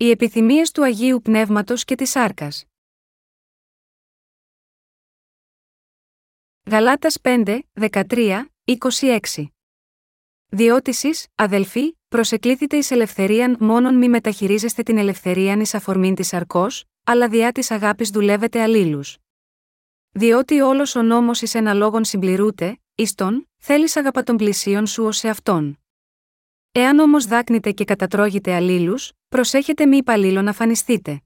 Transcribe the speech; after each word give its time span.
Οι 0.00 0.10
επιθυμίες 0.10 0.70
του 0.70 0.84
Αγίου 0.84 1.20
Πνεύματος 1.22 1.84
και 1.84 1.94
της 1.94 2.10
Σάρκα. 2.10 2.48
Γαλάτας 6.70 7.18
5, 7.22 7.60
13, 7.72 8.46
26. 8.64 9.46
Διότι 10.48 10.92
σεις, 10.92 11.26
αδελφοί, 11.34 11.96
προσεκλήθητε 12.08 12.76
εις 12.76 12.90
ελευθερίαν 12.90 13.56
μόνον 13.60 13.94
μη 13.94 14.08
μεταχειρίζεστε 14.08 14.82
την 14.82 14.98
ελευθερίαν 14.98 15.60
εις 15.60 15.74
αφορμήν 15.74 16.14
της 16.14 16.32
αρκός, 16.32 16.84
αλλά 17.04 17.28
διά 17.28 17.52
της 17.52 17.70
αγάπης 17.70 18.10
δουλεύετε 18.10 18.62
αλλήλους. 18.62 19.18
Διότι 20.10 20.60
όλος 20.60 20.94
ο 20.94 21.02
νόμος 21.02 21.42
εις 21.42 21.54
ένα 21.54 21.74
λόγον 21.74 22.04
συμπληρούται, 22.04 22.80
εις 22.94 23.14
τον, 23.14 23.48
θέλεις 23.56 23.96
αγαπα 23.96 24.22
των 24.22 24.36
πλησίων 24.36 24.86
σου 24.86 25.04
ως 25.04 25.16
σε 25.16 25.28
αυτόν. 25.28 25.78
Εάν 26.80 26.98
όμως 26.98 27.24
δάκνετε 27.24 27.72
και 27.72 27.84
κατατρώγετε 27.84 28.54
αλλήλους, 28.54 29.12
προσέχετε 29.28 29.86
μη 29.86 29.96
υπαλλήλων 29.96 30.44
να 30.44 30.52
φανιστείτε. 30.52 31.22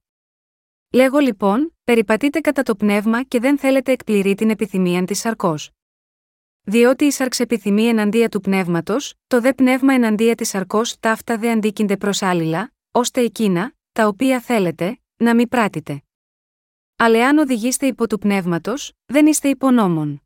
Λέγω 0.93 1.19
λοιπόν, 1.19 1.77
περιπατείτε 1.85 2.41
κατά 2.41 2.63
το 2.63 2.77
πνεύμα 2.77 3.23
και 3.23 3.41
δεν 3.41 3.59
θέλετε 3.59 3.93
εκπληρεί 3.93 4.35
την 4.35 4.51
επιθυμία 4.51 5.05
της 5.05 5.19
σαρκός. 5.19 5.71
Διότι 6.63 7.05
η 7.05 7.11
σαρξ 7.11 7.41
επιθυμεί 7.41 7.85
εναντία 7.85 8.29
του 8.29 8.41
πνεύματος, 8.41 9.15
το 9.27 9.41
δε 9.41 9.53
πνεύμα 9.53 9.95
εναντία 9.95 10.35
της 10.35 10.49
σαρκός 10.49 11.01
ταύτα 11.01 11.39
δε 11.39 11.51
αντίκυνται 11.51 11.97
προς 11.97 12.23
άλληλα, 12.23 12.73
ώστε 12.91 13.21
εκείνα, 13.21 13.73
τα 13.93 14.07
οποία 14.07 14.41
θέλετε, 14.41 15.01
να 15.17 15.35
μην 15.35 15.49
πράτητε. 15.49 16.03
Αλλά 16.97 17.19
εάν 17.19 17.39
οδηγείστε 17.39 17.87
υπό 17.87 18.07
του 18.07 18.19
πνεύματος, 18.19 18.93
δεν 19.07 19.27
είστε 19.27 19.49
υπονόμων. 19.49 20.23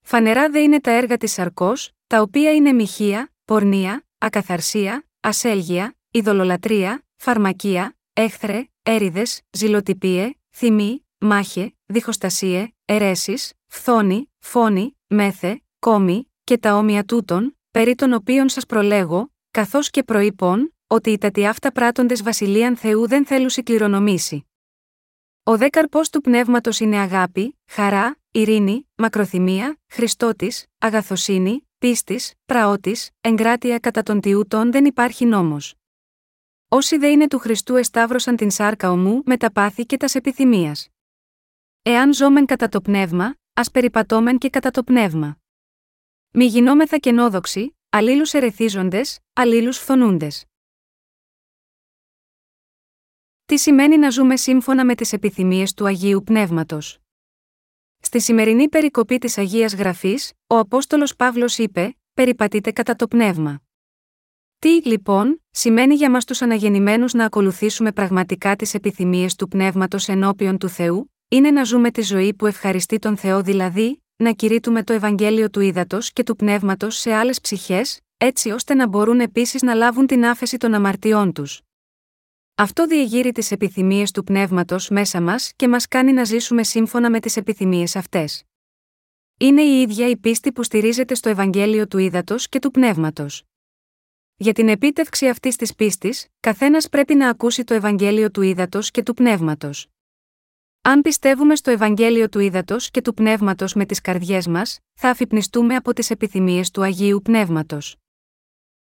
Φανερά 0.00 0.50
δε 0.50 0.60
είναι 0.60 0.80
τα 0.80 0.90
έργα 0.90 1.16
της 1.16 1.32
σαρκός, 1.32 1.92
τα 2.06 2.20
οποία 2.20 2.54
είναι 2.54 2.72
μοιχεία, 2.72 3.32
πορνεία, 3.44 4.02
ακαθαρσία, 4.18 5.06
ασέλγεια, 5.20 5.96
ειδωλολατρεία, 6.10 7.04
φαρμακεία, 7.16 7.96
έχθρε, 8.12 8.68
έριδες, 8.82 9.40
ζηλοτυπίε, 9.50 10.30
θυμή, 10.50 11.06
μάχε, 11.18 11.74
διχοστασίε, 11.86 12.68
αιρέσεις, 12.84 13.52
φθόνη, 13.66 14.32
φόνη, 14.38 14.96
μέθε, 15.06 15.62
κόμη, 15.78 16.32
και 16.44 16.58
τα 16.58 16.76
όμοια 16.76 17.04
τούτων, 17.04 17.58
περί 17.70 17.94
των 17.94 18.12
οποίων 18.12 18.48
σας 18.48 18.66
προλέγω, 18.66 19.32
καθώς 19.50 19.90
και 19.90 20.02
προείπων, 20.02 20.74
ότι 20.86 21.10
οι 21.10 21.18
τατιάφτα 21.18 21.48
αυτά 21.48 21.72
πράτοντες 21.72 22.22
βασιλείαν 22.22 22.76
Θεού 22.76 23.08
δεν 23.08 23.26
θέλουν 23.26 23.50
κληρονομήσει. 23.64 24.46
Ο 25.42 25.56
δέκαρπος 25.56 26.10
του 26.10 26.20
πνεύματος 26.20 26.80
είναι 26.80 26.98
αγάπη, 26.98 27.58
χαρά, 27.66 28.18
ειρήνη, 28.30 28.88
μακροθυμία, 28.94 29.78
Χριστότης, 29.88 30.66
αγαθοσύνη, 30.78 31.67
πίστης, 31.78 32.34
πραότη, 32.46 32.96
εγκράτεια 33.20 33.78
κατά 33.78 34.02
των 34.02 34.20
τιούτων 34.20 34.72
δεν 34.72 34.84
υπάρχει 34.84 35.24
νόμος. 35.24 35.74
Όσοι 36.68 36.96
δε 36.96 37.08
είναι 37.08 37.28
του 37.28 37.38
Χριστού 37.38 37.76
εσταύρωσαν 37.76 38.36
την 38.36 38.50
σάρκα 38.50 38.90
ομού 38.90 39.22
με 39.24 39.36
τα 39.36 39.52
πάθη 39.52 39.86
και 39.86 39.96
τας 39.96 40.14
επιθυμίας. 40.14 40.88
Εάν 41.82 42.14
ζώμεν 42.14 42.46
κατά 42.46 42.68
το 42.68 42.80
πνεύμα, 42.80 43.34
ας 43.52 43.70
περιπατώμεν 43.70 44.38
και 44.38 44.50
κατά 44.50 44.70
το 44.70 44.82
πνεύμα. 44.82 45.38
Μη 46.30 46.44
γινόμεθα 46.44 46.98
κενόδοξοι, 46.98 47.76
αλλήλους 47.88 48.34
ερεθίζοντες, 48.34 49.18
αλλήλους 49.32 49.78
φθονούντες. 49.78 50.44
Τι 53.44 53.58
σημαίνει 53.58 53.98
να 53.98 54.10
ζούμε 54.10 54.36
σύμφωνα 54.36 54.84
με 54.84 54.94
τις 54.94 55.12
επιθυμίες 55.12 55.74
του 55.74 55.86
Αγίου 55.86 56.22
Πνεύματος; 56.22 56.98
Στη 58.00 58.20
σημερινή 58.20 58.68
περικοπή 58.68 59.18
της 59.18 59.38
Αγίας 59.38 59.74
Γραφής, 59.74 60.32
ο 60.46 60.58
Απόστολος 60.58 61.16
Παύλος 61.16 61.58
είπε: 61.58 61.96
Περιπατείτε 62.14 62.70
κατά 62.70 62.96
το 62.96 63.08
πνεύμα. 63.08 63.62
Τι, 64.58 64.82
λοιπόν, 64.82 65.42
σημαίνει 65.50 65.94
για 65.94 66.10
μας 66.10 66.24
τους 66.24 66.42
αναγεννημένους 66.42 67.12
να 67.12 67.24
ακολουθήσουμε 67.24 67.92
πραγματικά 67.92 68.56
τις 68.56 68.74
επιθυμίες 68.74 69.34
του 69.34 69.48
πνεύματος 69.48 70.08
ενώπιον 70.08 70.58
του 70.58 70.68
Θεού, 70.68 71.12
είναι 71.28 71.50
να 71.50 71.64
ζούμε 71.64 71.90
τη 71.90 72.02
ζωή 72.02 72.34
που 72.34 72.46
ευχαριστεί 72.46 72.98
τον 72.98 73.16
Θεό, 73.16 73.42
δηλαδή, 73.42 74.02
να 74.16 74.32
κηρύττουμε 74.32 74.82
το 74.82 74.92
Ευαγγέλιο 74.92 75.50
του 75.50 75.60
ύδατο 75.60 75.98
και 76.12 76.22
του 76.22 76.36
πνεύματος 76.36 76.96
σε 76.96 77.12
άλλες 77.12 77.40
ψυχές, 77.40 78.00
έτσι 78.16 78.50
ώστε 78.50 78.74
να 78.74 78.88
μπορούν 78.88 79.20
επίσης 79.20 79.62
να 79.62 79.74
λάβουν 79.74 80.06
την 80.06 80.24
άφεση 80.24 80.56
των 80.56 80.74
αμαρτιών 80.74 81.32
τους. 81.32 81.60
Αυτό 82.60 82.86
διεγείρει 82.86 83.32
τις 83.32 83.50
επιθυμίες 83.50 84.10
του 84.10 84.24
πνεύματος 84.24 84.88
μέσα 84.88 85.20
μας 85.20 85.52
και 85.56 85.68
μας 85.68 85.88
κάνει 85.88 86.12
να 86.12 86.24
ζήσουμε 86.24 86.62
σύμφωνα 86.62 87.10
με 87.10 87.20
τις 87.20 87.36
επιθυμίες 87.36 87.96
αυτές. 87.96 88.44
Είναι 89.38 89.62
η 89.62 89.80
ίδια 89.80 90.08
η 90.08 90.16
πίστη 90.16 90.52
που 90.52 90.62
στηρίζεται 90.62 91.14
στο 91.14 91.28
Ευαγγέλιο 91.28 91.86
του 91.88 91.98
Ήδατος 91.98 92.48
και 92.48 92.58
του 92.58 92.70
Πνεύματος. 92.70 93.42
Για 94.36 94.52
την 94.52 94.68
επίτευξη 94.68 95.28
αυτής 95.28 95.56
της 95.56 95.74
πίστης, 95.74 96.26
καθένας 96.40 96.88
πρέπει 96.88 97.14
να 97.14 97.28
ακούσει 97.28 97.64
το 97.64 97.74
Ευαγγέλιο 97.74 98.30
του 98.30 98.42
Ήδατος 98.42 98.90
και 98.90 99.02
του 99.02 99.14
Πνεύματος. 99.14 99.86
Αν 100.82 101.00
πιστεύουμε 101.00 101.56
στο 101.56 101.70
Ευαγγέλιο 101.70 102.28
του 102.28 102.38
Ήδατος 102.38 102.90
και 102.90 103.00
του 103.00 103.14
Πνεύματος 103.14 103.74
με 103.74 103.86
τις 103.86 104.00
καρδιές 104.00 104.46
μας, 104.46 104.78
θα 104.94 105.10
αφυπνιστούμε 105.10 105.74
από 105.74 105.92
τις 105.92 106.10
επιθυμίες 106.10 106.70
του 106.70 106.82
Αγίου 106.82 107.20
Πνεύματος. 107.22 107.96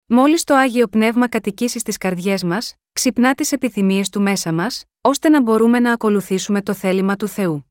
Μόλις 0.08 0.44
το 0.44 0.56
Άγιο 0.56 0.88
Πνεύμα 0.88 1.28
κατοικήσει 1.28 1.80
στις 1.80 1.98
καρδιές 1.98 2.44
μας, 2.44 2.76
ξυπνά 2.94 3.36
τις 3.36 3.52
επιθυμίες 3.52 4.10
του 4.10 4.22
μέσα 4.22 4.54
μας, 4.54 4.84
ώστε 5.02 5.30
να 5.30 5.42
μπορούμε 5.42 5.80
να 5.80 5.92
ακολουθήσουμε 5.92 6.62
το 6.62 6.74
θέλημα 6.74 7.16
του 7.16 7.28
Θεού. 7.28 7.66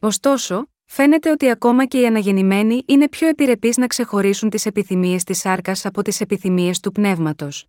Ωστόσο, 0.00 0.70
φαίνεται 0.84 1.30
ότι 1.30 1.50
ακόμα 1.50 1.86
και 1.86 2.00
οι 2.00 2.06
αναγεννημένοι 2.06 2.82
είναι 2.86 3.08
πιο 3.08 3.28
επιρρεπείς 3.28 3.76
να 3.76 3.86
ξεχωρίσουν 3.86 4.50
τις 4.50 4.66
επιθυμίες 4.66 5.24
της 5.24 5.38
σάρκας 5.38 5.86
από 5.86 6.02
τις 6.02 6.20
επιθυμίες 6.20 6.80
του 6.80 6.92
πνεύματος. 6.92 7.66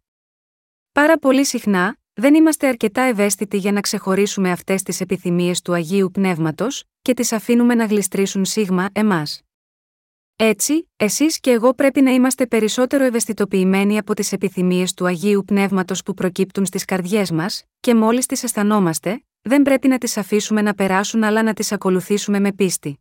Πάρα 0.91 1.17
πολύ 1.17 1.45
συχνά, 1.45 1.97
δεν 2.13 2.33
είμαστε 2.33 2.67
αρκετά 2.67 3.01
ευαίσθητοι 3.01 3.57
για 3.57 3.71
να 3.71 3.81
ξεχωρίσουμε 3.81 4.51
αυτές 4.51 4.83
τις 4.83 5.01
επιθυμίες 5.01 5.61
του 5.61 5.73
Αγίου 5.73 6.11
Πνεύματος, 6.11 6.83
και 7.01 7.13
τις 7.13 7.31
αφήνουμε 7.31 7.75
να 7.75 7.85
γλιστρήσουν 7.85 8.45
σίγμα 8.45 8.89
εμάς. 8.91 9.41
Έτσι, 10.41 10.89
εσείς 10.95 11.39
και 11.39 11.51
εγώ 11.51 11.73
πρέπει 11.73 12.01
να 12.01 12.11
είμαστε 12.11 12.47
περισσότερο 12.47 13.03
ευαισθητοποιημένοι 13.03 13.97
από 13.97 14.13
τις 14.13 14.31
επιθυμίες 14.31 14.93
του 14.93 15.05
Αγίου 15.05 15.43
Πνεύματος 15.45 16.03
που 16.03 16.13
προκύπτουν 16.13 16.65
στις 16.65 16.85
καρδιές 16.85 17.31
μας, 17.31 17.63
και 17.79 17.95
μόλις 17.95 18.25
τις 18.25 18.43
αισθανόμαστε, 18.43 19.23
δεν 19.41 19.61
πρέπει 19.61 19.87
να 19.87 19.97
τις 19.97 20.17
αφήσουμε 20.17 20.61
να 20.61 20.73
περάσουν 20.73 21.23
αλλά 21.23 21.43
να 21.43 21.53
τις 21.53 21.71
ακολουθήσουμε 21.71 22.39
με 22.39 22.53
πίστη. 22.53 22.99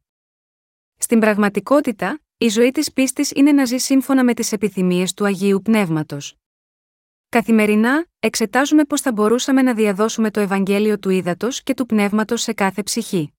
Στην 0.96 1.20
πραγματικότητα, 1.20 2.20
η 2.38 2.48
ζωή 2.48 2.70
της 2.70 2.92
πίστης 2.92 3.30
είναι 3.30 3.52
να 3.52 3.64
ζει 3.64 3.76
σύμφωνα 3.76 4.24
με 4.24 4.34
τις 4.34 4.52
επιθυμίες 4.52 5.14
του 5.14 5.24
Αγίου 5.24 5.60
Πνεύματος. 5.62 6.34
Καθημερινά, 7.28 8.06
εξετάζουμε 8.18 8.84
πώς 8.84 9.00
θα 9.00 9.12
μπορούσαμε 9.12 9.62
να 9.62 9.74
διαδώσουμε 9.74 10.30
το 10.30 10.40
Ευαγγέλιο 10.40 10.98
του 10.98 11.10
Ήδατος 11.10 11.62
και 11.62 11.74
του 11.74 11.86
Πνεύματος 11.86 12.42
σε 12.42 12.52
κάθε 12.52 12.82
ψυχή. 12.82 13.32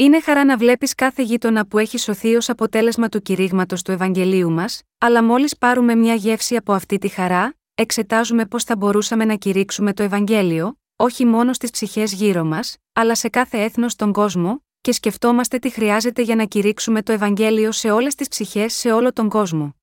Είναι 0.00 0.20
χαρά 0.20 0.44
να 0.44 0.56
βλέπεις 0.56 0.94
κάθε 0.94 1.22
γείτονα 1.22 1.66
που 1.66 1.78
έχει 1.78 1.98
σωθεί 1.98 2.34
ως 2.34 2.48
αποτέλεσμα 2.48 3.08
του 3.08 3.22
κηρύγματος 3.22 3.82
του 3.82 3.90
Ευαγγελίου 3.90 4.50
μας, 4.50 4.82
αλλά 4.98 5.24
μόλις 5.24 5.56
πάρουμε 5.56 5.94
μια 5.94 6.14
γεύση 6.14 6.56
από 6.56 6.72
αυτή 6.72 6.98
τη 6.98 7.08
χαρά, 7.08 7.54
εξετάζουμε 7.74 8.46
πώς 8.46 8.64
θα 8.64 8.76
μπορούσαμε 8.76 9.24
να 9.24 9.34
κηρύξουμε 9.34 9.92
το 9.92 10.02
Ευαγγέλιο, 10.02 10.78
όχι 10.96 11.24
μόνο 11.24 11.52
στις 11.52 11.70
ψυχές 11.70 12.12
γύρω 12.12 12.44
μας, 12.44 12.76
αλλά 12.92 13.14
σε 13.14 13.28
κάθε 13.28 13.62
έθνος 13.62 13.92
στον 13.92 14.12
κόσμο, 14.12 14.64
και 14.80 14.92
σκεφτόμαστε 14.92 15.58
τι 15.58 15.70
χρειάζεται 15.70 16.22
για 16.22 16.34
να 16.34 16.44
κηρύξουμε 16.44 17.02
το 17.02 17.12
Ευαγγέλιο 17.12 17.72
σε 17.72 17.90
όλες 17.90 18.14
τις 18.14 18.28
ψυχές 18.28 18.74
σε 18.74 18.92
όλο 18.92 19.12
τον 19.12 19.28
κόσμο. 19.28 19.74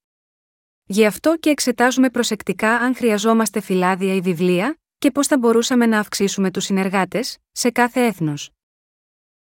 Γι' 0.85 1.05
αυτό 1.05 1.37
και 1.37 1.49
εξετάζουμε 1.49 2.09
προσεκτικά 2.09 2.75
αν 2.75 2.95
χρειαζόμαστε 2.95 3.59
φυλάδια 3.61 4.13
ή 4.13 4.21
βιβλία, 4.21 4.79
και 4.97 5.11
πώς 5.11 5.27
θα 5.27 5.37
μπορούσαμε 5.37 5.85
να 5.85 5.99
αυξήσουμε 5.99 6.51
τους 6.51 6.63
συνεργάτες, 6.63 7.37
σε 7.51 7.69
κάθε 7.69 8.05
έθνος. 8.05 8.54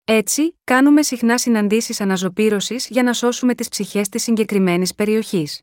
Έτσι, 0.07 0.59
κάνουμε 0.63 1.01
συχνά 1.01 1.37
συναντήσεις 1.37 2.01
αναζωπήρωσης 2.01 2.87
για 2.87 3.03
να 3.03 3.13
σώσουμε 3.13 3.55
τις 3.55 3.69
ψυχές 3.69 4.09
της 4.09 4.23
συγκεκριμένης 4.23 4.95
περιοχής. 4.95 5.61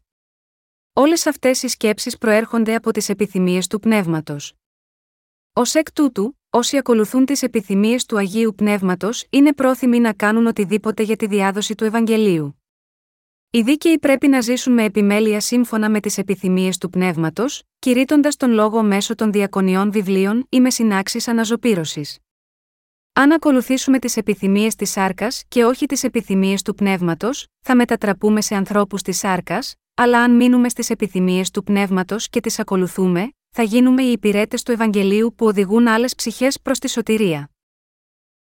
Όλες 0.93 1.27
αυτές 1.27 1.63
οι 1.63 1.69
σκέψεις 1.69 2.19
προέρχονται 2.19 2.75
από 2.75 2.91
τις 2.91 3.09
επιθυμίες 3.09 3.67
του 3.67 3.79
πνεύματος. 3.79 4.55
Ω 5.53 5.63
εκ 5.73 5.93
τούτου, 5.93 6.39
όσοι 6.51 6.77
ακολουθούν 6.77 7.25
τις 7.25 7.43
επιθυμίες 7.43 8.07
του 8.07 8.17
Αγίου 8.19 8.55
Πνεύματος 8.55 9.27
είναι 9.31 9.53
πρόθυμοι 9.53 10.01
να 10.01 10.13
κάνουν 10.13 10.47
οτιδήποτε 10.47 11.03
για 11.03 11.17
τη 11.17 11.27
διάδοση 11.27 11.75
του 11.75 11.85
Ευαγγελίου. 11.85 12.63
Οι 13.51 13.63
δίκαιοι 13.63 13.99
πρέπει 13.99 14.29
να 14.29 14.41
ζήσουν 14.41 14.73
με 14.73 14.85
επιμέλεια 14.85 15.41
σύμφωνα 15.41 15.91
με 15.91 16.01
τις 16.01 16.19
επιθυμίες 16.19 16.79
του 16.79 16.91
πνεύματος, 16.91 17.63
κηρύττοντας 17.79 18.37
τον 18.37 18.51
λόγο 18.51 18.83
μέσω 18.83 19.15
των 19.15 19.33
διακονιών 19.33 19.93
βιβλίων 19.93 20.47
ή 20.49 20.61
με 20.61 20.71
συνάξεις 20.71 21.29
αναζωπήρωσης. 21.29 22.19
Αν 23.15 23.33
ακολουθήσουμε 23.33 23.99
τις 23.99 24.17
επιθυμίες 24.17 24.75
της 24.75 24.91
σάρκας 24.91 25.43
και 25.49 25.65
όχι 25.65 25.87
τις 25.87 26.05
επιθυμίες 26.05 26.63
του 26.63 26.75
πνεύματος, 26.75 27.47
θα 27.61 27.77
μετατραπούμε 27.77 28.41
σε 28.41 28.55
ανθρώπους 28.55 29.03
της 29.03 29.19
σάρκας, 29.19 29.75
αλλά 29.95 30.23
αν 30.23 30.37
μείνουμε 30.37 30.69
στις 30.69 30.91
επιθυμίες 30.91 31.51
του 31.51 31.63
πνεύματος 31.63 32.29
και 32.29 32.41
τις 32.41 32.59
ακολουθούμε, 32.59 33.33
θα 33.51 33.63
γίνουμε 33.63 34.03
οι 34.03 34.13
υπηρέτες 34.13 34.63
του 34.63 34.73
Ευαγγελίου 34.73 35.35
που 35.37 35.47
οδηγούν 35.47 35.87
άλλες 35.87 36.15
ψυχές 36.15 36.61
προς 36.61 36.79
τη 36.79 36.89
σωτηρία. 36.89 37.51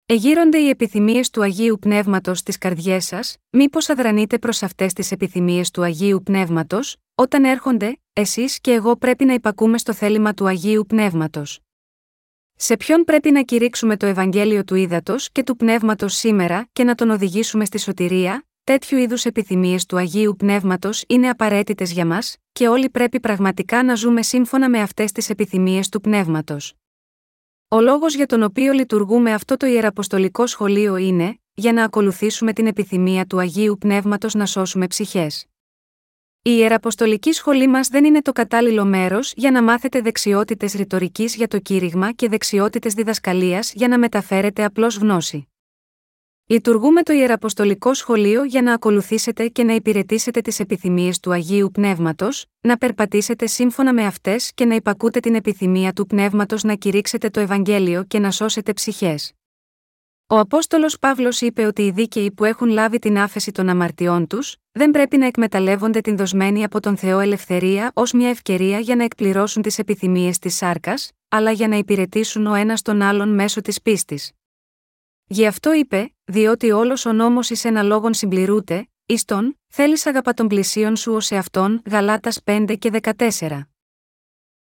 Εγείρονται 0.06 0.58
οι 0.58 0.70
επιθυμίες 0.70 1.30
του 1.30 1.42
Αγίου 1.42 1.78
Πνεύματος 1.82 2.40
στις 2.40 2.58
καρδιές 2.58 3.06
σας, 3.06 3.38
μήπως 3.50 3.90
αδρανείτε 3.90 4.40
προς 4.40 4.64
αυτές 4.64 4.94
τις 4.94 5.12
επιθυμίες 5.12 5.72
του 5.72 5.82
Αγίου 5.82 6.22
Πνεύματος, 6.24 6.96
όταν 7.16 7.44
έρχονται, 7.44 8.00
εσείς 8.14 8.60
και 8.60 8.72
εγώ 8.72 8.98
πρέπει 8.98 9.26
να 9.26 9.34
υπακούμε 9.34 9.78
στο 9.78 9.94
θέλημα 9.94 10.34
του 10.34 10.48
Αγίου 10.48 10.86
Πνεύματος. 10.88 11.62
Σε 12.60 12.78
ποιον 12.78 13.04
πρέπει 13.04 13.32
να 13.32 13.42
κηρύξουμε 13.42 13.98
το 13.98 14.06
Ευαγγέλιο 14.06 14.64
του 14.64 14.76
Ήδατος 14.76 15.32
και 15.32 15.44
του 15.44 15.56
Πνεύματος 15.56 16.14
σήμερα 16.14 16.70
και 16.74 16.84
να 16.84 16.96
τον 16.96 17.10
οδηγήσουμε 17.10 17.66
στη 17.66 17.80
σωτηρία, 17.80 18.46
τέτοιου 18.64 18.98
είδους 18.98 19.26
επιθυμίες 19.26 19.86
του 19.86 19.98
Αγίου 19.98 20.36
Πνεύματος 20.38 21.04
είναι 21.08 21.30
απαραίτητες 21.30 21.92
για 21.92 22.06
μας, 22.06 22.38
και 22.52 22.68
όλοι 22.68 22.90
πρέπει 22.90 23.20
πραγματικά 23.20 23.84
να 23.84 23.96
ζούμε 23.96 24.22
σύμφωνα 24.22 24.70
με 24.70 24.82
αυτές 24.82 25.12
τις 25.12 25.30
επιθυμίες 25.30 25.90
του 25.90 26.02
Πνεύματος. 26.02 26.74
Ο 27.68 27.82
λόγος 27.82 28.16
για 28.16 28.26
τον 28.26 28.44
οποίο 28.44 28.74
λειτουργούμε 28.74 29.34
αυτό 29.34 29.58
το 29.58 29.66
ιεραποστολικό 29.66 30.48
σχολείο 30.48 30.96
είναι, 30.96 31.40
για 31.54 31.74
να 31.74 31.84
ακολουθήσουμε 31.84 32.54
την 32.54 32.68
επιθυμία 32.68 33.26
του 33.26 33.40
Αγίου 33.40 33.78
Πνεύματος 33.80 34.34
να 34.34 34.46
σώσουμε 34.46 34.88
ψυχές. 34.88 35.46
Η 36.42 36.52
Ιεραποστολική 36.58 37.32
Σχολή 37.32 37.68
μας 37.68 37.88
δεν 37.88 38.06
είναι 38.06 38.22
το 38.22 38.32
κατάλληλο 38.32 38.86
μέρος 38.86 39.34
για 39.36 39.52
να 39.52 39.64
μάθετε 39.64 40.02
δεξιότητες 40.02 40.74
ρητορικής 40.74 41.36
για 41.36 41.48
το 41.48 41.60
κήρυγμα 41.60 42.12
και 42.12 42.30
δεξιότητες 42.30 42.94
διδασκαλίας 42.94 43.74
για 43.74 43.88
να 43.88 44.00
μεταφέρετε 44.00 44.64
απλώς 44.64 44.98
γνώση. 44.98 45.48
Λειτουργούμε 46.50 47.02
το 47.04 47.14
Ιεραποστολικό 47.14 47.94
Σχολείο 47.94 48.44
για 48.44 48.62
να 48.62 48.74
ακολουθήσετε 48.74 49.48
και 49.48 49.64
να 49.64 49.74
υπηρετήσετε 49.74 50.42
τις 50.42 50.60
επιθυμίες 50.60 51.20
του 51.20 51.32
Αγίου 51.32 51.70
Πνεύματος, 51.74 52.46
να 52.62 52.78
περπατήσετε 52.78 53.48
σύμφωνα 53.48 53.94
με 53.94 54.06
αυτές 54.06 54.52
και 54.54 54.66
να 54.66 54.76
υπακούτε 54.76 55.20
την 55.20 55.36
επιθυμία 55.36 55.94
του 55.94 56.06
Πνεύματος 56.06 56.64
να 56.64 56.76
κηρύξετε 56.76 57.30
το 57.30 57.40
Ευαγγέλιο 57.40 58.04
και 58.04 58.20
να 58.20 58.32
σώσετε 58.32 58.74
ψυχές. 58.74 59.34
Ο 60.30 60.40
Απόστολος 60.40 61.00
Παύλος 61.00 61.42
είπε 61.42 61.66
ότι 61.66 61.82
οι 61.82 61.92
δίκαιοι 61.92 62.32
που 62.32 62.46
έχουν 62.46 62.70
λάβει 62.70 63.00
την 63.00 63.18
άφεση 63.18 63.52
των 63.52 63.70
αμαρτιών 63.70 64.28
τους, 64.28 64.56
δεν 64.72 64.92
πρέπει 64.92 65.18
να 65.18 65.26
εκμεταλλεύονται 65.26 66.02
την 66.02 66.18
δοσμένη 66.18 66.64
από 66.64 66.80
τον 66.80 66.98
Θεό 66.98 67.20
ελευθερία 67.20 67.92
ως 67.94 68.12
μια 68.12 68.30
ευκαιρία 68.30 68.80
για 68.80 68.96
να 68.96 69.04
εκπληρώσουν 69.04 69.62
τις 69.62 69.80
επιθυμίες 69.80 70.40
της 70.40 70.56
σάρκας, 70.56 71.12
αλλά 71.28 71.52
για 71.52 71.68
να 71.68 71.76
υπηρετήσουν 71.76 72.46
ο 72.46 72.54
ένας 72.54 72.82
τον 72.82 73.02
άλλον 73.02 73.30
μέσω 73.34 73.62
της 73.62 73.82
πίστης. 73.82 74.32
Γι' 75.28 75.46
αυτό 75.46 75.74
είπε, 75.74 76.14
διότι 76.24 76.72
όλος 76.72 77.06
ο 77.06 77.14
νόμος 77.14 77.50
εις 77.50 77.66
ένα 77.66 77.84
λόγον 77.84 78.14
συμπληρούται, 78.14 78.88
εις 79.06 79.26
τον, 79.26 79.60
θέλεις 79.68 80.06
αγαπά 80.06 80.34
τον 80.34 80.48
πλησίον 80.48 80.96
σου 80.96 81.14
ως 81.14 81.32
εαυτόν, 81.32 81.82
Γαλάτας 81.86 82.40
5 82.44 82.76
και 82.80 82.90
14. 82.90 83.68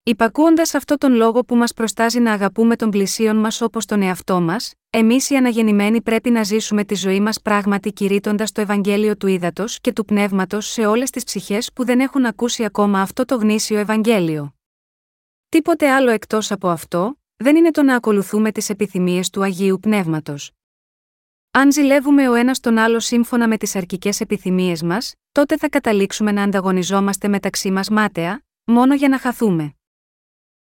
Υπακούοντας 0.07 0.73
αυτό 0.73 0.97
τον 0.97 1.13
λόγο 1.13 1.43
που 1.43 1.55
μας 1.55 1.73
προστάζει 1.73 2.19
να 2.19 2.31
αγαπούμε 2.31 2.75
τον 2.75 2.89
πλησίον 2.89 3.37
μας 3.37 3.61
όπως 3.61 3.85
τον 3.85 4.01
εαυτό 4.01 4.41
μας, 4.41 4.73
εμείς 4.89 5.29
οι 5.29 5.35
αναγεννημένοι 5.35 6.01
πρέπει 6.01 6.29
να 6.29 6.43
ζήσουμε 6.43 6.83
τη 6.83 6.95
ζωή 6.95 7.19
μας 7.19 7.41
πράγματι 7.41 7.91
κηρύττοντας 7.91 8.51
το 8.51 8.61
Ευαγγέλιο 8.61 9.17
του 9.17 9.27
Ήδατος 9.27 9.79
και 9.81 9.93
του 9.93 10.05
Πνεύματος 10.05 10.67
σε 10.67 10.85
όλες 10.85 11.09
τις 11.09 11.23
ψυχές 11.23 11.73
που 11.73 11.85
δεν 11.85 11.99
έχουν 11.99 12.25
ακούσει 12.25 12.63
ακόμα 12.63 13.01
αυτό 13.01 13.25
το 13.25 13.35
γνήσιο 13.35 13.77
Ευαγγέλιο. 13.77 14.55
Τίποτε 15.49 15.91
άλλο 15.91 16.09
εκτός 16.09 16.51
από 16.51 16.69
αυτό, 16.69 17.19
δεν 17.35 17.55
είναι 17.55 17.71
το 17.71 17.83
να 17.83 17.95
ακολουθούμε 17.95 18.51
τις 18.51 18.69
επιθυμίες 18.69 19.29
του 19.29 19.43
Αγίου 19.43 19.79
Πνεύματος. 19.79 20.51
Αν 21.51 21.71
ζηλεύουμε 21.71 22.29
ο 22.29 22.33
ένας 22.33 22.59
τον 22.59 22.77
άλλο 22.77 22.99
σύμφωνα 22.99 23.47
με 23.47 23.57
τις 23.57 23.75
αρκικέ 23.75 24.09
επιθυμίες 24.19 24.83
μας, 24.83 25.13
τότε 25.31 25.57
θα 25.57 25.69
καταλήξουμε 25.69 26.31
να 26.31 26.43
ανταγωνιζόμαστε 26.43 27.27
μεταξύ 27.27 27.71
μας 27.71 27.89
μάταια, 27.89 28.41
μόνο 28.63 28.95
για 28.95 29.09
να 29.09 29.19
χαθούμε. 29.19 29.76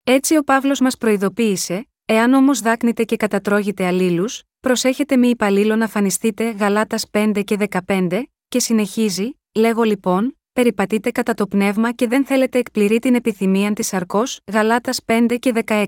Έτσι 0.05 0.37
ο 0.37 0.43
Παύλος 0.43 0.81
μας 0.81 0.97
προειδοποίησε, 0.97 1.89
εάν 2.05 2.33
όμως 2.33 2.61
δάκνετε 2.61 3.05
και 3.05 3.17
κατατρώγετε 3.17 3.87
αλλήλους, 3.87 4.43
προσέχετε 4.61 5.17
μη 5.17 5.29
υπαλλήλω 5.29 5.77
να 5.77 5.89
φανιστείτε 5.89 6.51
Γαλάτας 6.51 7.07
5 7.11 7.43
και 7.45 7.57
15, 7.87 8.23
και 8.49 8.59
συνεχίζει, 8.59 9.31
λέγω 9.55 9.83
λοιπόν, 9.83 10.39
περιπατείτε 10.53 11.11
κατά 11.11 11.35
το 11.35 11.47
πνεύμα 11.47 11.93
και 11.93 12.07
δεν 12.09 12.27
θέλετε 12.27 12.59
εκπληρεί 12.59 12.99
την 12.99 13.15
επιθυμία 13.15 13.73
της 13.73 13.93
αρκό, 13.93 14.23
Γαλάτας 14.53 15.01
5 15.07 15.37
και 15.39 15.53
16. 15.67 15.87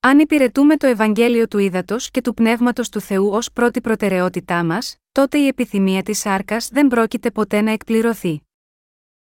Αν 0.00 0.18
υπηρετούμε 0.18 0.76
το 0.76 0.86
Ευαγγέλιο 0.86 1.48
του 1.48 1.58
Ήδατος 1.58 2.10
και 2.10 2.20
του 2.20 2.34
Πνεύματος 2.34 2.88
του 2.88 3.00
Θεού 3.00 3.28
ως 3.28 3.52
πρώτη 3.52 3.80
προτεραιότητά 3.80 4.64
μας, 4.64 4.96
τότε 5.12 5.38
η 5.38 5.46
επιθυμία 5.46 6.02
της 6.02 6.18
σάρκας 6.18 6.68
δεν 6.68 6.88
πρόκειται 6.88 7.30
ποτέ 7.30 7.60
να 7.60 7.70
εκπληρωθεί. 7.70 8.40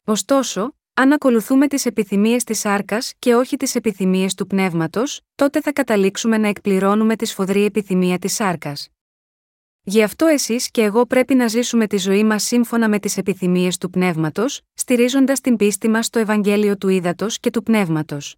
Ωστόσο, 0.04 0.77
αν 1.00 1.12
ακολουθούμε 1.12 1.66
τις 1.66 1.86
επιθυμίες 1.86 2.44
της 2.44 2.58
σάρκα 2.58 2.98
και 3.18 3.34
όχι 3.34 3.56
τις 3.56 3.74
επιθυμίες 3.74 4.34
του 4.34 4.46
πνεύματος, 4.46 5.20
τότε 5.34 5.60
θα 5.60 5.72
καταλήξουμε 5.72 6.38
να 6.38 6.48
εκπληρώνουμε 6.48 7.16
τη 7.16 7.26
σφοδρή 7.26 7.64
επιθυμία 7.64 8.18
της 8.18 8.34
σάρκα. 8.34 8.72
Γι' 9.82 10.02
αυτό 10.02 10.26
εσείς 10.26 10.70
και 10.70 10.82
εγώ 10.82 11.06
πρέπει 11.06 11.34
να 11.34 11.46
ζήσουμε 11.46 11.86
τη 11.86 11.96
ζωή 11.96 12.24
μας 12.24 12.42
σύμφωνα 12.42 12.88
με 12.88 12.98
τις 12.98 13.16
επιθυμίες 13.16 13.78
του 13.78 13.90
πνεύματος, 13.90 14.60
στηρίζοντας 14.74 15.40
την 15.40 15.56
πίστη 15.56 15.88
μας 15.88 16.06
στο 16.06 16.18
Ευαγγέλιο 16.18 16.76
του 16.76 16.88
Ήδατος 16.88 17.38
και 17.40 17.50
του 17.50 17.62
πνεύματος. 17.62 18.36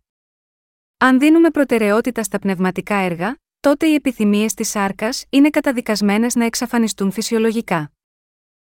Αν 0.97 1.19
δίνουμε 1.19 1.51
προτεραιότητα 1.51 2.23
στα 2.23 2.39
πνευματικά 2.39 2.95
έργα, 2.95 3.37
τότε 3.61 3.87
οι 3.87 3.95
επιθυμίες 3.95 4.55
της 4.55 4.69
σάρκα 4.69 5.09
είναι 5.31 5.51
καταδικασμένες 5.51 6.35
να 6.35 6.45
εξαφανιστούν 6.45 7.11
φυσιολογικά. 7.11 7.93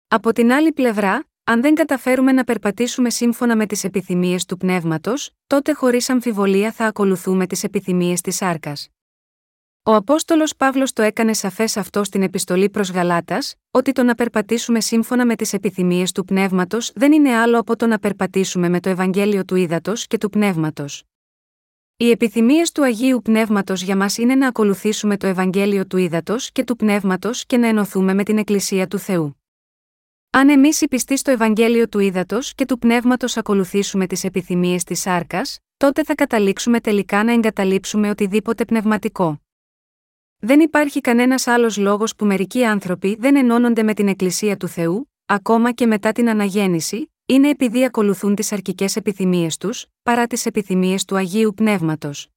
Από 0.08 0.32
την 0.32 0.52
άλλη 0.52 0.72
πλευρά, 0.72 1.24
αν 1.44 1.60
δεν 1.60 1.74
καταφέρουμε 1.74 2.32
να 2.32 2.44
περπατήσουμε 2.44 3.10
σύμφωνα 3.10 3.56
με 3.56 3.66
τις 3.66 3.84
επιθυμίες 3.84 4.44
του 4.44 4.56
πνεύματος, 4.56 5.30
τότε 5.46 5.72
χωρίς 5.72 6.08
αμφιβολία 6.08 6.72
θα 6.72 6.86
ακολουθούμε 6.86 7.46
τις 7.46 7.64
επιθυμίες 7.64 8.20
της 8.20 8.36
σάρκας. 8.36 8.88
Ο 9.82 9.94
Απόστολος 9.94 10.56
Παύλος 10.56 10.92
το 10.92 11.02
έκανε 11.02 11.32
σαφές 11.32 11.76
αυτό 11.76 12.04
στην 12.04 12.22
επιστολή 12.22 12.70
προς 12.70 12.90
Γαλάτας, 12.90 13.54
ότι 13.70 13.92
το 13.92 14.02
να 14.02 14.14
περπατήσουμε 14.14 14.80
σύμφωνα 14.80 15.26
με 15.26 15.36
τις 15.36 15.52
επιθυμίες 15.52 16.12
του 16.12 16.24
πνεύματος 16.24 16.92
δεν 16.94 17.12
είναι 17.12 17.36
άλλο 17.36 17.58
από 17.58 17.76
το 17.76 17.86
να 17.86 17.98
περπατήσουμε 17.98 18.68
με 18.68 18.80
το 18.80 18.88
Ευαγγέλιο 18.88 19.44
του 19.44 19.56
Ήδατος 19.56 20.06
και 20.06 20.18
του 20.18 20.30
πνεύματος. 20.30 21.04
Οι 21.96 22.10
επιθυμίες 22.10 22.72
του 22.72 22.84
Αγίου 22.84 23.20
Πνεύματος 23.22 23.82
για 23.82 23.96
μας 23.96 24.18
είναι 24.18 24.34
να 24.34 24.46
ακολουθήσουμε 24.46 25.16
το 25.16 25.26
Ευαγγέλιο 25.26 25.86
του 25.86 25.96
Ήδατος 25.96 26.52
και 26.52 26.64
του 26.64 26.76
Πνεύματος 26.76 27.46
και 27.46 27.56
να 27.56 27.66
ενωθούμε 27.66 28.14
με 28.14 28.22
την 28.22 28.38
Εκκλησία 28.38 28.86
του 28.86 28.98
Θεού. 28.98 29.41
Αν 30.34 30.48
εμείς 30.48 30.80
οι 30.80 30.88
πιστοί 30.88 31.16
στο 31.16 31.30
Ευαγγέλιο 31.30 31.88
του 31.88 31.98
Ήδατος 31.98 32.54
και 32.54 32.64
του 32.64 32.78
Πνεύματος 32.78 33.36
ακολουθήσουμε 33.36 34.06
τις 34.06 34.24
επιθυμίες 34.24 34.84
της 34.84 35.00
σάρκας, 35.00 35.58
τότε 35.76 36.04
θα 36.04 36.14
καταλήξουμε 36.14 36.80
τελικά 36.80 37.24
να 37.24 37.32
εγκαταλείψουμε 37.32 38.10
οτιδήποτε 38.10 38.64
πνευματικό. 38.64 39.42
Δεν 40.38 40.60
υπάρχει 40.60 41.00
κανένας 41.00 41.46
άλλος 41.46 41.76
λόγος 41.76 42.16
που 42.16 42.24
μερικοί 42.24 42.64
άνθρωποι 42.64 43.16
δεν 43.16 43.36
ενώνονται 43.36 43.82
με 43.82 43.94
την 43.94 44.08
Εκκλησία 44.08 44.56
του 44.56 44.68
Θεού, 44.68 45.10
ακόμα 45.26 45.72
και 45.72 45.86
μετά 45.86 46.12
την 46.12 46.28
αναγέννηση, 46.28 47.12
είναι 47.26 47.48
επειδή 47.48 47.84
ακολουθούν 47.84 48.34
τις 48.34 48.52
αρκικέ 48.52 48.86
επιθυμίες 48.94 49.56
τους, 49.56 49.86
παρά 50.02 50.26
τις 50.26 50.46
επιθυμίες 50.46 51.04
του 51.04 51.16
Αγίου 51.16 51.54
Πνεύματος. 51.54 52.28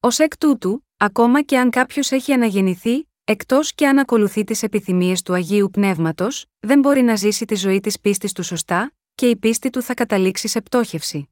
Ω 0.00 0.22
εκ 0.22 0.36
τούτου, 0.36 0.86
ακόμα 0.96 1.42
και 1.42 1.58
αν 1.58 1.70
κάποιος 1.70 2.10
έχει 2.10 2.32
αναγεννηθεί, 2.32 3.08
Εκτός 3.26 3.74
και 3.74 3.86
αν 3.86 3.98
ακολουθεί 3.98 4.44
τις 4.44 4.62
επιθυμίες 4.62 5.22
του 5.22 5.32
Αγίου 5.32 5.70
Πνεύματος, 5.70 6.46
δεν 6.60 6.78
μπορεί 6.78 7.02
να 7.02 7.16
ζήσει 7.16 7.44
τη 7.44 7.54
ζωή 7.54 7.80
της 7.80 8.00
πίστης 8.00 8.32
του 8.32 8.42
σωστά, 8.42 8.92
και 9.14 9.28
η 9.28 9.36
πίστη 9.36 9.70
του 9.70 9.82
θα 9.82 9.94
καταλήξει 9.94 10.48
σε 10.48 10.60
πτώχευση. 10.60 11.28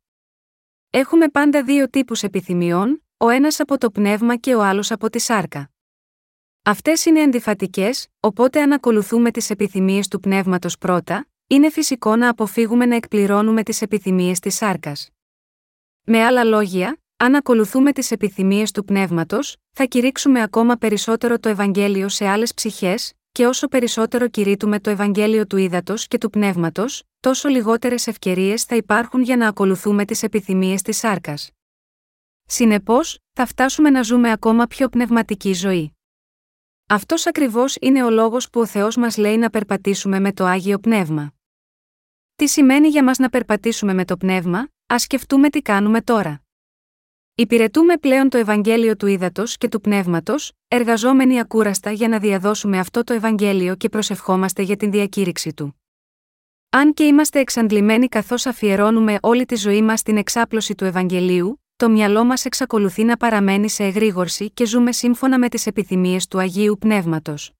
Έχουμε 0.90 1.28
πάντα 1.28 1.62
δύο 1.62 1.90
τύπους 1.90 2.22
επιθυμιών, 2.22 3.04
ο 3.16 3.28
ένας 3.28 3.60
από 3.60 3.78
το 3.78 3.90
πνεύμα 3.90 4.36
και 4.36 4.54
ο 4.54 4.62
άλλος 4.62 4.90
από 4.90 5.10
τη 5.10 5.18
σάρκα. 5.18 5.70
Αυτές 6.62 7.04
είναι 7.04 7.22
αντιφατικέ, 7.22 7.90
οπότε 8.20 8.62
αν 8.62 8.72
ακολουθούμε 8.72 9.30
τις 9.30 9.50
επιθυμίες 9.50 10.08
του 10.08 10.20
πνεύματος 10.20 10.78
πρώτα, 10.78 11.28
είναι 11.46 11.70
φυσικό 11.70 12.16
να 12.16 12.28
αποφύγουμε 12.28 12.86
να 12.86 12.94
εκπληρώνουμε 12.94 13.62
τις 13.62 13.82
επιθυμίες 13.82 14.38
της 14.38 14.54
σάρκας. 14.54 15.10
Με 16.04 16.24
άλλα 16.24 16.44
λόγια, 16.44 17.01
αν 17.22 17.34
ακολουθούμε 17.34 17.92
τις 17.92 18.10
επιθυμίες 18.10 18.70
του 18.70 18.84
πνεύματος, 18.84 19.56
θα 19.72 19.84
κηρύξουμε 19.84 20.42
ακόμα 20.42 20.76
περισσότερο 20.76 21.38
το 21.38 21.48
Ευαγγέλιο 21.48 22.08
σε 22.08 22.26
άλλες 22.26 22.54
ψυχές, 22.54 23.12
και 23.32 23.46
όσο 23.46 23.68
περισσότερο 23.68 24.28
κηρύττουμε 24.28 24.80
το 24.80 24.90
Ευαγγέλιο 24.90 25.46
του 25.46 25.56
ύδατο 25.56 25.94
και 25.96 26.18
του 26.18 26.30
πνεύματος, 26.30 27.02
τόσο 27.20 27.48
λιγότερες 27.48 28.06
ευκαιρίες 28.06 28.64
θα 28.64 28.76
υπάρχουν 28.76 29.22
για 29.22 29.36
να 29.36 29.48
ακολουθούμε 29.48 30.04
τις 30.04 30.22
επιθυμίες 30.22 30.82
της 30.82 30.96
σάρκας. 30.98 31.50
Συνεπώς, 32.46 33.18
θα 33.32 33.46
φτάσουμε 33.46 33.90
να 33.90 34.02
ζούμε 34.02 34.30
ακόμα 34.30 34.66
πιο 34.66 34.88
πνευματική 34.88 35.52
ζωή. 35.52 35.96
Αυτός 36.88 37.26
ακριβώς 37.26 37.76
είναι 37.80 38.04
ο 38.04 38.10
λόγος 38.10 38.50
που 38.50 38.60
ο 38.60 38.66
Θεός 38.66 38.96
μας 38.96 39.16
λέει 39.16 39.36
να 39.36 39.50
περπατήσουμε 39.50 40.20
με 40.20 40.32
το 40.32 40.44
άγιο 40.44 40.78
πνεύμα. 40.78 41.34
Τι 42.36 42.48
σημαίνει 42.48 42.88
για 42.88 43.04
μας 43.04 43.18
να 43.18 43.28
περπατήσουμε 43.28 43.94
με 43.94 44.04
το 44.04 44.16
πνεύμα, 44.16 44.68
ας 44.86 45.02
σκεφτούμε 45.02 45.50
τι 45.50 45.62
κάνουμε 45.62 46.02
τώρα. 46.02 46.41
Υπηρετούμε 47.34 47.96
πλέον 47.96 48.28
το 48.28 48.38
Ευαγγέλιο 48.38 48.96
του 48.96 49.06
Ήδατος 49.06 49.56
και 49.56 49.68
του 49.68 49.80
Πνεύματος, 49.80 50.52
εργαζόμενοι 50.68 51.40
ακούραστα 51.40 51.90
για 51.90 52.08
να 52.08 52.18
διαδώσουμε 52.18 52.78
αυτό 52.78 53.04
το 53.04 53.12
Ευαγγέλιο 53.12 53.74
και 53.74 53.88
προσευχόμαστε 53.88 54.62
για 54.62 54.76
την 54.76 54.90
διακήρυξη 54.90 55.54
του. 55.54 55.80
Αν 56.70 56.94
και 56.94 57.04
είμαστε 57.04 57.40
εξαντλημένοι 57.40 58.08
καθώς 58.08 58.46
αφιερώνουμε 58.46 59.18
όλη 59.22 59.44
τη 59.44 59.54
ζωή 59.54 59.82
μας 59.82 60.00
στην 60.00 60.16
εξάπλωση 60.16 60.74
του 60.74 60.84
Ευαγγελίου, 60.84 61.62
το 61.76 61.90
μυαλό 61.90 62.24
μας 62.24 62.44
εξακολουθεί 62.44 63.04
να 63.04 63.16
παραμένει 63.16 63.68
σε 63.68 63.84
εγρήγορση 63.84 64.50
και 64.50 64.66
ζούμε 64.66 64.92
σύμφωνα 64.92 65.38
με 65.38 65.48
τις 65.48 65.66
επιθυμίες 65.66 66.26
του 66.26 66.38
Αγίου 66.38 66.76
Πνεύματος. 66.80 67.52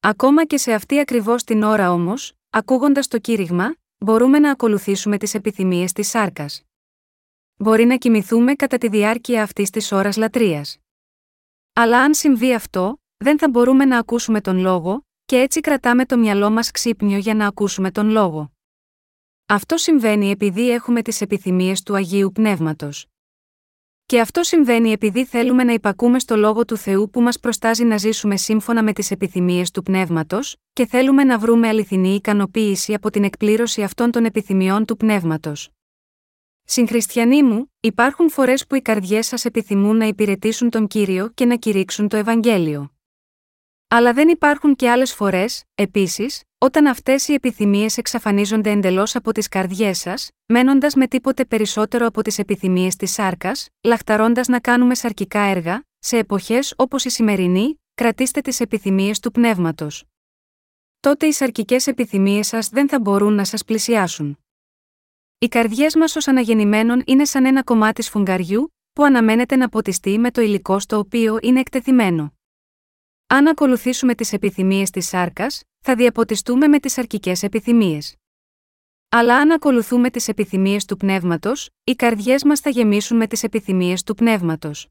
Ακόμα 0.00 0.44
και 0.44 0.56
σε 0.56 0.72
αυτή 0.72 0.98
ακριβώς 0.98 1.44
την 1.44 1.62
ώρα 1.62 1.92
όμως, 1.92 2.32
ακούγοντας 2.50 3.08
το 3.08 3.18
κήρυγμα, 3.18 3.76
μπορούμε 3.98 4.38
να 4.38 4.50
ακολουθήσουμε 4.50 5.18
τις 5.18 5.34
επιθυμίες 5.34 5.92
της 5.92 6.08
σάρκας. 6.08 6.65
Μπορεί 7.58 7.84
να 7.84 7.96
κοιμηθούμε 7.96 8.54
κατά 8.54 8.78
τη 8.78 8.88
διάρκεια 8.88 9.42
αυτής 9.42 9.70
της 9.70 9.92
ώρας 9.92 10.16
λατρείας. 10.16 10.76
Αλλά 11.72 12.00
αν 12.00 12.14
συμβεί 12.14 12.54
αυτό, 12.54 13.00
δεν 13.16 13.38
θα 13.38 13.48
μπορούμε 13.48 13.84
να 13.84 13.98
ακούσουμε 13.98 14.40
τον 14.40 14.58
λόγο, 14.58 15.06
και 15.24 15.36
έτσι 15.36 15.60
κρατάμε 15.60 16.04
το 16.04 16.18
μυαλό 16.18 16.50
μας 16.50 16.70
ξύπνιο 16.70 17.18
για 17.18 17.34
να 17.34 17.46
ακούσουμε 17.46 17.90
τον 17.90 18.08
λόγο. 18.08 18.52
Αυτό 19.46 19.76
συμβαίνει 19.76 20.30
επειδή 20.30 20.70
έχουμε 20.70 21.02
τις 21.02 21.20
επιθυμίες 21.20 21.82
του 21.82 21.94
Αγίου 21.94 22.32
Πνεύματος. 22.32 23.06
Και 24.06 24.20
αυτό 24.20 24.42
συμβαίνει 24.42 24.90
επειδή 24.90 25.24
θέλουμε 25.24 25.64
να 25.64 25.72
υπακούμε 25.72 26.18
στο 26.18 26.36
λόγο 26.36 26.64
του 26.64 26.76
Θεού 26.76 27.10
που 27.10 27.20
μας 27.20 27.40
προστάζει 27.40 27.84
να 27.84 27.96
ζήσουμε 27.96 28.36
σύμφωνα 28.36 28.82
με 28.82 28.92
τις 28.92 29.10
επιθυμίες 29.10 29.70
του 29.70 29.82
πνεύματος, 29.82 30.56
και 30.72 30.86
θέλουμε 30.86 31.24
να 31.24 31.38
βρούμε 31.38 31.68
αληθινή 31.68 32.14
ικανοποίηση 32.14 32.94
από 32.94 33.10
την 33.10 33.24
εκπλήρωση 33.24 33.82
αυτών 33.82 34.10
των 34.10 34.24
επιθυμιών 34.24 34.84
του 34.84 34.96
πνεύματος. 34.96 35.70
Συγχριστιανοί 36.68 37.42
μου, 37.42 37.72
υπάρχουν 37.80 38.30
φορές 38.30 38.66
που 38.66 38.74
οι 38.74 38.80
καρδιές 38.80 39.26
σας 39.26 39.44
επιθυμούν 39.44 39.96
να 39.96 40.04
υπηρετήσουν 40.04 40.70
τον 40.70 40.86
κύριο 40.86 41.28
και 41.28 41.44
να 41.44 41.56
κηρύξουν 41.56 42.08
το 42.08 42.16
Ευαγγέλιο. 42.16 42.90
Αλλά 43.88 44.12
δεν 44.12 44.28
υπάρχουν 44.28 44.76
και 44.76 44.90
άλλες 44.90 45.14
φορές, 45.14 45.64
επίσης, 45.74 46.42
όταν 46.58 46.86
αυτές 46.86 47.28
οι 47.28 47.32
επιθυμίες 47.32 47.96
εξαφανίζονται 47.96 48.70
εντελώς 48.70 49.16
από 49.16 49.32
τις 49.32 49.48
καρδιές 49.48 49.98
σας, 49.98 50.28
μένοντας 50.46 50.94
με 50.94 51.06
τίποτε 51.06 51.44
περισσότερο 51.44 52.06
από 52.06 52.22
τις 52.22 52.38
επιθυμίες 52.38 52.96
της 52.96 53.12
σάρκας, 53.12 53.68
λαχταρώντας 53.82 54.48
να 54.48 54.60
κάνουμε 54.60 54.94
σαρκικά 54.94 55.40
έργα, 55.40 55.84
σε 55.98 56.18
εποχές 56.18 56.74
όπως 56.76 57.04
η 57.04 57.10
σημερινή, 57.10 57.80
κρατήστε 57.94 58.40
τις 58.40 58.60
επιθυμίες 58.60 59.20
του 59.20 59.30
πνεύματος. 59.30 60.04
Τότε 61.00 61.26
οι 61.26 61.32
σαρκικές 61.32 61.86
επιθυμίες 61.86 62.46
σας 62.46 62.68
δεν 62.68 62.88
θα 62.88 63.00
μπορούν 63.00 63.34
να 63.34 63.44
σας 63.44 63.64
πλησιάσουν. 63.64 64.38
Οι 65.38 65.48
καρδιές 65.48 65.94
μας 65.96 66.16
ως 66.16 66.28
αναγεννημένων 66.28 67.02
είναι 67.06 67.24
σαν 67.24 67.44
ένα 67.44 67.62
κομμάτι 67.62 68.02
σφουγγαριού, 68.02 68.74
που 68.92 69.04
αναμένεται 69.04 69.56
να 69.56 69.68
ποτιστεί 69.68 70.18
με 70.18 70.30
το 70.30 70.40
υλικό 70.40 70.78
στο 70.78 70.98
οποίο 70.98 71.38
είναι 71.42 71.60
εκτεθειμένο. 71.60 72.34
Αν 73.26 73.46
ακολουθήσουμε 73.46 74.14
τις 74.14 74.32
επιθυμίες 74.32 74.90
της 74.90 75.08
σάρκας, 75.08 75.62
θα 75.80 75.94
διαποτιστούμε 75.94 76.68
με 76.68 76.80
τις 76.80 76.98
αρκικέ 76.98 77.32
επιθυμίες. 77.40 78.16
Αλλά 79.08 79.36
αν 79.36 79.50
ακολουθούμε 79.50 80.10
τις 80.10 80.28
επιθυμίες 80.28 80.84
του 80.84 80.96
πνεύματος, 80.96 81.70
οι 81.84 81.94
καρδιές 81.94 82.44
μας 82.44 82.60
θα 82.60 82.70
γεμίσουν 82.70 83.16
με 83.16 83.26
τις 83.26 83.42
επιθυμίες 83.42 84.02
του 84.02 84.14
πνεύματος. 84.14 84.88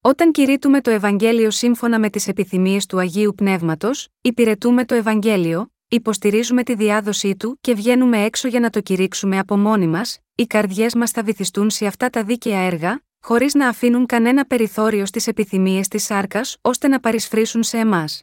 Όταν 0.00 0.32
κηρύττουμε 0.32 0.80
το 0.80 0.90
Ευαγγέλιο 0.90 1.50
σύμφωνα 1.50 1.98
με 1.98 2.10
τις 2.10 2.28
επιθυμίες 2.28 2.86
του 2.86 2.98
Αγίου 2.98 3.34
Πνεύματος, 3.34 4.08
υπηρετούμε 4.20 4.84
το 4.84 4.94
Ευαγγέλιο, 4.94 5.70
υποστηρίζουμε 5.88 6.62
τη 6.62 6.74
διάδοσή 6.74 7.36
του 7.36 7.58
και 7.60 7.74
βγαίνουμε 7.74 8.24
έξω 8.24 8.48
για 8.48 8.60
να 8.60 8.70
το 8.70 8.80
κηρύξουμε 8.80 9.38
από 9.38 9.56
μόνοι 9.56 9.86
μας, 9.86 10.18
οι 10.34 10.46
καρδιές 10.46 10.94
μας 10.94 11.10
θα 11.10 11.22
βυθιστούν 11.22 11.70
σε 11.70 11.86
αυτά 11.86 12.10
τα 12.10 12.24
δίκαια 12.24 12.58
έργα, 12.58 13.00
χωρίς 13.20 13.54
να 13.54 13.68
αφήνουν 13.68 14.06
κανένα 14.06 14.44
περιθώριο 14.44 15.06
στις 15.06 15.26
επιθυμίες 15.26 15.88
της 15.88 16.04
σάρκας 16.04 16.56
ώστε 16.60 16.88
να 16.88 17.00
παρισφρήσουν 17.00 17.62
σε 17.62 17.78
εμάς. 17.78 18.22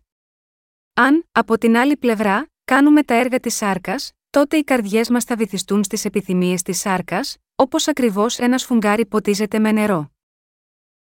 Αν, 0.94 1.26
από 1.32 1.58
την 1.58 1.78
άλλη 1.78 1.98
πλευρά, 1.98 2.48
κάνουμε 2.66 3.04
τα 3.04 3.14
έργα 3.14 3.40
της 3.40 3.56
σάρκας, 3.56 4.12
τότε 4.30 4.58
οι 4.58 4.64
καρδιές 4.64 5.10
μας 5.10 5.24
θα 5.24 5.36
βυθιστούν 5.36 5.84
στις 5.84 6.06
επιθυμίες 6.06 6.62
της 6.62 6.80
σάρκας, 6.80 7.38
όπως 7.56 7.88
ακριβώς 7.88 8.40
ένα 8.40 8.58
σφουγγάρι 8.58 9.06
ποτίζεται 9.06 9.60
με 9.60 9.72
νερό. 9.72 10.12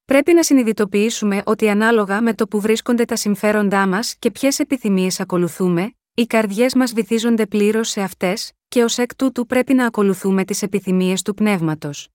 Πρέπει 0.05 0.33
να 0.33 0.43
συνειδητοποιήσουμε 0.43 1.43
ότι 1.45 1.69
ανάλογα 1.69 2.21
με 2.21 2.35
το 2.35 2.49
που 2.49 2.61
βρίσκονται 2.61 3.05
τα 3.05 3.17
συμφέροντά 3.17 3.87
μας 3.87 4.17
και 4.19 4.31
ποιες 4.31 4.59
επιθυμίες 4.59 5.21
ακολουθούμε, 5.21 5.97
οι 6.19 6.27
καρδιές 6.27 6.75
μας 6.75 6.93
βυθίζονται 6.93 7.47
πλήρως 7.47 7.89
σε 7.89 8.01
αυτές, 8.01 8.53
και 8.69 8.83
ως 8.83 8.99
εκ 8.99 9.15
τούτου 9.17 9.47
πρέπει 9.47 9.75
να 9.75 9.87
ακολουθούμε 9.87 10.45
τις 10.45 10.63
επιθυμίες 10.63 11.23
του 11.23 11.35
πνεύματος. 11.35 12.09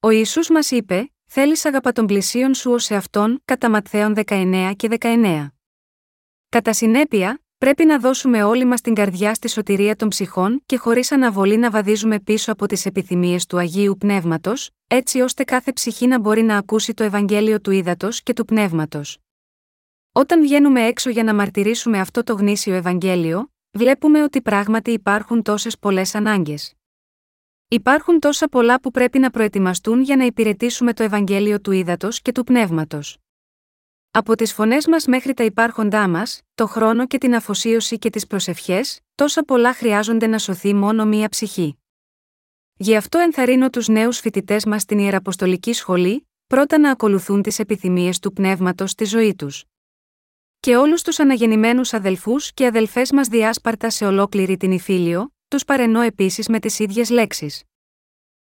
Ο 0.00 0.10
Ιησούς 0.10 0.48
μας 0.50 0.70
είπε: 0.70 1.12
Θέλεις 1.26 1.64
αγαπά 1.64 1.92
τον 1.92 2.06
πλησίον 2.06 2.54
σου 2.54 2.70
ως 2.70 2.90
εαυτόν, 2.90 3.42
κατά 3.44 3.70
Ματθαίων 3.70 4.14
19 4.26 4.72
και 4.76 4.88
19. 5.00 5.48
Κατά 6.48 6.72
συνέπεια, 6.72 7.42
πρέπει 7.58 7.84
να 7.84 7.98
δώσουμε 7.98 8.42
όλοι 8.42 8.64
μας 8.64 8.80
την 8.80 8.94
καρδιά 8.94 9.34
στη 9.34 9.48
σωτηρία 9.48 9.96
των 9.96 10.08
ψυχών 10.08 10.62
και 10.66 10.76
χωρίς 10.76 11.12
αναβολή 11.12 11.56
να 11.56 11.70
βαδίζουμε 11.70 12.20
πίσω 12.20 12.52
από 12.52 12.66
τις 12.66 12.86
επιθυμίες 12.86 13.46
του 13.46 13.58
Αγίου 13.58 13.96
Πνεύματος, 13.98 14.70
έτσι 14.86 15.20
ώστε 15.20 15.44
κάθε 15.44 15.72
ψυχή 15.72 16.06
να 16.06 16.20
μπορεί 16.20 16.42
να 16.42 16.56
ακούσει 16.56 16.94
το 16.94 17.04
Ευαγγέλιο 17.04 17.60
του 17.60 17.70
Ήδατος 17.70 18.22
και 18.22 18.32
του 18.32 18.44
Πνεύματος. 18.44 19.23
Όταν 20.16 20.40
βγαίνουμε 20.40 20.86
έξω 20.86 21.10
για 21.10 21.22
να 21.24 21.34
μαρτυρήσουμε 21.34 22.00
αυτό 22.00 22.22
το 22.22 22.34
γνήσιο 22.34 22.74
Ευαγγέλιο, 22.74 23.52
βλέπουμε 23.70 24.22
ότι 24.22 24.42
πράγματι 24.42 24.90
υπάρχουν 24.90 25.42
τόσες 25.42 25.78
πολλές 25.78 26.14
ανάγκες. 26.14 26.74
Υπάρχουν 27.68 28.18
τόσα 28.18 28.48
πολλά 28.48 28.80
που 28.80 28.90
πρέπει 28.90 29.18
να 29.18 29.30
προετοιμαστούν 29.30 30.02
για 30.02 30.16
να 30.16 30.24
υπηρετήσουμε 30.24 30.92
το 30.92 31.02
Ευαγγέλιο 31.02 31.60
του 31.60 31.72
Ήδατος 31.72 32.22
και 32.22 32.32
του 32.32 32.44
Πνεύματος. 32.44 33.18
Από 34.10 34.34
τις 34.34 34.52
φωνές 34.52 34.86
μας 34.86 35.06
μέχρι 35.06 35.34
τα 35.34 35.44
υπάρχοντά 35.44 36.08
μας, 36.08 36.40
το 36.54 36.66
χρόνο 36.66 37.06
και 37.06 37.18
την 37.18 37.34
αφοσίωση 37.34 37.98
και 37.98 38.10
τις 38.10 38.26
προσευχές, 38.26 39.00
τόσα 39.14 39.44
πολλά 39.44 39.74
χρειάζονται 39.74 40.26
να 40.26 40.38
σωθεί 40.38 40.74
μόνο 40.74 41.04
μία 41.04 41.28
ψυχή. 41.28 41.78
Γι' 42.76 42.96
αυτό 42.96 43.18
ενθαρρύνω 43.18 43.70
τους 43.70 43.88
νέους 43.88 44.18
φοιτητές 44.18 44.64
μας 44.64 44.82
στην 44.82 44.98
Ιεραποστολική 44.98 45.72
Σχολή, 45.72 46.28
πρώτα 46.46 46.78
να 46.78 46.90
ακολουθούν 46.90 47.42
τις 47.42 47.58
επιθυμίες 47.58 48.18
του 48.18 48.32
πνεύματος 48.32 48.90
στη 48.90 49.04
ζωή 49.04 49.34
τους. 49.34 49.64
Και 50.64 50.76
όλους 50.76 51.02
τους 51.02 51.18
αναγεννημένους 51.18 51.92
αδελφούς 51.92 52.52
και 52.52 52.66
αδελφές 52.66 53.12
μας 53.12 53.28
διάσπαρτα 53.28 53.90
σε 53.90 54.06
ολόκληρη 54.06 54.56
την 54.56 54.72
Ιφίλιο, 54.72 55.34
τους 55.48 55.64
παρενώ 55.64 56.00
επίσης 56.00 56.48
με 56.48 56.58
τις 56.58 56.78
ίδιες 56.78 57.10
λέξεις. 57.10 57.62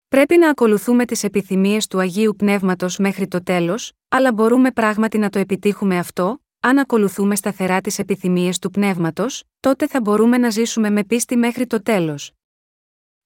Πρέπει 0.07 0.37
να 0.37 0.49
ακολουθούμε 0.49 1.05
τις 1.05 1.23
επιθυμίες 1.23 1.87
του 1.87 1.99
Αγίου 1.99 2.35
Πνεύματος 2.35 2.97
μέχρι 2.97 3.27
το 3.27 3.43
τέλος, 3.43 3.93
αλλά 4.09 4.33
μπορούμε 4.33 4.71
πράγματι 4.71 5.17
να 5.17 5.29
το 5.29 5.39
επιτύχουμε 5.39 5.97
αυτό, 5.97 6.41
αν 6.59 6.77
ακολουθούμε 6.77 7.35
σταθερά 7.35 7.81
τις 7.81 7.99
επιθυμίες 7.99 8.59
του 8.59 8.69
Πνεύματος, 8.69 9.43
τότε 9.59 9.87
θα 9.87 10.01
μπορούμε 10.01 10.37
να 10.37 10.49
ζήσουμε 10.49 10.89
με 10.89 11.03
πίστη 11.03 11.35
μέχρι 11.35 11.67
το 11.67 11.83
τέλος. 11.83 12.31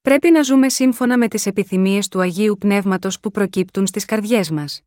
Πρέπει 0.02 0.32
να 0.32 0.42
ζούμε 0.42 0.70
σύμφωνα 0.70 1.18
με 1.18 1.28
τις 1.28 1.46
επιθυμίες 1.46 2.08
του 2.08 2.20
Αγίου 2.20 2.58
Πνεύματος 2.60 3.20
που 3.20 3.32
προκύπτουν 3.32 3.88
στις 3.88 4.06
καρδιές 4.06 4.52
μας. 4.52 4.87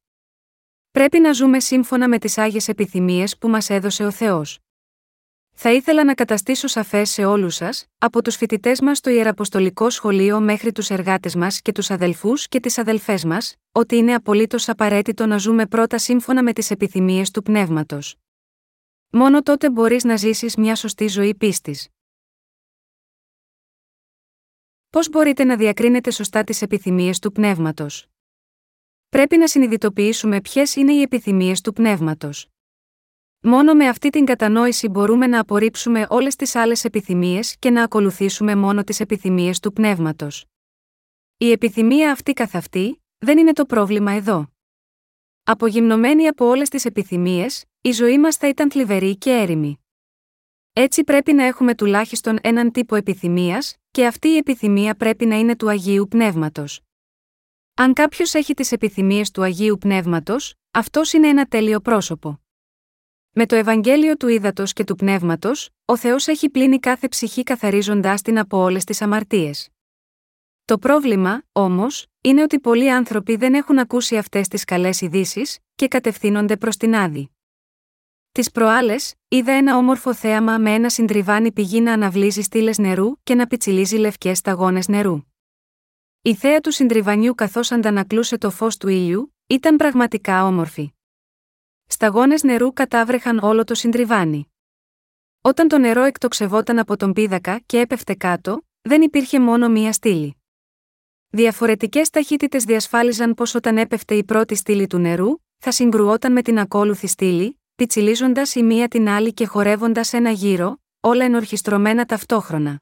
Πρέπει 0.91 1.21
να 1.21 1.33
ζούμε 1.33 1.61
σύμφωνα 1.61 2.09
με 2.09 2.19
τις 2.19 2.39
άγιες 2.39 2.69
επιθυμίες 2.69 3.39
που 3.39 3.49
μας 3.49 3.71
έδωσε 3.71 4.05
ο 4.05 4.11
Θεός. 4.11 4.59
Θα 5.51 5.73
ήθελα 5.73 6.05
να 6.05 6.15
καταστήσω 6.15 6.67
σαφές 6.67 7.11
σε 7.11 7.25
όλους 7.25 7.55
σας, 7.55 7.87
από 7.99 8.23
τους 8.23 8.37
φοιτητές 8.37 8.81
μας 8.81 8.99
στο 8.99 9.11
Ιεραποστολικό 9.11 9.91
Σχολείο 9.91 10.41
μέχρι 10.41 10.73
τους 10.73 10.91
εργάτες 10.91 11.35
μας 11.35 11.61
και 11.61 11.73
τους 11.73 11.91
αδελφούς 11.91 12.49
και 12.49 12.61
τις 12.61 12.79
αδελφές 12.79 13.25
μας, 13.25 13.57
ότι 13.73 13.97
είναι 13.97 14.15
απολύτως 14.15 14.69
απαραίτητο 14.69 15.27
να 15.27 15.37
ζούμε 15.37 15.67
πρώτα 15.67 15.99
σύμφωνα 15.99 16.43
με 16.43 16.53
τις 16.53 16.71
επιθυμίες 16.71 17.31
του 17.31 17.43
πνεύματος. 17.43 18.17
Μόνο 19.11 19.43
τότε 19.43 19.71
μπορείς 19.71 20.05
να 20.05 20.17
ζήσεις 20.17 20.57
μια 20.57 20.75
σωστή 20.75 21.09
ζωή 21.09 21.35
πίστης. 21.35 21.89
Πώς 24.91 25.09
μπορείτε 25.09 25.45
να 25.45 25.57
διακρίνετε 25.57 26.11
σωστά 26.11 26.45
τις 26.45 26.63
επιθυμίες 26.63 27.19
του 27.19 27.33
πνεύματος; 27.33 28.10
Πρέπει 29.11 29.37
να 29.37 29.49
συνειδητοποιήσουμε 29.49 30.41
ποιες 30.41 30.77
είναι 30.77 30.93
οι 30.93 31.01
επιθυμίες 31.01 31.61
του 31.61 31.73
πνεύματος. 31.73 32.47
Μόνο 33.41 33.75
με 33.75 33.89
αυτή 33.89 34.11
την 34.11 34.25
κατανόηση 34.25 34.89
μπορούμε 34.89 35.27
να 35.27 35.41
απορρίψουμε 35.41 36.07
όλες 36.09 36.37
τις 36.37 36.55
άλλες 36.55 36.85
επιθυμίες 36.85 37.57
και 37.59 37.71
να 37.71 37.83
ακολουθήσουμε 37.83 38.55
μόνο 38.55 38.85
τις 38.85 39.01
επιθυμίες 39.01 39.61
του 39.61 39.73
πνεύματος. 39.73 40.45
Η 41.37 41.51
επιθυμία 41.51 42.13
αυτή 42.13 42.33
καθ' 42.33 42.55
αυτή, 42.55 43.03
δεν 43.19 43.39
είναι 43.39 43.53
το 43.53 43.65
πρόβλημα 43.67 44.13
εδώ. 44.13 44.53
Απογυμνωμένη 45.43 46.27
από 46.27 46.47
όλες 46.47 46.69
τις 46.69 46.85
επιθυμίες, 46.85 47.65
η 47.81 47.91
ζωή 47.91 48.19
μας 48.19 48.37
θα 48.37 48.49
ήταν 48.49 48.71
θλιβερή 48.71 49.17
και 49.17 49.31
έρημη. 49.31 49.85
Έτσι 50.73 51.05
πρέπει 51.05 51.33
να 51.33 51.45
έχουμε 51.45 51.75
τουλάχιστον 51.75 52.39
έναν 52.43 52.71
τύπο 52.71 52.95
επιθυμίας, 52.95 53.77
και 53.91 54.07
αυτή 54.07 54.29
η 54.29 54.37
επιθυμία 54.37 54.95
πρέπει 54.95 55.27
να 55.27 55.39
είναι 55.39 55.57
του 55.57 55.69
Αγίου 55.69 56.07
Πνεύματος. 56.09 56.81
Αν 57.75 57.93
κάποιος 57.93 58.35
έχει 58.35 58.55
τις 58.55 58.73
επιθυμίες 58.73 59.31
του 59.31 59.43
Αγίου 59.43 59.79
Πνεύματος, 59.79 60.55
αυτός 60.71 61.13
είναι 61.13 61.29
ένα 61.29 61.47
τέλειο 61.47 61.81
πρόσωπο. 61.81 62.41
Με 63.31 63.47
το 63.47 63.57
Ευαγγέλιο 63.57 64.17
του 64.17 64.29
Ήδατος 64.29 64.73
και 64.73 64.85
του 64.85 64.95
Πνεύματος, 64.95 65.71
ο 65.85 65.97
Θεός 65.97 66.27
έχει 66.27 66.51
πλύνει 66.51 66.79
κάθε 66.79 67.09
ψυχή 67.09 67.43
καθαρίζοντάς 67.43 68.23
την 68.23 68.39
από 68.39 68.59
όλες 68.59 68.85
τις 68.85 69.03
αμαρτίες. 69.03 69.69
Το 70.65 70.79
πρόβλημα, 70.79 71.43
όμως, 71.53 72.07
είναι 72.21 72.43
ότι 72.43 72.61
πολλοί 72.61 72.93
άνθρωποι 72.93 73.37
δεν 73.37 73.55
έχουν 73.55 73.79
ακούσει 73.79 74.17
αυτές 74.17 74.49
τις 74.49 74.65
καλές 74.65 75.01
ειδήσεις 75.01 75.59
και 75.75 75.89
κατευθύνονται 75.89 76.57
προς 76.57 76.77
την 76.77 76.95
άδη. 76.95 77.31
Τις 78.33 78.51
προάλλες, 78.51 79.15
είδα 79.29 79.53
ένα 79.53 79.77
όμορφο 79.77 80.15
θέαμα 80.15 80.59
με 80.59 80.75
ένα 80.75 80.89
συντριβάνι 80.91 81.53
πηγή 81.53 81.81
να 81.81 81.93
αναβλύζει 81.93 82.43
στήλες 82.43 82.79
νερού 82.79 83.23
και 83.23 83.35
να 83.35 83.47
πιτσιλίζει 83.47 83.97
λευκές 83.97 84.39
σταγόνες 84.39 84.89
νερού. 84.89 85.30
Η 86.23 86.35
θέα 86.35 86.61
του 86.61 86.71
συντριβανιού 86.71 87.35
καθώς 87.35 87.73
αντανακλούσε 87.73 88.39
το 88.39 88.51
φως 88.51 88.77
του 88.77 88.89
ήλιου, 88.89 89.35
ήταν 89.47 89.77
πραγματικά 89.77 90.45
όμορφη. 90.47 90.93
Σταγόνες 91.87 92.43
νερού 92.43 92.73
κατάβρεχαν 92.73 93.39
όλο 93.39 93.65
το 93.65 93.75
συντριβάνι. 93.75 94.53
Όταν 95.41 95.69
το 95.69 95.79
νερό 95.79 96.03
εκτοξευόταν 96.03 96.79
από 96.79 96.97
τον 96.97 97.13
πίδακα 97.13 97.61
και 97.67 97.79
έπεφτε 97.79 98.15
κάτω, 98.15 98.63
δεν 98.81 99.03
υπήρχε 99.03 99.41
μόνο 99.41 99.69
μία 99.69 99.93
στήλη. 99.93 100.37
Διαφορετικές 101.29 102.11
ταχύτητες 102.11 102.65
διασφάλιζαν 102.65 103.35
πως 103.35 103.55
όταν 103.55 103.79
έπεφτε 103.79 104.15
η 104.15 104.25
πρώτη 104.25 104.55
στήλη 104.55 104.87
του 104.87 104.99
νερού, 104.99 105.37
θα 105.59 105.73
συγκρουόταν 105.73 106.33
με 106.33 106.43
την 106.43 106.59
ακόλουθη 106.59 107.07
στήλη, 107.07 107.61
πιτσιλίζοντας 107.75 108.55
η 108.55 108.63
μία 108.63 108.89
την 108.89 109.09
άλλη 109.09 109.33
και 109.33 109.47
χορεύοντας 109.47 110.13
ένα 110.13 110.31
γύρο, 110.31 110.83
όλα 111.01 111.25
ενορχιστρωμένα 111.25 112.05
ταυτόχρονα. 112.05 112.81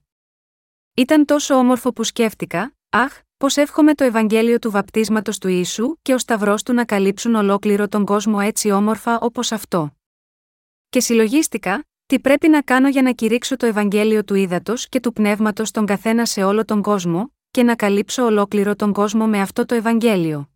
Ήταν 0.95 1.25
τόσο 1.25 1.55
όμορφο 1.55 1.93
που 1.93 2.05
σκέφτηκα, 2.05 2.73
Αχ, 2.91 3.21
πώς 3.39 3.57
εύχομαι 3.57 3.95
το 3.95 4.05
Ευαγγέλιο 4.05 4.59
του 4.59 4.71
βαπτίσματος 4.71 5.39
του 5.39 5.49
Ιησού 5.49 5.97
και 6.03 6.15
ο 6.15 6.19
Σταυρός 6.19 6.63
του 6.63 6.73
να 6.73 6.85
καλύψουν 6.85 7.35
ολόκληρο 7.35 7.89
τον 7.89 8.05
κόσμο 8.05 8.39
έτσι 8.43 8.71
όμορφα 8.71 9.19
όπως 9.21 9.53
αυτό. 9.53 9.97
Και 10.89 11.01
συλλογίστηκα, 11.01 11.85
τι 12.07 12.21
πρέπει 12.21 12.49
να 12.49 12.63
κάνω 12.63 12.89
για 12.89 13.03
να 13.03 13.13
κηρύξω 13.13 13.57
το 13.57 13.67
Ευαγγέλιο 13.67 14.25
του 14.25 14.35
ύδατο 14.35 14.75
και 14.89 15.01
του 15.01 15.13
πνεύματος 15.13 15.71
τον 15.71 15.87
καθένα 15.87 16.27
σε 16.27 16.43
όλο 16.43 16.65
τον 16.65 16.83
κόσμο, 16.83 17.33
και 17.51 17.63
να 17.63 17.75
καλύψω 17.75 18.25
ολόκληρο 18.25 18.77
τον 18.77 18.93
κόσμο 18.93 19.27
με 19.27 19.41
αυτό 19.41 19.65
το 19.65 19.75
Ευαγγέλιο. 19.75 20.51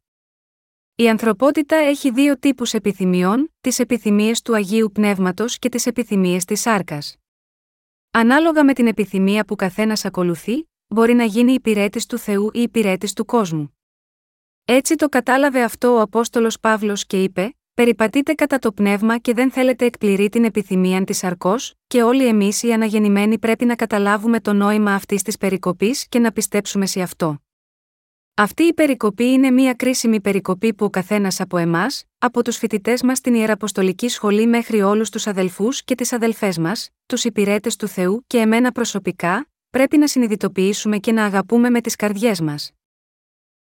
Η 0.95 1.09
ανθρωπότητα 1.09 1.77
έχει 1.77 2.11
δύο 2.11 2.39
τύπους 2.39 2.73
επιθυμιών, 2.73 3.55
τις 3.61 3.79
επιθυμίες 3.79 4.43
του 4.43 4.55
Αγίου 4.55 4.91
Πνεύματος 4.93 5.59
και 5.59 5.69
τις 5.69 5.87
επιθυμίες 5.87 6.45
της 6.45 6.61
σάρκας. 6.61 7.17
Ανάλογα 8.11 8.65
με 8.65 8.73
την 8.73 8.87
επιθυμία 8.87 9.45
που 9.45 9.57
καθένας 9.57 10.05
ακολουθεί, 10.05 10.72
μπορεί 10.93 11.15
να 11.15 11.25
γίνει 11.25 11.53
υπηρέτης 11.53 12.07
του 12.07 12.19
Θεού 12.19 12.51
ή 12.53 12.63
υπηρέτης 12.63 13.13
του 13.13 13.25
κόσμου. 13.25 13.77
Έτσι 14.65 14.95
το 14.95 15.09
κατάλαβε 15.09 15.63
αυτό 15.63 15.95
ο 15.95 16.01
Απόστολος 16.01 16.61
Παύλος 16.61 17.07
και 17.07 17.23
είπε: 17.23 17.55
Περιπατείτε 17.75 18.35
κατά 18.35 18.59
το 18.59 18.73
πνεύμα 18.73 19.19
και 19.19 19.35
δεν 19.35 19.51
θέλετε 19.51 19.85
εκπληρεί 19.85 20.29
την 20.29 20.45
επιθυμία 20.45 21.05
της 21.05 21.25
αρκός, 21.25 21.75
και 21.87 22.03
όλοι 22.03 22.27
εμείς 22.27 22.63
οι 22.63 22.73
αναγεννημένοι 22.73 23.39
πρέπει 23.39 23.65
να 23.65 23.75
καταλάβουμε 23.75 24.41
το 24.41 24.53
νόημα 24.53 24.95
αυτής 24.95 25.23
της 25.23 25.37
περικοπής 25.37 26.09
και 26.09 26.19
να 26.19 26.33
πιστέψουμε 26.33 26.87
σε 26.87 27.01
αυτό. 27.01 27.39
Αυτή 28.35 28.63
η 28.63 28.75
περικοπή 28.75 29.25
είναι 29.25 29.51
μια 29.51 29.75
κρίσιμη 29.75 30.21
περικοπή 30.21 30.75
που 30.75 30.85
ο 30.85 30.91
καθένας 30.91 31.41
από 31.41 31.57
εμάς, 31.57 32.05
από 32.19 32.45
τους 32.45 32.57
φοιτητές 32.57 33.03
μας 33.03 33.19
στην 33.19 33.35
Ιεραποστολική 33.35 34.09
Σχολή 34.09 34.47
μέχρι 34.47 34.83
όλους 34.83 35.11
τους 35.11 35.27
αδελφούς 35.27 35.85
και 35.85 35.95
τις 35.95 36.13
αδελφές 36.13 36.59
μας, 36.59 36.89
τους 37.07 37.25
υπηρέτες 37.25 37.77
του 37.77 37.89
Θεού 37.89 38.25
και 38.27 38.39
εμένα 38.39 38.73
προσωπικά, 38.73 39.47
πρέπει 39.73 39.99
να 39.99 40.07
συνειδητοποιήσουμε 40.07 40.99
και 40.99 41.13
να 41.13 41.25
αγαπούμε 41.25 41.71
με 41.71 41.81
τις 41.81 41.97
καρδιές 41.97 42.41
μας. 42.41 42.73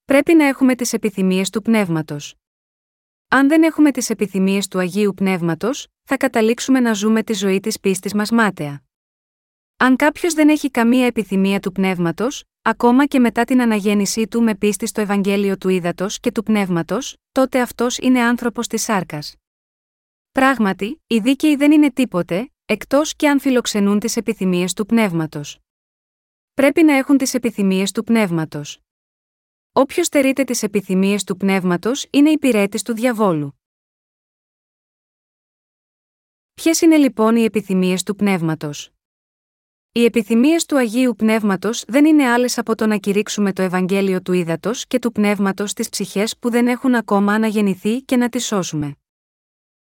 Πρέπει 0.06 0.34
να 0.34 0.46
έχουμε 0.46 0.76
τις 0.76 0.94
επιθυμίες 0.94 1.50
του 1.50 1.62
πνεύματος. 1.62 2.36
Αν 3.28 3.48
δεν 3.48 3.64
έχουμε 3.64 3.92
τις 3.92 4.10
επιθυμίες 4.10 4.68
του 4.68 4.80
Αγίου 4.80 5.14
Πνεύματος, 5.14 5.88
θα 6.04 6.18
καταλήξουμε 6.18 6.80
να 6.80 6.94
ζούμε 6.94 7.24
τη 7.24 7.34
ζωή 7.34 7.60
της 7.60 7.80
πίστης 7.80 8.14
μας 8.14 8.32
μάταια. 8.32 8.84
Αν 9.78 9.96
κάποιος 9.96 10.34
δεν 10.34 10.50
έχει 10.50 10.72
καμία 10.72 11.06
επιθυμία 11.06 11.60
του 11.60 11.72
πνεύματος, 11.72 12.44
ακόμα 12.62 13.06
και 13.06 13.20
μετά 13.20 13.44
την 13.44 13.62
αναγέννησή 13.62 14.28
του 14.28 14.42
με 14.42 14.56
πίστη 14.56 14.86
στο 14.86 15.02
Ευαγγέλιο 15.02 15.58
του 15.58 15.70
Ήδατος 15.70 16.20
και 16.20 16.32
του 16.32 16.44
Πνεύματος, 16.44 17.16
τότε 17.32 17.62
αυτός 17.62 17.98
είναι 17.98 18.22
άνθρωπος 18.22 18.68
της 18.68 18.84
σάρκας. 18.84 19.36
Πράγματι, 20.32 21.02
οι 21.08 21.20
δίκαιοι 21.20 21.56
δεν 21.56 21.72
είναι 21.72 21.92
τίποτε, 21.92 22.52
εκτός 22.66 23.16
και 23.16 23.30
αν 23.30 23.40
φιλοξενούν 23.40 24.00
τις 24.00 24.18
επιθυμίες 24.18 24.74
του 24.74 24.86
πνεύματος. 24.86 25.63
Πρέπει 26.54 26.84
να 26.84 26.94
έχουν 26.94 27.18
τις 27.18 27.34
επιθυμίες 27.34 27.92
του 27.92 28.04
πνεύματος. 28.04 28.80
Όποιος 29.72 30.06
στερείται 30.06 30.44
τις 30.44 30.64
επιθυμίες 30.64 31.24
του 31.24 31.38
πνεύματος 31.38 32.08
είναι 32.10 32.30
υπηρέτης 32.30 32.82
του 32.82 32.94
διαβόλου. 32.94 33.60
Ποιες 36.54 36.82
είναι 36.82 36.98
λοιπόν 36.98 37.36
οι 37.36 37.44
επιθυμίες 37.44 38.04
του 38.04 38.16
πνεύματος; 38.16 38.92
Οι 39.92 40.04
επιθυμίες 40.04 40.66
του 40.66 40.78
Αγίου 40.78 41.16
Πνεύματος 41.16 41.84
δεν 41.88 42.06
είναι 42.06 42.30
άλλες 42.30 42.58
από 42.58 42.76
το 42.76 42.88
να 42.88 42.98
κηρύξουμε 42.98 43.54
το 43.54 43.62
Ευαγγέλιο 43.62 44.22
του 44.22 44.34
Ήδατος 44.34 44.88
και 44.88 45.00
του 45.00 45.12
Πνεύματος 45.12 45.70
στις 45.70 45.90
ψυχές 45.90 46.38
που 46.38 46.50
δεν 46.50 46.68
έχουν 46.68 46.96
ακόμα 46.96 47.34
αναγεννηθεί 47.34 48.02
και 48.02 48.18
να 48.18 48.30
τις 48.30 48.46
σώσουμε. 48.46 48.96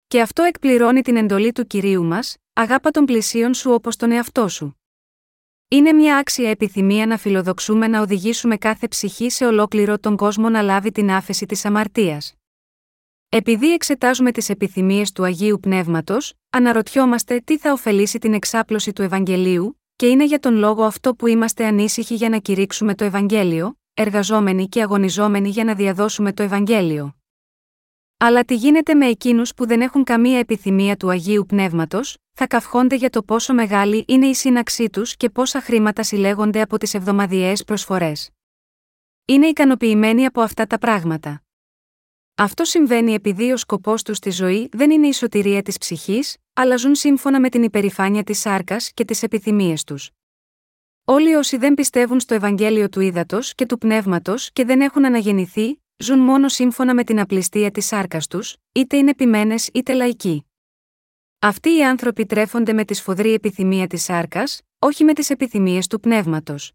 Και 0.07 0.21
αυτό 0.21 0.43
εκπληρώνει 0.43 1.01
την 1.01 1.15
εντολή 1.15 1.51
του 1.51 1.67
κυρίου 1.67 2.03
μας, 2.03 2.37
αγάπα 2.53 2.91
των 2.91 3.05
πλησίων 3.05 3.53
σου 3.53 3.71
όπως 3.71 3.95
τον 3.95 4.11
εαυτό 4.11 4.47
σου. 4.47 4.78
Είναι 5.71 5.93
μια 5.93 6.17
άξια 6.17 6.49
επιθυμία 6.49 7.05
να 7.05 7.17
φιλοδοξούμε 7.17 7.87
να 7.87 8.01
οδηγήσουμε 8.01 8.57
κάθε 8.57 8.87
ψυχή 8.87 9.29
σε 9.29 9.45
ολόκληρο 9.45 9.99
τον 9.99 10.15
κόσμο 10.15 10.49
να 10.49 10.61
λάβει 10.61 10.91
την 10.91 11.11
άφεση 11.11 11.45
της 11.45 11.65
αμαρτίας. 11.65 12.33
Επειδή 13.29 13.73
εξετάζουμε 13.73 14.31
τις 14.31 14.49
επιθυμίες 14.49 15.11
του 15.11 15.23
Αγίου 15.23 15.59
Πνεύματος, 15.59 16.33
αναρωτιόμαστε 16.49 17.39
τι 17.39 17.57
θα 17.57 17.71
ωφελήσει 17.71 18.19
την 18.19 18.33
εξάπλωση 18.33 18.93
του 18.93 19.01
Ευαγγελίου, 19.01 19.81
και 19.95 20.07
είναι 20.07 20.25
για 20.25 20.39
τον 20.39 20.55
λόγο 20.55 20.83
αυτό 20.83 21.15
που 21.15 21.27
είμαστε 21.27 21.65
ανήσυχοι 21.65 22.15
για 22.15 22.29
να 22.29 22.37
κηρύξουμε 22.37 22.95
το 22.95 23.03
Ευαγγέλιο, 23.03 23.79
εργαζόμενοι 23.93 24.67
και 24.67 24.81
αγωνιζόμενοι 24.81 25.49
για 25.49 25.63
να 25.63 25.75
διαδώσουμε 25.75 26.33
το 26.33 26.43
Ευαγγέλιο. 26.43 27.18
Αλλά 28.21 28.43
τι 28.43 28.55
γίνεται 28.55 28.93
με 28.93 29.05
εκείνους 29.05 29.53
που 29.53 29.67
δεν 29.67 29.81
έχουν 29.81 30.03
καμία 30.03 30.39
επιθυμία 30.39 30.97
του 30.97 31.09
Αγίου 31.09 31.45
Πνεύματος, 31.45 32.17
θα 32.33 32.47
καυχόνται 32.47 32.95
για 32.95 33.09
το 33.09 33.23
πόσο 33.23 33.53
μεγάλη 33.53 34.05
είναι 34.07 34.25
η 34.25 34.33
σύναξή 34.33 34.89
τους 34.89 35.17
και 35.17 35.29
πόσα 35.29 35.61
χρήματα 35.61 36.03
συλλέγονται 36.03 36.61
από 36.61 36.77
τις 36.77 36.93
εβδομαδιαίες 36.93 37.63
προσφορές. 37.63 38.29
Είναι 39.25 39.47
ικανοποιημένοι 39.47 40.25
από 40.25 40.41
αυτά 40.41 40.65
τα 40.65 40.77
πράγματα. 40.77 41.41
Αυτό 42.35 42.63
συμβαίνει 42.63 43.13
επειδή 43.13 43.51
ο 43.51 43.57
σκοπός 43.57 44.03
τους 44.03 44.17
στη 44.17 44.29
ζωή 44.29 44.69
δεν 44.71 44.91
είναι 44.91 45.07
η 45.07 45.13
σωτηρία 45.13 45.61
της 45.61 45.77
ψυχής, 45.77 46.37
αλλά 46.53 46.75
ζουν 46.75 46.95
σύμφωνα 46.95 47.39
με 47.39 47.49
την 47.49 47.63
υπερηφάνεια 47.63 48.23
της 48.23 48.39
σάρκας 48.39 48.91
και 48.93 49.05
τις 49.05 49.23
επιθυμίες 49.23 49.83
τους. 49.83 50.09
Όλοι 51.03 51.35
όσοι 51.35 51.57
δεν 51.57 51.73
πιστεύουν 51.73 52.19
στο 52.19 52.33
Ευαγγέλιο 52.33 52.89
του 52.89 52.99
ύδατο 52.99 53.39
και 53.55 53.65
του 53.65 53.77
πνεύματος 53.77 54.51
και 54.53 54.65
δεν 54.65 54.81
έχουν 54.81 55.05
αναγεννηθεί, 55.05 55.81
ζουν 56.03 56.19
μόνο 56.19 56.47
σύμφωνα 56.47 56.93
με 56.93 57.03
την 57.03 57.19
απληστία 57.19 57.71
της 57.71 57.85
σάρκας 57.85 58.27
τους, 58.27 58.55
είτε 58.71 58.97
είναι 58.97 59.09
επιμένε 59.09 59.55
είτε 59.73 59.93
λαϊκοί. 59.93 60.45
Αυτοί 61.39 61.75
οι 61.75 61.85
άνθρωποι 61.85 62.25
τρέφονται 62.25 62.73
με 62.73 62.85
τη 62.85 62.93
σφοδρή 62.93 63.33
επιθυμία 63.33 63.87
της 63.87 64.03
σάρκας, 64.03 64.61
όχι 64.79 65.03
με 65.03 65.13
τις 65.13 65.29
επιθυμίες 65.29 65.87
του 65.87 65.99
πνεύματος. 65.99 66.71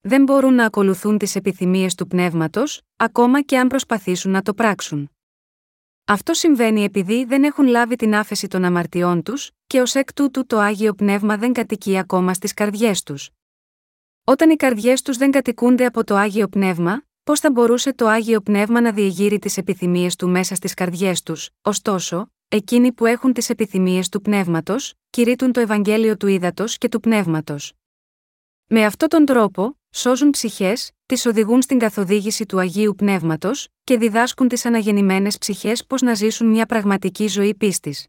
Δεν 0.00 0.22
μπορούν 0.22 0.54
να 0.54 0.64
ακολουθούν 0.64 1.18
τις 1.18 1.34
επιθυμίες 1.34 1.94
του 1.94 2.06
πνεύματος, 2.06 2.82
ακόμα 2.96 3.42
και 3.42 3.58
αν 3.58 3.68
προσπαθήσουν 3.68 4.30
να 4.30 4.42
το 4.42 4.54
πράξουν. 4.54 5.10
Αυτό 6.04 6.34
συμβαίνει 6.34 6.84
επειδή 6.84 7.24
δεν 7.24 7.44
έχουν 7.44 7.66
λάβει 7.66 7.96
την 7.96 8.14
άφεση 8.14 8.48
των 8.48 8.64
αμαρτιών 8.64 9.22
τους, 9.22 9.50
και 9.66 9.80
ως 9.80 9.94
εκ 9.94 10.12
τούτου 10.12 10.46
το 10.46 10.58
άγιο 10.58 10.94
πνεύμα 10.94 11.36
δεν 11.36 11.52
κατοικεί 11.52 11.98
ακόμα 11.98 12.34
στις 12.34 12.54
καρδιές 12.54 13.02
τους. 13.02 13.30
Όταν 14.24 14.50
οι 14.50 14.56
καρδιές 14.56 15.02
τους 15.02 15.16
δεν 15.16 15.30
κατοικούνται 15.30 15.84
από 15.84 16.04
το 16.04 16.16
άγιο 16.16 16.48
πνεύμα, 16.48 17.02
πώς 17.30 17.40
θα 17.40 17.50
μπορούσε 17.50 17.92
το 17.92 18.06
άγιο 18.06 18.40
πνεύμα 18.40 18.80
να 18.80 18.92
διεγείρει 18.92 19.38
τις 19.38 19.56
επιθυμίες 19.56 20.16
του 20.16 20.28
μέσα 20.28 20.54
στις 20.54 20.74
καρδιές 20.74 21.22
τους, 21.22 21.50
ωστόσο, 21.62 22.32
εκείνοι 22.48 22.92
που 22.92 23.06
έχουν 23.06 23.32
τις 23.32 23.50
επιθυμίες 23.50 24.08
του 24.08 24.20
πνεύματος, 24.20 24.94
κηρύττουν 25.10 25.52
το 25.52 25.60
Ευαγγέλιο 25.60 26.16
του 26.16 26.26
ύδατο 26.26 26.64
και 26.66 26.88
του 26.88 27.00
πνεύματος. 27.00 27.72
Με 28.66 28.84
αυτόν 28.84 29.08
τον 29.08 29.24
τρόπο, 29.24 29.78
σώζουν 29.90 30.30
ψυχές, 30.30 30.90
τις 31.06 31.26
οδηγούν 31.26 31.62
στην 31.62 31.78
καθοδήγηση 31.78 32.46
του 32.46 32.58
Αγίου 32.58 32.94
Πνεύματος 32.94 33.68
και 33.84 33.96
διδάσκουν 33.98 34.48
τις 34.48 34.64
αναγεννημένες 34.64 35.38
ψυχές 35.38 35.86
πώς 35.86 36.02
να 36.02 36.14
ζήσουν 36.14 36.46
μια 36.46 36.66
πραγματική 36.66 37.26
ζωή 37.26 37.54
πίστης. 37.54 38.06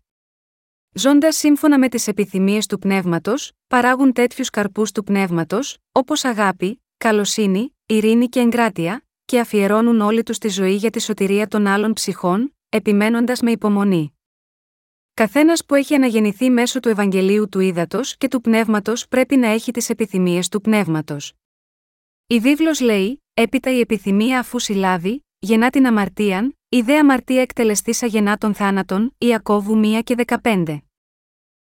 Ζώντας 0.93 1.35
σύμφωνα 1.35 1.79
με 1.79 1.89
τις 1.89 2.07
επιθυμίες 2.07 2.65
του 2.65 2.79
πνεύματος, 2.79 3.51
παράγουν 3.67 4.13
τέτοιους 4.13 4.49
καρπούς 4.49 4.91
του 4.91 5.03
πνεύματος, 5.03 5.77
όπως 5.91 6.23
αγάπη, 6.23 6.83
καλοσύνη, 6.97 7.75
ειρήνη 7.85 8.27
και 8.27 8.39
εγκράτεια, 8.39 9.05
και 9.31 9.39
αφιερώνουν 9.39 10.01
όλη 10.01 10.23
τους 10.23 10.37
τη 10.37 10.47
ζωή 10.47 10.75
για 10.75 10.89
τη 10.89 11.01
σωτηρία 11.01 11.47
των 11.47 11.67
άλλων 11.67 11.93
ψυχών, 11.93 12.55
επιμένοντας 12.69 13.41
με 13.41 13.51
υπομονή. 13.51 14.13
Καθένας 15.13 15.65
που 15.65 15.75
έχει 15.75 15.95
αναγεννηθεί 15.95 16.49
μέσω 16.49 16.79
του 16.79 16.89
Ευαγγελίου 16.89 17.49
του 17.49 17.59
Ήδατος 17.59 18.17
και 18.17 18.27
του 18.27 18.41
Πνεύματος 18.41 19.07
πρέπει 19.07 19.35
να 19.35 19.47
έχει 19.47 19.71
τις 19.71 19.89
επιθυμίες 19.89 20.49
του 20.49 20.61
Πνεύματος. 20.61 21.33
Η 22.27 22.39
βίβλος 22.39 22.79
λέει: 22.79 23.23
Έπειτα 23.33 23.71
η 23.71 23.79
επιθυμία 23.79 24.39
αφού 24.39 24.59
συλλάβει, 24.59 25.25
γεννά 25.39 25.69
την 25.69 25.85
αμαρτίαν, 25.87 26.57
η 26.69 26.81
δε 26.81 26.97
αμαρτία 26.97 27.41
εκτελεστήσα 27.41 28.05
γεννά 28.05 28.37
των 28.37 28.53
θάνατων, 28.53 29.15
Ιακώβου 29.17 29.81
1 29.83 30.01
και 30.03 30.15
15. 30.41 30.77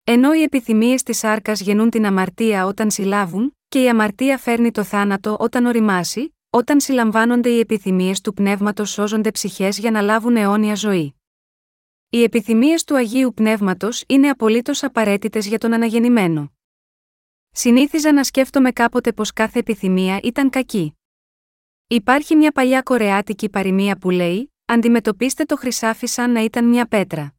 Ενώ 0.03 0.33
οι 0.33 0.41
επιθυμίες 0.41 1.03
της 1.03 1.23
άρκας 1.23 1.61
γεννούν 1.61 1.89
την 1.89 2.05
αμαρτία 2.05 2.65
όταν 2.65 2.91
συλλάβουν, 2.91 3.57
και 3.67 3.83
η 3.83 3.89
αμαρτία 3.89 4.37
φέρνει 4.37 4.71
το 4.71 4.83
θάνατο 4.83 5.37
όταν 5.39 5.65
οριμάσει, 5.65 6.34
όταν 6.55 6.79
συλλαμβάνονται 6.81 7.49
οι 7.49 7.59
επιθυμίες 7.59 8.21
του 8.21 8.33
πνεύματος 8.33 8.91
σώζονται 8.91 9.31
ψυχές 9.31 9.77
για 9.77 9.91
να 9.91 10.01
λάβουν 10.01 10.35
αιώνια 10.35 10.75
ζωή. 10.75 11.15
Οι 12.09 12.23
επιθυμίες 12.23 12.83
του 12.83 12.95
Αγίου 12.95 13.33
Πνεύματος 13.33 14.03
είναι 14.07 14.29
απολύτως 14.29 14.83
απαραίτητες 14.83 15.47
για 15.47 15.57
τον 15.57 15.73
αναγεννημένο. 15.73 16.53
Συνήθιζα 17.51 18.13
να 18.13 18.23
σκέφτομαι 18.23 18.71
κάποτε 18.71 19.13
πως 19.13 19.33
κάθε 19.33 19.59
επιθυμία 19.59 20.19
ήταν 20.23 20.49
κακή. 20.49 20.97
Υπάρχει 21.87 22.35
μια 22.35 22.51
παλιά 22.51 22.81
κορεάτικη 22.81 23.49
παροιμία 23.49 23.97
που 23.97 24.09
λέει: 24.09 24.53
Αντιμετωπίστε 24.65 25.43
το 25.43 25.55
χρυσάφι 25.55 26.07
σαν 26.07 26.31
να 26.31 26.43
ήταν 26.43 26.65
μια 26.65 26.85
πέτρα. 26.85 27.35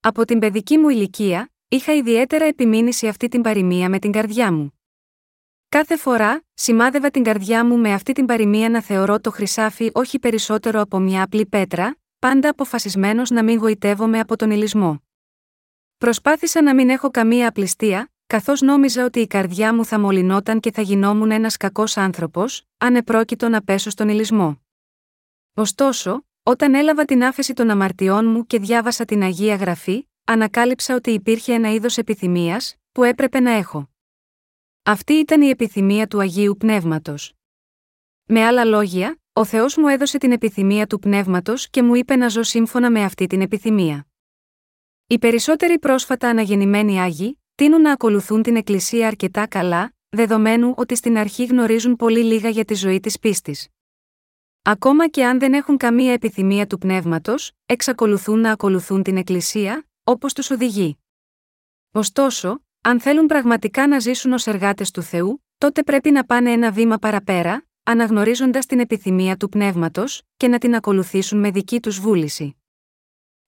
Από 0.00 0.24
την 0.24 0.38
παιδική 0.38 0.78
μου 0.78 0.88
ηλικία, 0.88 1.52
είχα 1.68 1.94
ιδιαίτερα 1.94 2.44
επιμείνει 2.44 2.92
σε 2.92 3.08
αυτή 3.08 3.28
την 3.28 3.42
παροιμία 3.42 3.88
με 3.88 3.98
την 3.98 4.12
καρδιά 4.12 4.52
μου. 4.52 4.77
Κάθε 5.70 5.96
φορά, 5.96 6.42
σημάδευα 6.54 7.10
την 7.10 7.22
καρδιά 7.22 7.64
μου 7.64 7.78
με 7.78 7.92
αυτή 7.92 8.12
την 8.12 8.26
παροιμία 8.26 8.68
να 8.70 8.82
θεωρώ 8.82 9.20
το 9.20 9.30
χρυσάφι 9.30 9.90
όχι 9.94 10.18
περισσότερο 10.18 10.80
από 10.80 10.98
μια 10.98 11.22
απλή 11.22 11.46
πέτρα, 11.46 11.96
πάντα 12.18 12.48
αποφασισμένος 12.48 13.30
να 13.30 13.44
μην 13.44 13.58
γοητεύομαι 13.58 14.18
από 14.18 14.36
τον 14.36 14.50
ηλισμό. 14.50 15.02
Προσπάθησα 15.98 16.62
να 16.62 16.74
μην 16.74 16.90
έχω 16.90 17.10
καμία 17.10 17.48
απληστία, 17.48 18.12
καθώς 18.26 18.60
νόμιζα 18.60 19.04
ότι 19.04 19.20
η 19.20 19.26
καρδιά 19.26 19.74
μου 19.74 19.84
θα 19.84 20.00
μολυνόταν 20.00 20.60
και 20.60 20.72
θα 20.72 20.82
γινόμουν 20.82 21.30
ένας 21.30 21.56
κακός 21.56 21.96
άνθρωπος, 21.96 22.62
αν 22.78 22.96
επρόκειτο 22.96 23.48
να 23.48 23.62
πέσω 23.62 23.90
στον 23.90 24.08
ηλισμό. 24.08 24.60
Ωστόσο, 25.54 26.26
όταν 26.42 26.74
έλαβα 26.74 27.04
την 27.04 27.24
άφεση 27.24 27.52
των 27.52 27.70
αμαρτιών 27.70 28.26
μου 28.30 28.46
και 28.46 28.58
διάβασα 28.58 29.04
την 29.04 29.22
Αγία 29.22 29.54
Γραφή, 29.54 30.08
ανακάλυψα 30.24 30.94
ότι 30.94 31.10
υπήρχε 31.10 31.52
ένα 31.52 31.72
είδος 31.72 31.98
επιθυμίας, 31.98 32.74
που 32.92 33.02
έπρεπε 33.02 33.40
να 33.40 33.50
έχω. 33.50 33.88
Αυτή 34.90 35.12
ήταν 35.12 35.42
η 35.42 35.48
επιθυμία 35.48 36.06
του 36.06 36.20
Αγίου 36.20 36.56
Πνεύματος. 36.58 37.34
Με 38.24 38.44
άλλα 38.44 38.64
λόγια, 38.64 39.18
ο 39.32 39.44
Θεός 39.44 39.76
μου 39.76 39.88
έδωσε 39.88 40.18
την 40.18 40.32
επιθυμία 40.32 40.86
του 40.86 40.98
Πνεύματος 40.98 41.70
και 41.70 41.82
μου 41.82 41.94
είπε 41.94 42.16
να 42.16 42.28
ζω 42.28 42.42
σύμφωνα 42.42 42.90
με 42.90 43.04
αυτή 43.04 43.26
την 43.26 43.40
επιθυμία. 43.40 44.06
Οι 45.06 45.18
περισσότεροι 45.18 45.78
πρόσφατα 45.78 46.28
αναγεννημένοι 46.28 47.00
Άγιοι, 47.00 47.40
τείνουν 47.54 47.80
να 47.80 47.92
ακολουθούν 47.92 48.42
την 48.42 48.56
Εκκλησία 48.56 49.06
αρκετά 49.06 49.46
καλά, 49.46 49.92
δεδομένου 50.08 50.74
ότι 50.76 50.96
στην 50.96 51.18
αρχή 51.18 51.44
γνωρίζουν 51.44 51.96
πολύ 51.96 52.24
λίγα 52.24 52.48
για 52.48 52.64
τη 52.64 52.74
ζωή 52.74 53.00
της 53.00 53.18
πίστης. 53.18 53.68
Ακόμα 54.62 55.08
και 55.08 55.24
αν 55.24 55.38
δεν 55.38 55.52
έχουν 55.52 55.76
καμία 55.76 56.12
επιθυμία 56.12 56.66
του 56.66 56.78
πνεύματος, 56.78 57.52
εξακολουθούν 57.66 58.40
να 58.40 58.52
ακολουθούν 58.52 59.02
την 59.02 59.16
Εκκλησία, 59.16 59.88
όπως 60.04 60.32
τους 60.32 60.50
οδηγεί. 60.50 60.98
Ωστόσο, 61.92 62.62
αν 62.80 63.00
θέλουν 63.00 63.26
πραγματικά 63.26 63.88
να 63.88 63.98
ζήσουν 63.98 64.32
ως 64.32 64.46
εργάτες 64.46 64.90
του 64.90 65.02
Θεού, 65.02 65.44
τότε 65.58 65.82
πρέπει 65.82 66.10
να 66.10 66.24
πάνε 66.24 66.52
ένα 66.52 66.72
βήμα 66.72 66.98
παραπέρα, 66.98 67.66
αναγνωρίζοντας 67.82 68.66
την 68.66 68.80
επιθυμία 68.80 69.36
του 69.36 69.48
πνεύματος, 69.48 70.22
και 70.36 70.48
να 70.48 70.58
την 70.58 70.74
ακολουθήσουν 70.74 71.38
με 71.38 71.50
δική 71.50 71.80
τους 71.80 72.00
βούληση. 72.00 72.56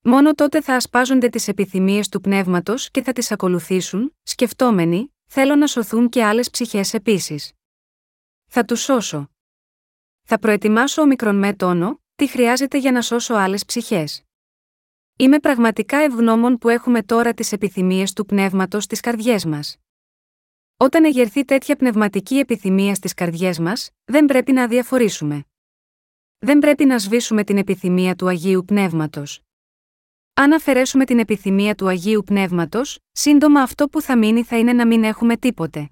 Μόνο 0.03 0.35
τότε 0.35 0.61
θα 0.61 0.75
ασπάζονται 0.75 1.29
τις 1.29 1.49
επιθυμίες 1.49 2.09
του 2.09 2.21
πνεύματος 2.21 2.91
και 2.91 3.03
θα 3.03 3.13
τις 3.13 3.33
ακολουθήσουν, 3.33 4.17
σκεφτόμενοι, 4.23 5.15
θέλω 5.27 5.57
να 5.57 5.67
σωθούν 5.67 6.09
και 6.09 6.25
άλλες 6.25 6.51
ψυχές 6.51 6.95
επίσης. 6.95 7.53
Θα 8.47 8.65
τους 8.65 8.81
σώσω. 8.81 9.31
Θα 10.23 10.39
προετοιμάσω 10.39 11.07
μικρον 11.07 11.37
με 11.37 11.55
τόνο, 11.55 12.03
τι 12.15 12.27
χρειάζεται 12.27 12.79
για 12.79 12.93
να 12.93 13.03
σώσω 13.03 13.35
άλλες 13.35 13.65
ψυχές. 13.65 14.23
Είμαι 15.21 15.39
πραγματικά 15.39 15.99
ευγνώμων 15.99 16.59
που 16.59 16.69
έχουμε 16.69 17.03
τώρα 17.03 17.35
τις 17.35 17.53
επιθυμίες 17.53 18.13
του 18.13 18.27
πνεύματος 18.27 18.85
στις 18.85 19.01
καρδιές 19.01 19.45
μας. 19.45 19.77
Όταν 20.77 21.05
εγερθεί 21.05 21.45
τέτοια 21.45 21.77
πνευματική 21.77 22.39
επιθυμία 22.39 22.95
στις 22.95 23.15
καρδιές 23.15 23.59
μας, 23.59 23.91
δεν 24.05 24.25
πρέπει 24.27 24.53
να 24.53 24.63
αδιαφορήσουμε. 24.63 25.45
Δεν 26.39 26.59
πρέπει 26.59 26.85
να 26.85 26.99
σβήσουμε 26.99 27.45
την 27.45 27.57
επιθυμία 27.57 28.15
του 28.15 28.29
Αγίου 28.29 28.65
Πνεύματος. 28.65 29.41
Αν 30.35 30.53
αφαιρέσουμε 30.53 31.05
την 31.05 31.19
επιθυμία 31.19 31.75
του 31.75 31.89
Αγίου 31.89 32.23
Πνεύματος, 32.27 32.99
σύντομα 33.13 33.61
αυτό 33.63 33.89
που 33.89 34.01
θα 34.01 34.19
μείνει 34.19 34.43
θα 34.43 34.59
είναι 34.59 34.73
να 34.73 34.87
μην 34.87 35.05
έχουμε 35.05 35.37
τίποτε. 35.37 35.91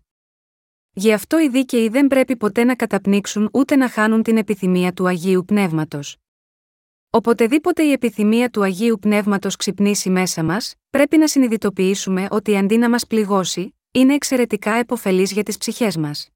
Γι' 0.92 1.12
αυτό 1.12 1.40
οι 1.40 1.48
δίκαιοι 1.48 1.88
δεν 1.88 2.06
πρέπει 2.06 2.36
ποτέ 2.36 2.64
να 2.64 2.76
καταπνίξουν 2.76 3.48
ούτε 3.52 3.76
να 3.76 3.88
χάνουν 3.88 4.22
την 4.22 4.36
επιθυμία 4.36 4.92
του 4.92 5.06
Αγίου 5.06 5.44
Πνεύματος. 5.44 6.16
Οποτεδήποτε 7.10 7.82
η 7.82 7.92
επιθυμία 7.92 8.48
του 8.48 8.62
Αγίου 8.62 8.98
Πνεύματος 9.00 9.56
ξυπνήσει 9.56 10.10
μέσα 10.10 10.44
μας, 10.44 10.74
πρέπει 10.90 11.16
να 11.16 11.28
συνειδητοποιήσουμε 11.28 12.26
ότι 12.30 12.56
αντί 12.56 12.76
να 12.76 12.88
μας 12.88 13.06
πληγώσει, 13.06 13.74
είναι 13.90 14.14
εξαιρετικά 14.14 14.72
επωφελής 14.72 15.32
για 15.32 15.42
τις 15.42 15.56
ψυχές 15.56 15.96
μας. 15.96 16.28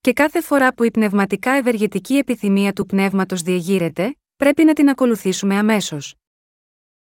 Και 0.00 0.12
κάθε 0.12 0.40
φορά 0.40 0.74
που 0.74 0.84
η 0.84 0.90
πνευματικά 0.90 1.50
ευεργετική 1.50 2.14
επιθυμία 2.16 2.72
του 2.72 2.86
πνεύματος 2.86 3.42
διεγείρεται, 3.42 4.16
πρέπει 4.36 4.64
να 4.64 4.72
την 4.72 4.88
ακολουθήσουμε 4.88 5.56
αμέσως. 5.56 6.14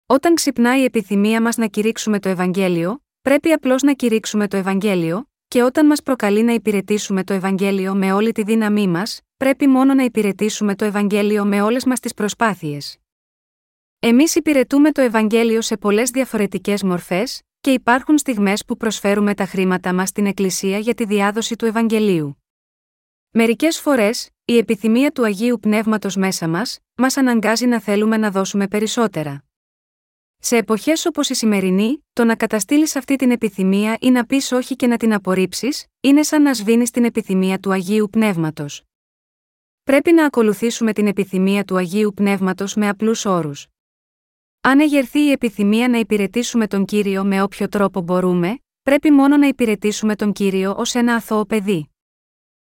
Όταν 0.06 0.34
ξυπνάει 0.34 0.80
η 0.80 0.84
επιθυμία 0.84 1.42
μας 1.42 1.56
να 1.56 1.66
κηρύξουμε 1.66 2.18
το 2.18 2.28
Ευαγγέλιο, 2.28 3.02
πρέπει 3.22 3.52
απλώς 3.52 3.82
να 3.82 3.92
κηρύξουμε 3.92 4.48
το 4.48 4.56
Ευαγγέλιο, 4.56 5.31
και 5.52 5.62
όταν 5.62 5.86
μας 5.86 6.02
προκαλεί 6.02 6.42
να 6.42 6.52
υπηρετήσουμε 6.52 7.24
το 7.24 7.32
Ευαγγέλιο 7.32 7.94
με 7.94 8.12
όλη 8.12 8.32
τη 8.32 8.42
δύναμή 8.42 8.88
μας, 8.88 9.20
πρέπει 9.36 9.66
μόνο 9.66 9.94
να 9.94 10.02
υπηρετήσουμε 10.02 10.74
το 10.74 10.84
Ευαγγέλιο 10.84 11.44
με 11.44 11.62
όλες 11.62 11.84
μας 11.84 12.00
τις 12.00 12.14
προσπάθειες. 12.14 12.98
Εμείς 13.98 14.34
υπηρετούμε 14.34 14.92
το 14.92 15.00
Ευαγγέλιο 15.00 15.60
σε 15.60 15.76
πολλές 15.76 16.10
διαφορετικές 16.10 16.82
μορφές, 16.82 17.42
και 17.60 17.70
υπάρχουν 17.70 18.18
στιγμές 18.18 18.64
που 18.64 18.76
προσφέρουμε 18.76 19.34
τα 19.34 19.46
χρήματα 19.46 19.94
μας 19.94 20.08
στην 20.08 20.26
Εκκλησία 20.26 20.78
για 20.78 20.94
τη 20.94 21.04
διάδοση 21.04 21.56
του 21.56 21.64
Ευαγγελίου. 21.64 22.42
Μερικές 23.30 23.80
φορές, 23.80 24.30
η 24.44 24.56
επιθυμία 24.56 25.10
του 25.10 25.24
Αγίου 25.24 25.58
Πνεύματος 25.60 26.16
μέσα 26.16 26.48
μας, 26.48 26.78
μας 26.94 27.16
αναγκάζει 27.16 27.66
να 27.66 27.80
θέλουμε 27.80 28.16
να 28.16 28.30
δώσουμε 28.30 28.68
περισσότερα. 28.68 29.44
Σε 30.44 30.56
εποχές 30.56 31.06
όπως 31.06 31.28
η 31.28 31.34
σημερινή, 31.34 32.04
το 32.12 32.24
να 32.24 32.36
καταστήλεις 32.36 32.96
αυτή 32.96 33.16
την 33.16 33.30
επιθυμία 33.30 33.96
ή 34.00 34.10
να 34.10 34.26
πεις 34.26 34.52
όχι 34.52 34.76
και 34.76 34.86
να 34.86 34.96
την 34.96 35.14
απορρίψεις, 35.14 35.86
είναι 36.00 36.22
σαν 36.22 36.42
να 36.42 36.54
σβήνεις 36.54 36.90
την 36.90 37.04
επιθυμία 37.04 37.58
του 37.58 37.72
Αγίου 37.72 38.08
Πνεύματος. 38.10 38.82
Πρέπει 39.82 40.12
να 40.12 40.26
ακολουθήσουμε 40.26 40.92
την 40.92 41.06
επιθυμία 41.06 41.64
του 41.64 41.76
Αγίου 41.76 42.12
Πνεύματος 42.14 42.74
με 42.74 42.88
απλούς 42.88 43.24
όρους. 43.24 43.66
Αν 44.60 44.80
εγερθεί 44.80 45.18
η 45.18 45.30
επιθυμία 45.30 45.88
να 45.88 45.98
υπηρετήσουμε 45.98 46.66
τον 46.66 46.84
κύριο 46.84 47.24
με 47.24 47.42
όποιο 47.42 47.68
τρόπο 47.68 48.00
μπορούμε, 48.00 48.58
πρέπει 48.82 49.10
μόνο 49.10 49.36
να 49.36 49.46
υπηρετήσουμε 49.46 50.16
τον 50.16 50.32
κύριο 50.32 50.74
ως 50.76 50.94
ένα 50.94 51.14
αθώο 51.14 51.44
παιδί. 51.44 51.90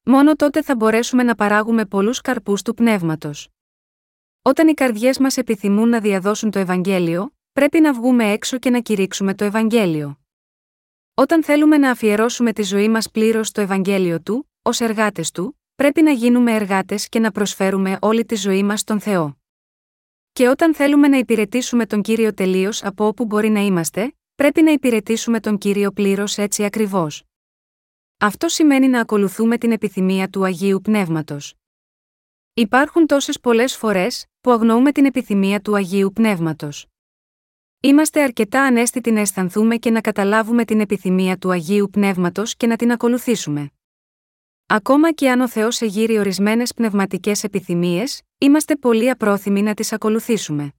Μόνο 0.05 0.37
τότε 0.37 0.63
θα 0.63 0.77
μπορέσουμε 0.77 1.23
να 1.23 1.35
παράγουμε 1.35 1.87
πολλούς 1.87 2.21
καρπούς 2.21 2.63
του 2.63 2.75
πνεύματος. 2.75 3.49
Όταν 4.43 4.69
οι 4.69 4.75
καρδιές 4.75 5.19
μας 5.19 5.37
επιθυμούν 5.37 5.89
να 5.89 6.01
διαδώσουν 6.01 6.51
το 6.51 6.59
Ευαγγέλιο, 6.59 7.33
πρέπει 7.53 7.81
να 7.81 7.93
βγούμε 7.93 8.33
έξω 8.33 8.59
και 8.59 8.71
να 8.71 8.81
κηρύξουμε 8.81 9.35
το 9.35 9.45
Ευαγγέλιο. 9.45 10.21
Όταν 11.15 11.45
θέλουμε 11.45 11.79
να 11.79 11.91
αφιερώσουμε 11.91 12.53
τη 12.53 12.63
ζωή 12.63 12.89
μας 12.89 13.11
πλήρως 13.11 13.49
στο 13.49 13.61
Ευαγγέλιο 13.61 14.21
του, 14.21 14.51
ως 14.63 14.81
εργάτες 14.81 15.31
του, 15.31 15.61
πρέπει 15.75 16.03
να 16.03 16.11
γίνουμε 16.11 16.55
εργάτες 16.55 17.09
και 17.09 17.19
να 17.19 17.31
προσφέρουμε 17.31 17.99
όλη 18.01 18.25
τη 18.25 18.35
ζωή 18.35 18.63
μας 18.63 18.81
στον 18.81 19.01
Θεό. 19.01 19.37
Και 20.33 20.49
όταν 20.49 20.75
θέλουμε 20.75 21.09
να 21.09 21.17
υπηρετήσουμε 21.17 21.87
τον 21.87 22.03
κύριο 22.03 22.35
τελείως 22.35 22.85
από 22.85 23.07
όπου 23.07 23.25
μπορεί 23.25 23.49
να 23.49 23.61
είμαστε, 23.61 24.15
πρέπει 24.35 24.63
να 24.63 24.71
υπηρετήσουμε 24.71 25.41
τον 25.41 25.59
κύριο 25.59 25.93
πλήρως 25.93 26.39
έτσι 26.39 26.65
ακριβώς. 26.65 27.23
Αυτό 28.19 28.49
σημαίνει 28.49 28.89
να 28.89 29.01
ακολουθούμε 29.01 29.59
την 29.59 29.73
επιθυμία 29.73 30.29
του 30.29 30.45
Αγίου 30.45 30.81
Πνεύματος. 30.81 31.55
Υπάρχουν 32.55 33.07
τόσες 33.07 33.41
πολλές 33.41 33.77
φορές, 33.77 34.27
που 34.41 34.51
αγνοούμε 34.51 34.93
την 34.93 35.05
επιθυμία 35.05 35.61
του 35.61 35.77
Αγίου 35.77 36.13
Πνεύματος. 36.13 36.92
Είμαστε 37.85 38.23
αρκετά 38.23 38.63
ανέστητοι 38.63 39.11
να 39.11 39.21
αισθανθούμε 39.21 39.77
και 39.77 39.91
να 39.91 40.01
καταλάβουμε 40.01 40.65
την 40.65 40.81
επιθυμία 40.81 41.37
του 41.37 41.51
Αγίου 41.51 41.89
Πνεύματος 41.91 42.57
και 42.57 42.67
να 42.67 42.77
την 42.77 42.93
ακολουθήσουμε. 42.93 43.71
Ακόμα 44.67 45.13
και 45.13 45.31
αν 45.31 45.41
ο 45.41 45.49
Θεός 45.49 45.81
εγείρει 45.81 46.19
ορισμένες 46.19 46.75
πνευματικές 46.75 47.45
επιθυμίες, 47.45 48.23
είμαστε 48.39 48.77
πολύ 48.77 49.11
απρόθυμοι 49.11 49.63
να 49.63 49.75
τις 49.75 49.93
ακολουθήσουμε. 49.93 50.73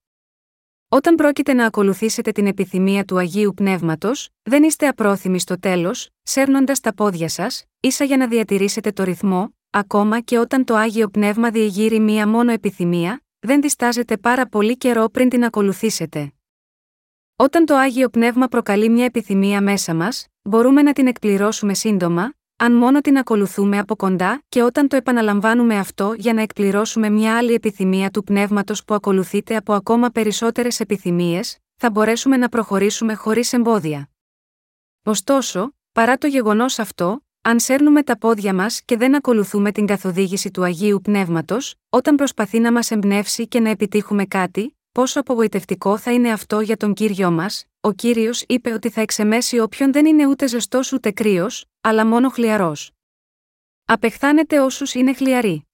Όταν 0.88 1.16
πρόκειται 1.16 1.54
να 1.54 1.66
ακολουθήσετε 1.66 2.32
την 2.32 2.48
επιθυμία 2.48 3.06
του 3.06 3.18
Αγίου 3.18 3.54
Πνεύματος, 3.54 4.30
δεν 4.44 4.64
είστε 4.64 4.88
απρόθυμοι 4.88 5.40
στο 5.40 5.60
τέλος, 5.60 6.10
σέρνοντας 6.22 6.80
τα 6.80 6.94
πόδια 6.94 7.30
σας, 7.30 7.64
ίσα 7.80 8.04
για 8.04 8.18
να 8.18 8.28
διατηρήσετε 8.28 8.92
το 8.92 9.04
ρυθμό, 9.04 9.56
ακόμα 9.70 10.20
και 10.20 10.38
όταν 10.38 10.64
το 10.64 10.76
Άγιο 10.76 11.08
Πνεύμα 11.08 11.50
διεγείρει 11.50 12.00
μία 12.00 12.28
μόνο 12.28 12.52
επιθυμία, 12.52 13.24
δεν 13.40 13.62
διστάζετε 13.62 14.18
πάρα 14.18 14.48
πολύ 14.48 14.78
καιρό 14.78 15.10
πριν 15.10 15.30
την 15.30 15.44
ακολουθήσετε. 15.44 16.33
Όταν 17.36 17.66
το 17.66 17.76
Άγιο 17.76 18.10
Πνεύμα 18.10 18.48
προκαλεί 18.48 18.90
μια 18.90 19.06
επιθυμία 19.06 19.62
μέσα 19.62 19.94
μας, 19.94 20.28
μπορούμε 20.42 20.82
να 20.82 20.94
την 20.94 21.08
εκπληρώσουμε 21.08 21.74
σύντομα, 21.74 22.34
αν 22.56 22.74
μόνο 22.76 23.02
την 23.02 23.18
ακολουθούμε 23.18 23.78
από 23.78 23.96
κοντά 23.96 24.44
και 24.50 24.62
όταν 24.62 24.88
το 24.88 24.96
επαναλαμβάνουμε 24.96 25.78
αυτό 25.78 26.14
για 26.18 26.34
να 26.34 26.42
εκπληρώσουμε 26.42 27.10
μια 27.10 27.38
άλλη 27.38 27.54
επιθυμία 27.54 28.10
του 28.10 28.24
πνεύματος 28.24 28.84
που 28.84 28.94
ακολουθείται 28.94 29.56
από 29.56 29.74
ακόμα 29.74 30.10
περισσότερες 30.10 30.80
επιθυμίες, 30.80 31.58
θα 31.76 31.90
μπορέσουμε 31.90 32.38
να 32.38 32.50
προχωρήσουμε 32.50 33.14
χωρίς 33.14 33.54
εμπόδια. 33.54 34.10
Ωστόσο, 35.04 35.76
παρά 35.92 36.18
το 36.18 36.28
γεγονός 36.28 36.80
αυτό, 36.80 37.26
αν 37.42 37.60
σέρνουμε 37.60 38.04
τα 38.04 38.18
πόδια 38.18 38.54
μας 38.54 38.82
και 38.82 38.98
δεν 38.98 39.16
ακολουθούμε 39.16 39.72
την 39.72 39.86
καθοδήγηση 39.86 40.52
του 40.52 40.64
Αγίου 40.64 41.02
Πνεύματος, 41.04 41.76
όταν 41.90 42.16
προσπαθεί 42.16 42.60
να 42.60 42.72
μας 42.72 42.92
εμπνεύσει 42.92 43.48
και 43.48 43.60
να 43.60 43.70
επιτύχουμε 43.70 44.26
κάτι, 44.26 44.78
πόσο 44.94 45.20
απογοητευτικό 45.20 45.98
θα 45.98 46.14
είναι 46.14 46.32
αυτό 46.32 46.60
για 46.60 46.78
τον 46.78 46.94
κύριο 46.94 47.32
μας, 47.32 47.66
ο 47.80 47.92
κύριος 47.92 48.44
είπε 48.48 48.74
ότι 48.74 48.90
θα 48.90 49.02
εξεμέσει 49.02 49.60
όποιον 49.60 49.92
δεν 49.92 50.06
είναι 50.06 50.28
ούτε 50.28 50.48
ζεστός 50.48 50.92
ούτε 50.94 51.12
κρύος, 51.12 51.66
αλλά 51.82 52.06
μόνο 52.06 52.30
χλιαρός. 52.30 52.92
Απεχθάνεται 53.86 54.60
όσους 54.60 54.94
είναι 54.94 55.14
χλιαροί. 55.14 55.68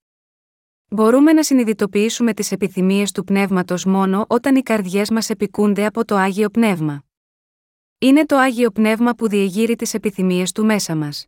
Μπορούμε 0.87 1.33
να 1.33 1.43
συνειδητοποιήσουμε 1.43 2.33
τις 2.33 2.51
επιθυμίες 2.51 3.11
του 3.11 3.23
πνεύματος 3.23 3.85
μόνο 3.85 4.25
όταν 4.29 4.55
οι 4.55 4.61
καρδιές 4.61 5.09
μας 5.09 5.29
επικούνται 5.29 5.85
από 5.85 6.05
το 6.05 6.15
άγιο 6.15 6.49
πνεύμα. 6.49 7.03
Είναι 7.97 8.25
το 8.25 8.37
άγιο 8.37 8.71
πνεύμα 8.71 9.13
που 9.13 9.27
διεγείρει 9.27 9.75
τις 9.75 9.93
επιθυμίες 9.93 10.51
του 10.51 10.65
μέσα 10.65 10.95
μας. 10.95 11.27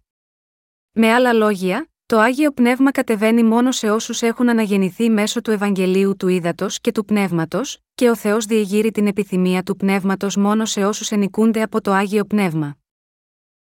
Με 0.92 1.14
άλλα 1.14 1.34
λόγια, 1.34 1.91
το 2.12 2.20
Άγιο 2.20 2.52
Πνεύμα 2.52 2.92
κατεβαίνει 2.92 3.44
μόνο 3.44 3.72
σε 3.72 3.90
όσους 3.90 4.22
έχουν 4.22 4.50
αναγεννηθεί 4.50 5.10
μέσω 5.10 5.42
του 5.42 5.52
Ευαγγελίου 5.52 6.16
του 6.16 6.28
Ήδατος 6.28 6.82
και 6.82 6.92
του 6.92 7.06
Πνεύματος, 7.06 7.80
και 7.96 8.10
ο 8.10 8.16
Θεός 8.16 8.46
διεγείρει 8.46 8.92
την 8.92 9.08
επιθυμία 9.08 9.64
του 9.64 9.76
Πνεύματος 9.76 10.36
μόνο 10.36 10.66
σε 10.66 10.86
όσους 10.86 11.12
ενοικούνται 11.12 11.62
από 11.62 11.82
το 11.82 11.92
Άγιο 11.92 12.26
Πνεύμα. 12.26 12.78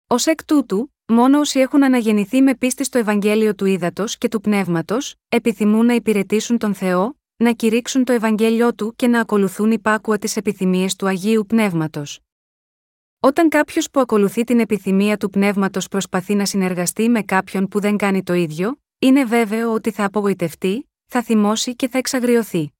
Ω 0.06 0.14
εκ 0.24 0.44
τούτου, 0.44 0.94
μόνο 1.06 1.38
όσοι 1.38 1.60
έχουν 1.60 1.84
αναγεννηθεί 1.84 2.42
με 2.42 2.54
πίστη 2.54 2.84
στο 2.84 2.98
Ευαγγέλιο 2.98 3.54
του 3.54 3.64
Ήδατος 3.64 4.18
και 4.18 4.28
του 4.28 4.40
Πνεύματος, 4.40 5.14
επιθυμούν 5.28 5.86
να 5.86 5.94
υπηρετήσουν 5.94 6.58
τον 6.58 6.74
Θεό, 6.74 7.16
να 7.36 7.52
κηρύξουν 7.52 8.04
το 8.04 8.12
Ευαγγέλιο 8.12 8.74
του 8.74 8.94
και 8.96 9.06
να 9.06 9.20
ακολουθούν 9.20 9.70
υπάκουα 9.70 10.18
τι 10.18 10.32
επιθυμίες 10.36 10.96
του 10.96 11.06
Αγίου 11.06 11.46
Πνεύματος. 11.46 12.25
Όταν 13.26 13.48
κάποιος 13.48 13.90
που 13.90 14.00
ακολουθεί 14.00 14.44
την 14.44 14.60
επιθυμία 14.60 15.16
του 15.16 15.30
πνεύματος 15.30 15.88
προσπαθεί 15.88 16.34
να 16.34 16.44
συνεργαστεί 16.44 17.08
με 17.08 17.22
κάποιον 17.22 17.68
που 17.68 17.80
δεν 17.80 17.96
κάνει 17.96 18.22
το 18.22 18.32
ίδιο, 18.32 18.80
είναι 18.98 19.24
βέβαιο 19.24 19.72
ότι 19.72 19.90
θα 19.90 20.04
απογοητευτεί, 20.04 20.90
θα 21.06 21.22
θυμώσει 21.22 21.76
και 21.76 21.88
θα 21.88 21.98
εξαγριωθεί. 21.98 22.72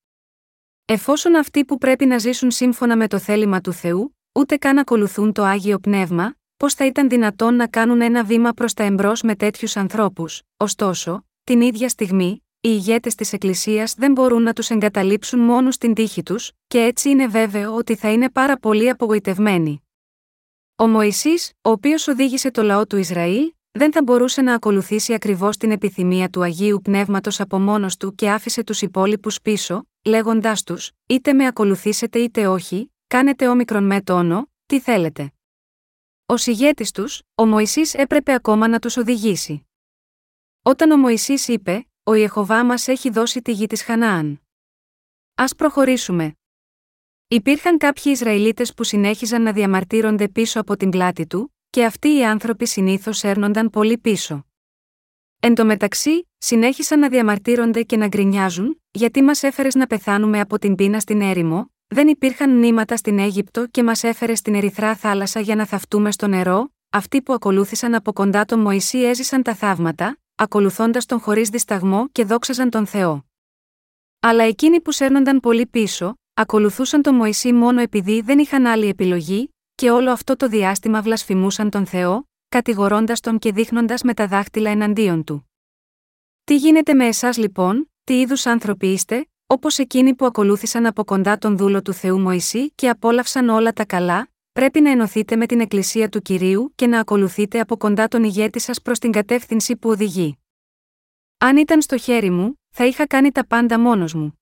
Εφόσον 0.85 1.37
αυτοί 1.37 1.65
που 1.65 1.79
πρέπει 1.79 2.07
να 2.07 2.19
ζήσουν 2.19 2.51
σύμφωνα 2.51 2.97
με 2.97 3.07
το 3.07 3.19
θέλημα 3.19 3.61
του 3.61 3.73
Θεού, 3.73 4.17
ούτε 4.33 4.57
καν 4.57 4.79
ακολουθούν 4.79 5.33
το 5.33 5.43
άγιο 5.43 5.79
πνεύμα, 5.79 6.35
πώς 6.57 6.75
θα 6.75 6.87
ήταν 6.87 7.09
δυνατόν 7.09 7.55
να 7.55 7.67
κάνουν 7.67 8.01
ένα 8.01 8.25
βήμα 8.25 8.53
προς 8.53 8.75
τα 8.75 8.83
εμπρός 8.83 9.23
με 9.23 9.35
τέτοιους 9.35 9.77
ανθρώπους, 9.77 10.43
ωστόσο, 10.57 11.27
την 11.45 11.61
ίδια 11.61 11.89
στιγμή, 11.89 12.45
οι 12.61 12.69
ηγέτες 12.73 13.15
της 13.15 13.33
Εκκλησίας 13.33 13.95
δεν 13.95 14.13
μπορούν 14.13 14.43
να 14.43 14.53
τους 14.53 14.71
εγκαταλείψουν 14.71 15.41
μόνο 15.41 15.71
στην 15.71 15.95
τύχη 15.95 16.23
τους, 16.23 16.53
και 16.67 16.79
έτσι 16.79 17.11
είναι 17.11 17.27
βέβαιο 17.27 17.75
ότι 17.75 17.95
θα 17.95 18.13
είναι 18.13 18.31
πάρα 18.31 18.57
πολύ 18.57 18.89
απογοητευμένοι. 18.89 19.81
Ο 20.79 20.87
Μωυσής, 20.89 21.53
ο 21.62 21.71
οποίος 21.71 22.09
οδήγησε 22.09 22.51
το 22.51 22.62
λαό 22.62 22.87
του 22.87 22.97
Ισραήλ, 22.97 23.53
δεν 23.71 23.93
θα 23.93 24.03
μπορούσε 24.03 24.43
να 24.43 24.55
ακολουθήσει 24.55 25.15
ακριβώς 25.15 25.57
την 25.57 25.71
επιθυμία 25.71 26.31
του 26.31 26.43
Αγίου 26.43 26.81
Πνεύματος 26.83 27.41
από 27.41 27.59
μόνος 27.59 27.97
του 27.97 28.15
και 28.15 28.31
άφησε 28.31 28.65
τους 28.65 28.83
υπόλοιπους 28.83 29.41
πίσω, 29.41 29.89
λέγοντάς 30.05 30.62
τους: 30.62 30.91
Είτε 31.07 31.33
με 31.33 31.47
ακολουθήσετε 31.47 32.19
είτε 32.19 32.47
όχι, 32.47 32.93
κάνετε 33.07 33.49
όμικρον 33.49 33.85
με 33.85 34.01
τόνο, 34.01 34.51
τι 34.67 34.81
θέλετε. 34.81 35.33
Ω 36.27 36.35
ηγέτη 36.45 36.91
τους, 36.93 37.23
ο 37.35 37.47
Μωυσής 37.47 37.95
έπρεπε 37.95 38.33
ακόμα 38.33 38.69
να 38.69 38.79
τους 38.79 38.97
οδηγήσει. 38.97 39.67
Όταν 40.62 40.91
ο 40.91 40.97
Μωυσής 40.97 41.49
είπε: 41.49 41.89
Ο 42.03 42.15
Ιεχοβά 42.15 42.65
μας 42.65 42.89
έχει 42.89 43.11
δώσει 43.11 43.43
τη 43.43 43.53
γη 43.53 43.67
της 43.67 43.83
Χανάαν. 43.83 44.43
Α 45.35 45.45
προχωρήσουμε, 45.45 46.39
Υπήρχαν 47.29 47.79
κάποιοι 47.79 48.12
Ισραηλίτες 48.15 48.75
που 48.75 48.85
συνέχιζαν 48.85 49.43
να 49.43 49.53
διαμαρτύρονται 49.53 50.29
πίσω 50.29 50.61
από 50.61 50.77
την 50.77 50.91
πλάτη 50.91 51.27
του, 51.27 51.55
και 51.71 51.85
αυτοί 51.85 52.17
οι 52.17 52.25
άνθρωποι 52.25 52.67
συνήθως 52.67 53.25
έρνονταν 53.25 53.71
πολύ 53.71 53.99
πίσω. 53.99 54.47
Εν 55.41 55.55
τω 55.55 55.65
μεταξύ, 55.65 56.29
συνέχισαν 56.39 56.99
να 56.99 57.09
διαμαρτύρονται 57.09 57.83
και 57.83 57.97
να 57.97 58.07
γκρινιάζουν, 58.07 58.83
γιατί 58.91 59.23
μας 59.23 59.43
έφερες 59.43 59.75
να 59.75 59.87
πεθάνουμε 59.87 60.41
από 60.41 60.59
την 60.59 60.75
πείνα 60.75 61.01
στην 61.01 61.21
έρημο, 61.21 61.71
δεν 61.87 62.09
υπήρχαν 62.09 62.51
μνήματα 62.51 62.97
στην 62.97 63.19
Αίγυπτο 63.19 63.67
και 63.67 63.83
μας 63.83 64.03
έφερες 64.03 64.39
στην 64.39 64.55
Ερυθρά 64.55 64.95
θάλασσα 64.95 65.41
για 65.41 65.55
να 65.55 65.67
θαυτούμε 65.67 66.12
στο 66.12 66.27
νερό, 66.27 66.73
αυτοί 66.91 67.23
που 67.23 67.33
ακολούθησαν 67.33 67.95
από 67.95 68.12
κοντά 68.12 68.45
τον 68.45 68.61
Μωυσή 68.61 68.99
έζησαν 68.99 69.43
τα 69.43 69.55
θαύματα, 69.55 70.19
ακολουθώντας 70.35 71.07
τον 71.07 71.21
χωρίς 71.21 71.49
δισταγμό 71.49 72.09
και 72.12 72.25
δόξαζαν 72.25 72.71
τον 72.71 72.87
Θεό. 72.87 73.27
Αλλά 74.21 74.43
εκείνοι 74.45 74.81
που 74.81 74.93
σέρνονταν 74.93 75.41
πολύ 75.41 75.67
πίσω, 75.67 76.15
ακολουθούσαν 76.38 77.03
τον 77.03 77.14
Μωυσή 77.14 77.53
μόνο 77.53 77.81
επειδή 77.81 78.20
δεν 78.20 78.38
είχαν 78.38 78.66
άλλη 78.66 78.88
επιλογή, 78.88 79.55
και 79.75 79.90
όλο 79.90 80.11
αυτό 80.11 80.37
το 80.37 80.49
διάστημα 80.49 81.03
βλασφημούσαν 81.03 81.70
τον 81.70 81.87
Θεό, 81.87 82.29
κατηγορώντας 82.49 83.20
τον 83.20 83.38
και 83.38 83.53
δείχνοντας 83.53 84.03
με 84.03 84.14
τα 84.14 84.27
δάχτυλα 84.27 84.70
εναντίον 84.70 85.25
του. 85.25 85.51
Τι 86.44 86.57
γίνεται 86.57 86.94
με 86.94 87.07
εσάς 87.07 87.37
λοιπόν, 87.37 87.90
τι 88.05 88.20
είδους 88.20 88.46
άνθρωποι 88.46 88.87
είστε, 88.87 89.29
όπως 89.46 89.79
εκείνοι 89.79 90.14
που 90.14 90.27
ακολούθησαν 90.27 90.87
από 90.87 91.05
κοντά 91.05 91.38
τον 91.38 91.57
δούλο 91.57 91.83
του 91.83 91.92
Θεού 91.92 92.20
Μωυσή 92.20 92.70
και 92.70 92.88
απόλαυσαν 92.88 93.49
όλα 93.49 93.72
τα 93.72 93.85
καλά, 93.85 94.29
πρέπει 94.53 94.81
να 94.81 94.90
ενωθείτε 94.90 95.37
με 95.37 95.46
την 95.46 95.61
Εκκλησία 95.61 96.09
του 96.09 96.20
κυρίου 96.20 96.72
και 96.75 96.87
να 96.87 97.01
ακολουθείτε 97.01 97.61
από 97.61 97.77
κοντά 97.77 98.09
τον 98.09 98.25
ηγέτη 98.25 98.61
σας 98.61 98.83
προς 98.83 98.99
την 98.99 99.12
κατεύθυνση 99.12 99.77
που 99.77 99.88
οδηγεί. 99.90 100.38
Αν 101.38 101.57
ήταν 101.57 101.83
στο 101.83 101.99
χέρι 101.99 102.31
μου, 102.31 102.61
θα 102.70 102.85
είχα 102.87 103.07
κάνει 103.07 103.33
τα 103.33 103.46
πάντα 103.46 103.81
μόνος 103.81 104.14
μου. 104.14 104.40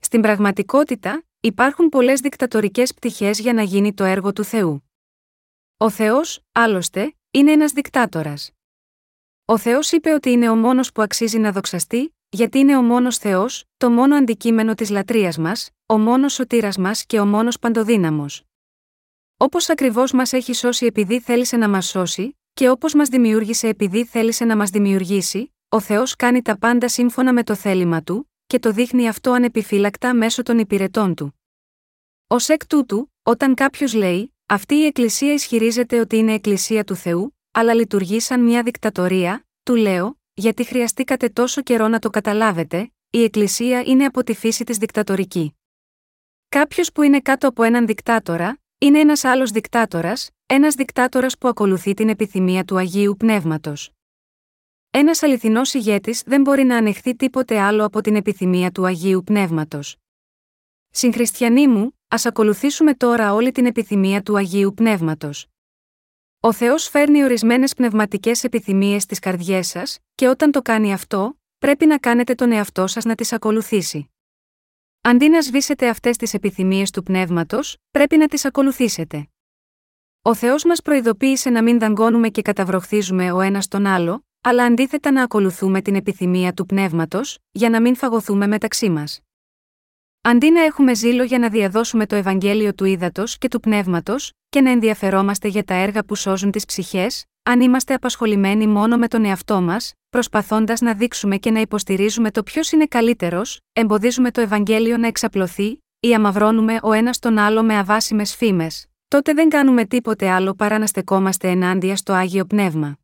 Στην 0.00 0.20
πραγματικότητα, 0.20 1.24
υπάρχουν 1.40 1.88
πολλές 1.88 2.20
δικτατορικές 2.20 2.94
πτυχές 2.94 3.38
για 3.38 3.52
να 3.52 3.62
γίνει 3.62 3.94
το 3.94 4.04
έργο 4.04 4.32
του 4.32 4.44
Θεού. 4.44 4.90
Ο 5.76 5.90
Θεός, 5.90 6.40
άλλωστε, 6.52 7.16
είναι 7.30 7.52
ένας 7.52 7.72
δικτάτορας. 7.72 8.50
Ο 9.44 9.58
Θεός 9.58 9.92
είπε 9.92 10.10
ότι 10.10 10.30
είναι 10.30 10.48
ο 10.48 10.56
μόνος 10.56 10.92
που 10.92 11.02
αξίζει 11.02 11.38
να 11.38 11.52
δοξαστεί, 11.52 12.16
γιατί 12.28 12.58
είναι 12.58 12.76
ο 12.76 12.82
μόνος 12.82 13.18
Θεός, 13.18 13.64
το 13.76 13.90
μόνο 13.90 14.16
αντικείμενο 14.16 14.74
της 14.74 14.90
λατρείας 14.90 15.38
μας, 15.38 15.70
ο 15.86 15.98
μόνος 15.98 16.32
σωτήρας 16.32 16.76
μας 16.76 17.06
και 17.06 17.20
ο 17.20 17.26
μόνος 17.26 17.58
παντοδύναμος. 17.58 18.42
Όπως 19.36 19.68
ακριβώς 19.68 20.12
μας 20.12 20.32
έχει 20.32 20.52
σώσει 20.52 20.86
επειδή 20.86 21.20
θέλησε 21.20 21.56
να 21.56 21.68
μας 21.68 21.86
σώσει, 21.86 22.38
και 22.54 22.68
όπως 22.70 22.94
μας 22.94 23.08
δημιούργησε 23.08 23.68
επειδή 23.68 24.04
θέλησε 24.04 24.44
να 24.44 24.56
μας 24.56 24.70
δημιουργήσει, 24.70 25.54
ο 25.68 25.80
Θεός 25.80 26.16
κάνει 26.16 26.42
τα 26.42 26.58
πάντα 26.58 26.88
σύμφωνα 26.88 27.32
με 27.32 27.42
το 27.42 27.54
θέλημα 27.54 28.02
του, 28.02 28.30
και 28.46 28.58
το 28.58 28.72
δείχνει 28.72 29.08
αυτό 29.08 29.32
ανεπιφύλακτα 29.32 30.14
μέσω 30.14 30.42
των 30.42 30.58
υπηρετών 30.58 31.14
του. 31.14 31.40
Ω 32.26 32.36
εκ 32.46 32.66
τούτου, 32.66 33.12
όταν 33.22 33.54
κάποιος 33.54 33.94
λέει, 33.94 34.30
Αυτή 34.48 34.74
η 34.74 34.84
Εκκλησία 34.84 35.32
ισχυρίζεται 35.32 36.00
ότι 36.00 36.16
είναι 36.16 36.32
Εκκλησία 36.32 36.84
του 36.84 36.94
Θεού, 36.94 37.36
αλλά 37.50 37.74
λειτουργεί 37.74 38.20
σαν 38.20 38.44
μια 38.44 38.62
δικτατορία, 38.62 39.46
του 39.62 39.74
λέω, 39.74 40.20
γιατί 40.34 40.64
χρειαστήκατε 40.64 41.28
τόσο 41.28 41.62
καιρό 41.62 41.88
να 41.88 41.98
το 41.98 42.10
καταλάβετε, 42.10 42.92
η 43.10 43.22
Εκκλησία 43.22 43.80
είναι 43.80 44.04
από 44.04 44.22
τη 44.22 44.34
φύση 44.34 44.64
της 44.64 44.78
δικτατορική. 44.78 45.56
Κάποιος 46.48 46.92
που 46.92 47.02
είναι 47.02 47.20
κάτω 47.20 47.48
από 47.48 47.62
έναν 47.62 47.86
δικτάτορα, 47.86 48.58
είναι 48.78 48.98
ένας 48.98 49.24
άλλος 49.24 49.50
δικτάτορας, 49.50 50.30
ένας 50.46 50.74
δικτάτορας 50.74 51.38
που 51.38 51.48
ακολουθεί 51.48 51.94
την 51.94 52.08
επιθυμία 52.08 52.64
του 52.64 52.76
Αγίου 52.76 53.16
Πνεύματος. 53.18 53.95
Ένας 54.98 55.22
αληθινός 55.22 55.74
ηγέτης 55.74 56.22
δεν 56.26 56.40
μπορεί 56.40 56.64
να 56.64 56.76
ανεχθεί 56.76 57.16
τίποτε 57.16 57.60
άλλο 57.60 57.84
από 57.84 58.00
την 58.00 58.16
επιθυμία 58.16 58.70
του 58.70 58.86
Αγίου 58.86 59.22
Πνεύματος. 59.24 59.96
Συγχριστιανοί 60.90 61.68
μου, 61.68 61.98
ας 62.08 62.26
ακολουθήσουμε 62.26 62.94
τώρα 62.94 63.32
όλη 63.34 63.52
την 63.52 63.66
επιθυμία 63.66 64.22
του 64.22 64.36
Αγίου 64.36 64.74
Πνεύματος. 64.74 65.46
Ο 66.40 66.52
Θεός 66.52 66.88
φέρνει 66.88 67.24
ορισμένες 67.24 67.74
πνευματικές 67.74 68.44
επιθυμίες 68.44 69.02
στις 69.02 69.18
καρδιές 69.18 69.66
σας, 69.66 69.98
και 70.14 70.28
όταν 70.28 70.50
το 70.50 70.62
κάνει 70.62 70.92
αυτό, 70.92 71.38
πρέπει 71.58 71.86
να 71.86 71.98
κάνετε 71.98 72.34
τον 72.34 72.52
εαυτό 72.52 72.86
σας 72.86 73.04
να 73.04 73.14
τις 73.14 73.32
ακολουθήσει. 73.32 74.10
Αντί 75.00 75.28
να 75.28 75.42
σβήσετε 75.42 75.88
αυτές 75.88 76.16
τις 76.16 76.34
επιθυμίες 76.34 76.90
του 76.90 77.02
πνεύματος, 77.02 77.76
πρέπει 77.90 78.16
να 78.16 78.28
τις 78.28 78.44
ακολουθήσετε. 78.44 79.28
Ο 80.22 80.34
Θεός 80.34 80.64
μας 80.64 80.82
προειδοποίησε 80.82 81.50
να 81.50 81.62
μην 81.62 81.78
δαγκώνουμε 81.78 82.28
και 82.28 82.42
καταβροχθίζουμε 82.42 83.32
ο 83.32 83.40
ένας 83.40 83.68
τον 83.68 83.86
άλλο, 83.86 84.24
αλλά 84.48 84.64
αντίθετα 84.64 85.12
να 85.12 85.22
ακολουθούμε 85.22 85.82
την 85.82 85.94
επιθυμία 85.94 86.52
του 86.52 86.66
πνεύματος, 86.66 87.38
για 87.52 87.70
να 87.70 87.80
μην 87.80 87.96
φαγωθούμε 87.96 88.46
μεταξύ 88.46 88.90
μας. 88.90 89.20
Αντί 90.22 90.50
να 90.50 90.60
έχουμε 90.60 90.94
ζήλο 90.94 91.22
για 91.22 91.38
να 91.38 91.48
διαδώσουμε 91.48 92.06
το 92.06 92.14
Ευαγγέλιο 92.14 92.74
του 92.74 92.84
ύδατο 92.84 93.24
και 93.38 93.48
του 93.48 93.60
πνεύματος, 93.60 94.32
και 94.48 94.60
να 94.60 94.70
ενδιαφερόμαστε 94.70 95.48
για 95.48 95.64
τα 95.64 95.74
έργα 95.74 96.04
που 96.04 96.14
σώζουν 96.14 96.50
τις 96.50 96.64
ψυχές, 96.64 97.24
αν 97.42 97.60
είμαστε 97.60 97.94
απασχολημένοι 97.94 98.66
μόνο 98.66 98.96
με 98.96 99.08
τον 99.08 99.24
εαυτό 99.24 99.60
μας, 99.60 99.92
προσπαθώντας 100.10 100.80
να 100.80 100.94
δείξουμε 100.94 101.36
και 101.36 101.50
να 101.50 101.60
υποστηρίζουμε 101.60 102.30
το 102.30 102.42
ποιος 102.42 102.72
είναι 102.72 102.86
καλύτερος, 102.86 103.60
εμποδίζουμε 103.72 104.30
το 104.30 104.40
Ευαγγέλιο 104.40 104.96
να 104.96 105.06
εξαπλωθεί, 105.06 105.82
ή 106.00 106.14
αμαυρώνουμε 106.14 106.78
ο 106.82 106.92
ένας 106.92 107.18
τον 107.18 107.38
άλλο 107.38 107.62
με 107.62 107.78
αβάσιμες 107.78 108.36
φήμες, 108.36 108.86
τότε 109.08 109.32
δεν 109.32 109.48
κάνουμε 109.48 109.84
τίποτε 109.84 110.30
άλλο 110.30 110.54
παρά 110.54 110.78
να 110.78 110.86
στεκόμαστε 110.86 111.48
ενάντια 111.48 111.96
στο 111.96 112.12
άγιο 112.12 112.44
πνεύμα. 112.44 112.98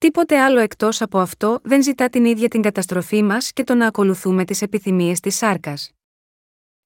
Τίποτε 0.00 0.40
άλλο 0.40 0.58
εκτός 0.58 1.02
από 1.02 1.18
αυτό 1.18 1.60
δεν 1.62 1.82
ζητά 1.82 2.08
την 2.08 2.24
ίδια 2.24 2.48
την 2.48 2.62
καταστροφή 2.62 3.22
μας 3.22 3.52
και 3.52 3.64
το 3.64 3.74
να 3.74 3.86
ακολουθούμε 3.86 4.44
τις 4.44 4.62
επιθυμίες 4.62 5.20
της 5.20 5.36
σάρκας. 5.36 5.90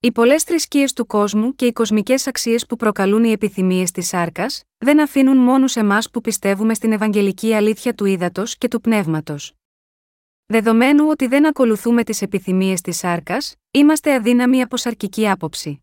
Οι 0.01 0.13
πολλές 0.13 0.43
θρησκείες 0.43 0.93
του 0.93 1.07
κόσμου 1.07 1.55
και 1.55 1.67
οι 1.67 1.73
κοσμικές 1.73 2.27
αξίες 2.27 2.67
που 2.67 2.77
προκαλούν 2.77 3.25
οι 3.25 3.31
επιθυμίες 3.31 3.91
της 3.91 4.07
σάρκας, 4.07 4.63
δεν 4.79 5.01
αφήνουν 5.01 5.37
μόνο 5.37 5.65
εμάς 5.75 6.11
που 6.11 6.21
πιστεύουμε 6.21 6.75
στην 6.75 6.93
Ευαγγελική 6.93 7.55
αλήθεια 7.55 7.95
του 7.95 8.05
ύδατος 8.05 8.59
και 8.59 8.69
του 8.69 8.81
πνεύματος. 8.81 9.53
Δεδομένου 10.47 11.09
ότι 11.09 11.27
δεν 11.27 11.47
ακολουθούμε 11.47 12.05
τις 12.05 12.23
επιθυμίες 12.23 12.81
της 12.81 12.97
σάρκας, 12.97 13.55
είμαστε 13.71 14.15
αδύναμοι 14.15 14.63
από 14.63 14.77
σαρκική 14.77 15.29
άποψη. 15.29 15.83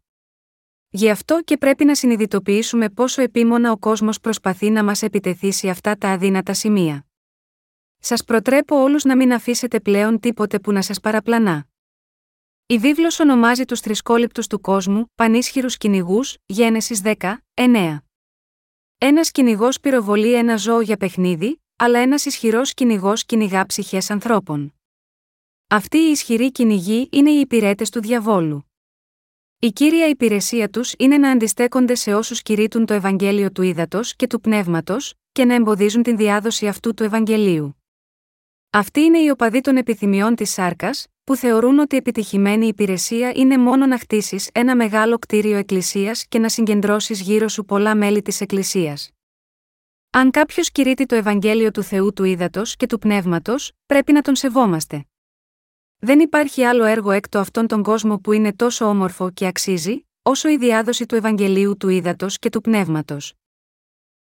Γι' 0.89 1.09
αυτό 1.09 1.41
και 1.43 1.57
πρέπει 1.57 1.85
να 1.85 1.95
συνειδητοποιήσουμε 1.95 2.89
πόσο 2.89 3.21
επίμονα 3.21 3.71
ο 3.71 3.77
κόσμος 3.77 4.19
προσπαθεί 4.19 4.69
να 4.69 4.83
μας 4.83 5.01
επιτεθεί 5.01 5.51
σε 5.51 5.69
αυτά 5.69 5.95
τα 5.95 6.09
αδύνατα 6.09 6.53
σημεία. 6.53 7.05
Σας 8.03 8.23
προτρέπω 8.23 8.75
όλους 8.75 9.03
να 9.03 9.15
μην 9.15 9.33
αφήσετε 9.33 9.79
πλέον 9.79 10.19
τίποτε 10.19 10.59
που 10.59 10.71
να 10.71 10.81
σας 10.81 10.99
παραπλανά. 10.99 11.67
Η 12.65 12.77
βίβλος 12.77 13.19
ονομάζει 13.19 13.65
τους 13.65 13.79
τρισκόληπτου 13.79 14.41
του 14.49 14.61
κόσμου 14.61 15.05
πανίσχυρους 15.15 15.77
κυνηγούς, 15.77 16.37
Γένεσης 16.45 17.01
10, 17.01 17.43
9. 17.53 18.03
Ένας 18.97 19.31
κυνηγός 19.31 19.79
πυροβολεί 19.79 20.33
ένα 20.33 20.57
ζώο 20.57 20.81
για 20.81 20.97
παιχνίδι, 20.97 21.61
αλλά 21.75 21.99
ένας 21.99 22.25
ισχυρός 22.25 22.73
κυνηγός 22.73 23.25
κυνηγά 23.25 23.65
ψυχές 23.65 24.09
ανθρώπων. 24.09 24.73
Αυτοί 25.67 25.97
οι 25.97 26.11
ισχυροί 26.11 26.51
κυνηγοί 26.51 27.09
είναι 27.11 27.31
οι 27.31 27.39
υπηρέτες 27.39 27.89
του 27.89 28.01
διαβόλου. 28.01 28.71
Η 29.59 29.71
κύρια 29.71 30.07
υπηρεσία 30.07 30.69
τους 30.69 30.93
είναι 30.97 31.17
να 31.17 31.31
αντιστέκονται 31.31 31.95
σε 31.95 32.13
όσους 32.13 32.41
κηρύττουν 32.41 32.85
το 32.85 32.93
Ευαγγέλιο 32.93 33.51
του 33.51 33.61
ύδατο 33.61 33.99
και 34.15 34.27
του 34.27 34.41
πνεύματος, 34.41 35.13
και 35.31 35.45
να 35.45 35.53
εμποδίζουν 35.53 36.03
την 36.03 36.17
διάδοση 36.17 36.67
αυτού 36.67 36.93
του 36.93 37.03
Ευαγγελίου. 37.03 37.80
Αυτή 38.73 39.01
είναι 39.01 39.19
η 39.19 39.29
οπαδή 39.29 39.61
των 39.61 39.77
επιθυμιών 39.77 40.35
της 40.35 40.51
σάρκας, 40.51 41.07
που 41.23 41.35
θεωρούν 41.35 41.79
ότι 41.79 41.97
επιτυχημένη 41.97 42.67
υπηρεσία 42.67 43.31
είναι 43.35 43.57
μόνο 43.57 43.85
να 43.85 43.97
χτίσεις 43.99 44.49
ένα 44.53 44.75
μεγάλο 44.75 45.17
κτίριο 45.17 45.57
εκκλησίας 45.57 46.25
και 46.25 46.39
να 46.39 46.49
συγκεντρώσεις 46.49 47.21
γύρω 47.21 47.47
σου 47.47 47.65
πολλά 47.65 47.95
μέλη 47.95 48.21
της 48.21 48.41
εκκλησίας. 48.41 49.11
Αν 50.09 50.31
κάποιος 50.31 50.71
κηρύττει 50.71 51.05
το 51.05 51.15
Ευαγγέλιο 51.15 51.71
του 51.71 51.83
Θεού 51.83 52.13
του 52.13 52.23
ύδατο 52.23 52.61
και 52.65 52.85
του 52.85 52.99
πνεύματος, 52.99 53.71
πρέπει 53.85 54.11
να 54.11 54.21
τον 54.21 54.35
σεβόμαστε. 54.35 55.05
Δεν 55.97 56.19
υπάρχει 56.19 56.63
άλλο 56.63 56.83
έργο 56.83 57.11
έκτο 57.11 57.39
αυτόν 57.39 57.67
τον 57.67 57.83
κόσμο 57.83 58.19
που 58.19 58.31
είναι 58.31 58.53
τόσο 58.53 58.85
όμορφο 58.85 59.31
και 59.31 59.45
αξίζει, 59.45 60.07
όσο 60.21 60.49
η 60.49 60.57
διάδοση 60.57 61.05
του 61.05 61.15
Ευαγγελίου 61.15 61.77
του 61.77 61.89
ύδατο 61.89 62.27
και 62.29 62.49
του 62.49 62.61
πνεύματος. 62.61 63.33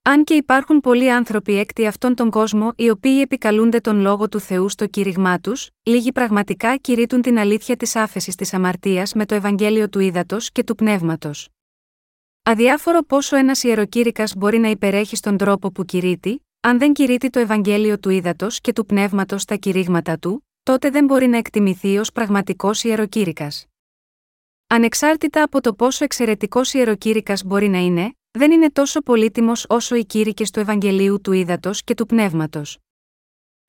Αν 0.08 0.24
και 0.24 0.34
υπάρχουν 0.34 0.80
πολλοί 0.80 1.12
άνθρωποι 1.12 1.58
έκτη 1.58 1.86
αυτόν 1.86 2.14
τον 2.14 2.30
κόσμο 2.30 2.72
οι 2.76 2.90
οποίοι 2.90 3.18
επικαλούνται 3.22 3.80
τον 3.80 4.00
λόγο 4.00 4.28
του 4.28 4.40
Θεού 4.40 4.68
στο 4.68 4.86
κήρυγμά 4.86 5.38
τους, 5.38 5.70
λίγοι 5.82 6.12
πραγματικά 6.12 6.76
κηρύττουν 6.76 7.22
την 7.22 7.38
αλήθεια 7.38 7.76
της 7.76 7.96
άφεσης 7.96 8.34
της 8.34 8.54
αμαρτίας 8.54 9.12
με 9.12 9.26
το 9.26 9.34
Ευαγγέλιο 9.34 9.88
του 9.88 9.98
ύδατο 10.00 10.36
και 10.52 10.64
του 10.64 10.74
πνεύματος. 10.74 11.48
Αδιάφορο 12.42 13.02
πόσο 13.02 13.36
ένας 13.36 13.62
ιεροκήρυκας 13.62 14.34
μπορεί 14.34 14.58
να 14.58 14.68
υπερέχει 14.68 15.16
στον 15.16 15.36
τρόπο 15.36 15.72
που 15.72 15.84
κηρύττει, 15.84 16.46
αν 16.60 16.78
δεν 16.78 16.92
κηρύττει 16.92 17.30
το 17.30 17.38
Ευαγγέλιο 17.38 17.98
του 17.98 18.10
ύδατο 18.10 18.46
και 18.50 18.72
του 18.72 18.86
πνεύματος 18.86 19.42
στα 19.42 19.56
κηρύγματα 19.56 20.18
του, 20.18 20.46
τότε 20.62 20.90
δεν 20.90 21.04
μπορεί 21.04 21.26
να 21.26 21.36
εκτιμηθεί 21.36 21.98
ως 21.98 22.12
πραγματικός 22.12 22.84
ιεροκήρυκας. 22.84 23.66
Ανεξάρτητα 24.66 25.42
από 25.42 25.60
το 25.60 25.74
πόσο 25.74 26.04
εξαιρετικός 26.04 26.74
ιεροκήρυκας 26.74 27.44
μπορεί 27.44 27.68
να 27.68 27.78
είναι, 27.78 28.14
δεν 28.36 28.50
είναι 28.50 28.70
τόσο 28.70 29.00
πολύτιμος 29.00 29.66
όσο 29.68 29.94
οι 29.94 30.04
κήρυκες 30.04 30.50
του 30.50 30.60
Ευαγγελίου 30.60 31.20
του 31.20 31.32
Ήδατος 31.32 31.84
και 31.84 31.94
του 31.94 32.06
Πνεύματος. 32.06 32.78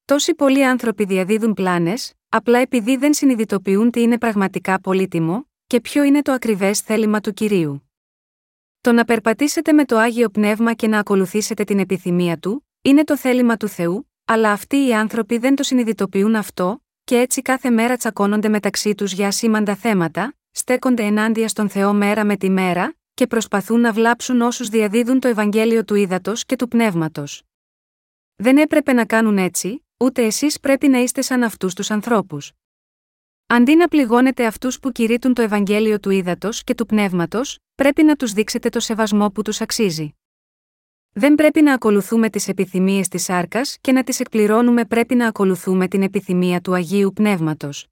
Τόσοι 0.06 0.36
πολλοί 0.36 0.66
άνθρωποι 0.66 1.06
διαδίδουν 1.06 1.54
πλάνες, 1.54 2.14
απλά 2.30 2.60
επειδή 2.60 2.98
δεν 2.98 3.14
συνειδητοποιούν 3.14 3.92
τι 3.92 4.02
είναι 4.02 4.18
πραγματικά 4.18 4.82
πολύτιμο, 4.82 5.50
και 5.68 5.82
ποιο 5.82 6.04
είναι 6.04 6.22
το 6.22 6.32
ακριβές 6.32 6.80
θέλημα 6.80 7.20
του 7.20 7.34
κυρίου. 7.34 7.92
Το 8.82 8.92
να 8.92 9.06
περπατήσετε 9.06 9.74
με 9.74 9.86
το 9.86 9.98
άγιο 9.98 10.30
πνεύμα 10.30 10.74
και 10.74 10.88
να 10.88 11.00
ακολουθήσετε 11.00 11.64
την 11.64 11.80
επιθυμία 11.80 12.38
του, 12.38 12.68
είναι 12.82 13.04
το 13.04 13.18
θέλημα 13.18 13.58
του 13.58 13.68
Θεού, 13.68 14.12
αλλά 14.26 14.52
αυτοί 14.52 14.88
οι 14.88 14.94
άνθρωποι 14.94 15.38
δεν 15.38 15.56
το 15.56 15.64
συνειδητοποιούν 15.64 16.36
αυτό, 16.36 16.84
και 17.04 17.20
έτσι 17.20 17.42
κάθε 17.42 17.70
μέρα 17.70 17.98
τσακώνονται 17.98 18.50
μεταξύ 18.50 18.96
τους 18.96 19.12
για 19.12 19.28
ασήμαντα 19.28 19.76
θέματα, 19.76 20.36
στέκονται 20.52 21.04
ενάντια 21.04 21.48
στον 21.48 21.70
Θεό 21.70 21.94
μέρα 21.94 22.26
με 22.26 22.38
τη 22.38 22.50
μέρα, 22.50 22.96
και 23.18 23.28
προσπαθούν 23.28 23.80
να 23.80 23.94
βλάψουν 23.94 24.42
όσους 24.42 24.70
διαδίδουν 24.70 25.20
το 25.20 25.28
Ευαγγέλιο 25.28 25.84
του 25.84 25.96
ύδατο 25.96 26.34
και 26.36 26.56
του 26.56 26.68
πνεύματος. 26.68 27.44
Δεν 28.36 28.58
έπρεπε 28.58 28.94
να 28.94 29.06
κάνουν 29.06 29.38
έτσι, 29.38 29.86
ούτε 29.98 30.26
εσείς 30.26 30.60
πρέπει 30.60 30.88
να 30.88 30.98
είστε 30.98 31.22
σαν 31.22 31.44
αυτούς 31.44 31.74
τους 31.74 31.92
ανθρώπους. 31.92 32.52
Αντί 33.48 33.76
να 33.76 33.88
πληγώνετε 33.88 34.46
αυτούς 34.46 34.80
που 34.80 34.92
κηρύττουν 34.92 35.34
το 35.34 35.42
Ευαγγέλιο 35.42 36.00
του 36.00 36.10
ύδατο 36.10 36.50
και 36.64 36.76
του 36.76 36.86
πνεύματος, 36.86 37.60
πρέπει 37.76 38.04
να 38.04 38.16
τους 38.16 38.34
δείξετε 38.34 38.70
το 38.70 38.80
σεβασμό 38.80 39.30
που 39.32 39.42
τους 39.42 39.62
αξίζει. 39.62 40.16
Δεν 41.12 41.36
πρέπει 41.36 41.62
να 41.62 41.74
ακολουθούμε 41.74 42.30
τις 42.30 42.48
επιθυμίες 42.48 43.08
της 43.08 43.24
σάρκας 43.24 43.78
και 43.82 43.92
να 43.92 44.04
τις 44.04 44.20
εκπληρώνουμε, 44.20 44.86
πρέπει 44.86 45.16
να 45.16 45.28
ακολουθούμε 45.28 45.88
την 45.88 46.02
επιθυμία 46.02 46.62
του 46.62 46.74
Αγίου 46.74 47.12
Πνεύματος. 47.14 47.88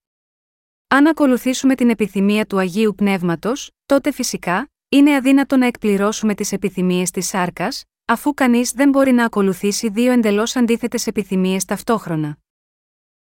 Αν 0.88 1.08
ακολουθήσουμε 1.08 1.76
την 1.76 1.90
επιθυμία 1.90 2.46
του 2.46 2.58
Αγίου 2.58 2.96
Πνεύματος, 2.96 3.72
τότε 3.86 4.12
φυσικά, 4.12 4.70
είναι 4.96 5.16
αδύνατο 5.16 5.58
να 5.58 5.66
εκπληρώσουμε 5.66 6.36
τις 6.36 6.52
επιθυμίες 6.52 7.12
της 7.12 7.28
σάρκας, 7.28 7.84
αφού 8.06 8.34
κανείς 8.34 8.72
δεν 8.72 8.90
μπορεί 8.90 9.12
να 9.12 9.26
ακολουθήσει 9.26 9.90
δύο 9.90 10.12
εντελώς 10.12 10.56
αντίθετες 10.56 11.08
επιθυμίες 11.08 11.66
ταυτόχρονα. 11.66 12.38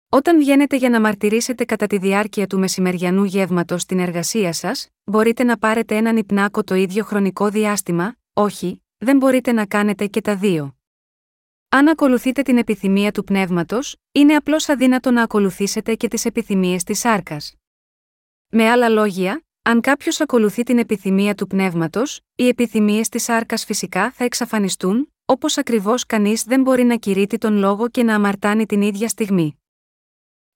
Όταν 0.09 0.39
βγαίνετε 0.39 0.77
για 0.77 0.91
να 0.91 1.01
μαρτυρήσετε 1.01 1.65
κατά 1.65 1.87
τη 1.87 1.99
διάρκεια 1.99 2.47
του 2.47 2.59
μεσημεριανού 2.59 3.25
γεύματος 3.25 3.83
στην 3.83 3.99
εργασία 3.99 4.53
σας, 4.53 4.89
μπορείτε 5.05 5.45
να 5.45 5.59
πάρετε 5.59 5.97
έναν 5.97 6.17
υπνάκο 6.17 6.65
το 6.65 6.75
ίδιο 6.75 7.05
χρονικό 7.05 7.49
διάστημα, 7.49 8.17
όχι, 8.33 8.85
δεν 8.99 9.17
μπορείτε 9.17 9.53
να 9.53 9.67
κάνετε 9.67 10.07
και 10.07 10.21
τα 10.21 10.37
δύο. 10.37 10.77
Αν 11.69 11.89
ακολουθείτε 11.89 12.43
την 12.43 12.59
επιθυμία 12.59 13.13
του 13.13 13.25
πνεύματος, 13.25 13.97
είναι 14.13 14.35
απλώς 14.35 14.69
αδύνατο 14.69 15.11
να 15.11 15.23
ακολουθήσετε 15.23 15.95
και 15.95 16.09
τις 16.09 16.25
επιθυμίες 16.25 16.85
της 16.85 16.99
σάρκας. 16.99 17.55
Με 18.49 18.71
άλλα 18.71 18.89
λόγια, 18.89 19.45
αν 19.63 19.81
κάποιος 19.81 20.21
ακολουθεί 20.21 20.63
την 20.63 20.79
επιθυμία 20.79 21.35
του 21.35 21.47
πνεύματος, 21.47 22.21
οι 22.35 22.49
επιθυμίες 22.49 23.09
της 23.09 23.29
άρκας 23.29 23.65
φυσικά 23.65 24.11
θα 24.11 24.25
εξαφανιστούν, 24.25 25.13
όπως 25.25 25.59
ακριβώς 25.59 26.07
κανείς 26.07 26.43
δεν 26.43 26.63
μπορεί 26.63 26.85
να 26.85 26.97
κηρύττει 26.97 27.39
τον 27.39 27.57
λόγο 27.57 27.89
και 27.89 28.03
να 28.03 28.15
αμαρτάνει 28.15 28.67
την 28.67 28.83
ίδια 28.83 29.09
στιγμή. 29.09 29.61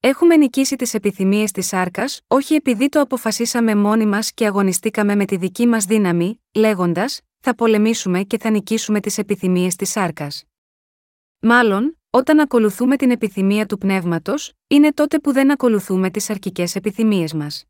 Έχουμε 0.01 0.37
νικήσει 0.37 0.77
τις 0.77 0.95
επιθυμίες 0.95 1.51
της 1.51 1.73
άρκας, 1.73 2.21
όχι 2.27 2.55
επειδή 2.55 2.89
το 2.89 3.01
αποφασίσαμε 3.01 3.75
μόνοι 3.75 4.07
μας 4.07 4.33
και 4.33 4.47
αγωνιστήκαμε 4.47 5.15
με 5.15 5.25
τη 5.25 5.37
δική 5.37 5.67
μας 5.67 5.85
δύναμη, 5.85 6.43
λέγοντας, 6.55 7.21
θα 7.41 7.55
πολεμήσουμε 7.55 8.23
και 8.23 8.39
θα 8.39 8.51
νικήσουμε 8.51 9.01
τις 9.01 9.19
επιθυμίες 9.19 9.77
της 9.77 9.97
άρκας. 9.97 10.45
Μάλλον, 11.39 11.99
όταν 12.11 12.41
ακολουθούμε 12.41 12.97
την 12.97 13.11
επιθυμία 13.11 13.67
του 13.67 13.79
πνεύματος, 13.79 14.53
είναι 14.67 14.93
τότε 14.93 15.19
που 15.19 15.33
δεν 15.33 15.51
ακολουθούμε 15.51 16.11
τις 16.11 16.31
αρκικέ 16.31 16.65
επιθυμίες 16.75 17.35
μας. 17.35 17.65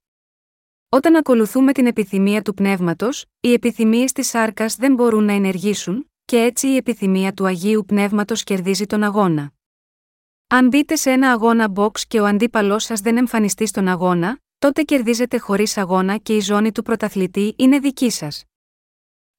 Όταν 0.88 1.16
ακολουθούμε 1.16 1.72
την 1.72 1.86
επιθυμία 1.86 2.42
του 2.42 2.54
πνεύματος, 2.54 3.24
οι 3.40 3.52
επιθυμίες 3.52 4.12
της 4.12 4.28
σάρκας 4.28 4.76
δεν 4.76 4.94
μπορούν 4.94 5.24
να 5.24 5.32
ενεργήσουν, 5.32 6.10
και 6.24 6.36
έτσι 6.36 6.66
η 6.66 6.76
επιθυμία 6.76 7.32
του 7.32 7.46
Αγίου 7.46 7.84
Πνεύματος 7.86 8.44
κερδίζει 8.44 8.86
τον 8.86 9.02
αγώνα. 9.02 9.52
Αν 10.46 10.68
μπείτε 10.68 10.96
σε 10.96 11.10
ένα 11.10 11.30
αγώνα 11.30 11.72
box 11.74 12.00
και 12.08 12.20
ο 12.20 12.26
αντίπαλός 12.26 12.84
σας 12.84 13.00
δεν 13.00 13.16
εμφανιστεί 13.16 13.66
στον 13.66 13.88
αγώνα, 13.88 14.38
τότε 14.58 14.82
κερδίζετε 14.82 15.38
χωρίς 15.38 15.76
αγώνα 15.76 16.16
και 16.16 16.36
η 16.36 16.40
ζώνη 16.40 16.72
του 16.72 16.82
πρωταθλητή 16.82 17.54
είναι 17.58 17.78
δική 17.78 18.10
σας. 18.10 18.44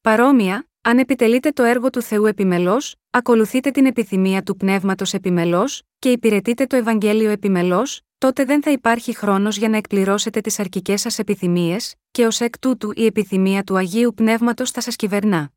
Παρόμοια, 0.02 0.70
αν 0.82 0.98
επιτελείτε 1.00 1.52
το 1.52 1.64
έργο 1.64 1.90
του 1.90 2.02
Θεού 2.02 2.26
επιμελώς, 2.26 2.96
ακολουθείτε 3.10 3.72
την 3.72 3.86
επιθυμία 3.86 4.44
του 4.44 4.58
πνεύματος 4.58 5.14
επιμελώς, 5.14 5.84
και 6.00 6.12
υπηρετείτε 6.12 6.66
το 6.66 6.76
Ευαγγέλιο 6.76 7.30
επιμελώς, 7.30 8.02
τότε 8.18 8.46
δεν 8.46 8.64
θα 8.64 8.72
υπάρχει 8.72 9.16
χρόνος 9.16 9.58
για 9.58 9.70
να 9.70 9.78
εκπληρώσετε 9.78 10.42
τις 10.42 10.60
αρκικέ 10.60 10.98
σας 10.98 11.20
επιθυμίες, 11.20 11.96
και 12.12 12.26
ως 12.26 12.40
εκ 12.40 12.60
τούτου 12.60 12.92
η 12.96 13.06
επιθυμία 13.06 13.64
του 13.64 13.78
Αγίου 13.78 14.14
Πνεύματος 14.14 14.72
θα 14.72 14.82
σας 14.82 14.96
κυβερνά. 14.96 15.52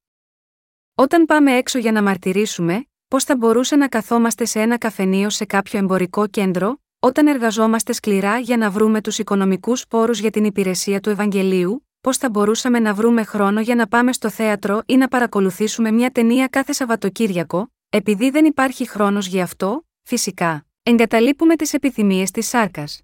Όταν 0.94 1.24
πάμε 1.24 1.56
έξω 1.56 1.78
για 1.78 1.92
να 1.92 2.02
μαρτυρήσουμε, 2.02 2.84
πώς 3.08 3.24
θα 3.24 3.36
μπορούσε 3.36 3.76
να 3.76 3.88
καθόμαστε 3.88 4.44
σε 4.44 4.60
ένα 4.60 4.78
καφενείο 4.78 5.30
σε 5.30 5.44
κάποιο 5.44 5.78
εμπορικό 5.78 6.26
κέντρο, 6.26 6.80
όταν 6.98 7.26
εργαζόμαστε 7.26 7.92
σκληρά 7.92 8.38
για 8.38 8.56
να 8.56 8.70
βρούμε 8.70 9.00
τους 9.00 9.18
οικονομικούς 9.18 9.86
πόρους 9.86 10.18
για 10.18 10.30
την 10.30 10.44
υπηρεσία 10.44 11.00
του 11.00 11.10
Ευαγγελίου, 11.10 11.86
πώς 12.00 12.16
θα 12.16 12.30
μπορούσαμε 12.30 12.78
να 12.78 12.94
βρούμε 12.94 13.24
χρόνο 13.24 13.60
για 13.60 13.74
να 13.74 13.86
πάμε 13.86 14.12
στο 14.12 14.30
θέατρο 14.30 14.82
ή 14.86 14.96
να 14.96 15.08
παρακολουθήσουμε 15.08 15.90
μια 15.90 16.10
ταινία 16.10 16.48
κάθε 16.48 16.72
Σαββατοκύριακο, 16.72 17.72
επειδή 17.90 18.30
δεν 18.30 18.44
υπάρχει 18.44 18.88
χρόνος 18.88 19.26
γι' 19.26 19.40
αυτό, 19.40 19.86
φυσικά, 20.02 20.64
εγκαταλείπουμε 20.82 21.56
τις 21.56 21.72
επιθυμίες 21.72 22.30
της 22.30 22.48
σάρκας. 22.48 23.00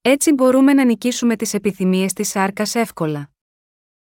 Έτσι 0.00 0.32
μπορούμε 0.32 0.72
να 0.72 0.84
νικήσουμε 0.84 1.36
τις 1.36 1.54
επιθυμίες 1.54 2.12
της 2.12 2.28
σάρκας 2.28 2.74
εύκολα. 2.74 3.30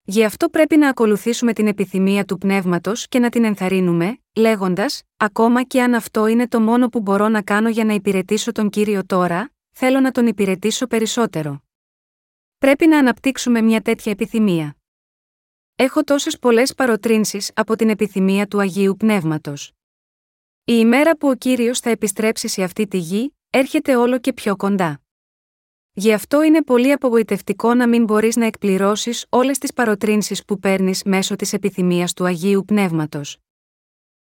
Γι' 0.04 0.24
αυτό 0.24 0.50
πρέπει 0.50 0.78
να 0.78 0.90
ακολουθήσουμε 0.90 1.54
την 1.54 1.68
επιθυμία 1.68 2.26
του 2.26 2.38
πνεύματος 2.38 3.08
και 3.08 3.20
να 3.20 3.30
την 3.30 3.44
ενθαρρύνουμε, 3.44 4.20
λέγοντας: 4.36 5.04
Ακόμα 5.18 5.64
και 5.64 5.82
αν 5.82 5.94
αυτό 5.94 6.28
είναι 6.28 6.48
το 6.48 6.60
μόνο 6.60 6.88
που 6.88 7.00
μπορώ 7.00 7.28
να 7.28 7.42
κάνω 7.42 7.70
για 7.70 7.86
να 7.86 7.94
υπηρετήσω 7.94 8.52
τον 8.52 8.70
κύριο 8.70 9.06
τώρα, 9.06 9.52
θέλω 9.72 10.00
να 10.00 10.12
τον 10.12 10.28
υπηρετήσω 10.28 10.88
περισσότερο. 10.88 11.64
Πρέπει 12.58 12.88
να 12.88 12.98
αναπτύξουμε 12.98 13.62
μια 13.62 13.82
τέτοια 13.82 14.12
επιθυμία. 14.12 14.78
Έχω 15.76 16.04
τόσες 16.04 16.40
πολλές 16.40 16.74
παροτρύνσεις 16.74 17.52
από 17.54 17.76
την 17.76 17.90
επιθυμία 17.90 18.48
του 18.48 18.60
Αγίου 18.60 18.96
Πνεύματος. 18.98 19.77
Η 20.70 20.74
ημέρα 20.78 21.18
που 21.18 21.28
ο 21.30 21.36
κύριος 21.36 21.80
θα 21.80 21.90
επιστρέψει 21.90 22.48
σε 22.48 22.64
αυτή 22.64 22.88
τη 22.88 22.98
γη, 22.98 23.36
έρχεται 23.50 23.96
όλο 23.96 24.20
και 24.20 24.34
πιο 24.34 24.56
κοντά. 24.56 25.02
Γι' 25.94 26.14
αυτό 26.14 26.44
είναι 26.44 26.64
πολύ 26.64 26.92
απογοητευτικό 26.92 27.74
να 27.74 27.88
μην 27.88 28.04
μπορείς 28.04 28.36
να 28.36 28.46
εκπληρώσεις 28.46 29.26
όλες 29.30 29.58
τις 29.58 29.74
παροτρύνσεις 29.74 30.46
που 30.46 30.60
παίρνεις 30.60 31.04
μέσω 31.04 31.36
της 31.36 31.54
επιθυμίας 31.54 32.14
του 32.14 32.26
Αγίου 32.26 32.64
Πνεύματος. 32.66 33.38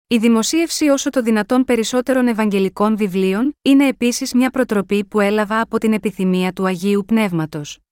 Η 0.07 0.17
δημοσίευση 0.17 0.89
όσο 0.89 1.09
το 1.09 1.21
δυνατόν 1.21 1.63
περισσότερων 1.63 2.27
Ευαγγελικών 2.27 2.97
βιβλίων 2.97 3.57
είναι 3.61 3.87
επίσης 3.87 4.33
μια 4.33 4.49
προτροπή 4.49 5.05
που 5.05 5.19
έλαβα 5.19 5.61
από 5.61 5.77
την 5.77 5.93
επιθυμία 5.93 6.53
του 6.53 6.65
Αγίου 6.65 7.03
Πνεύματος. 7.07 7.82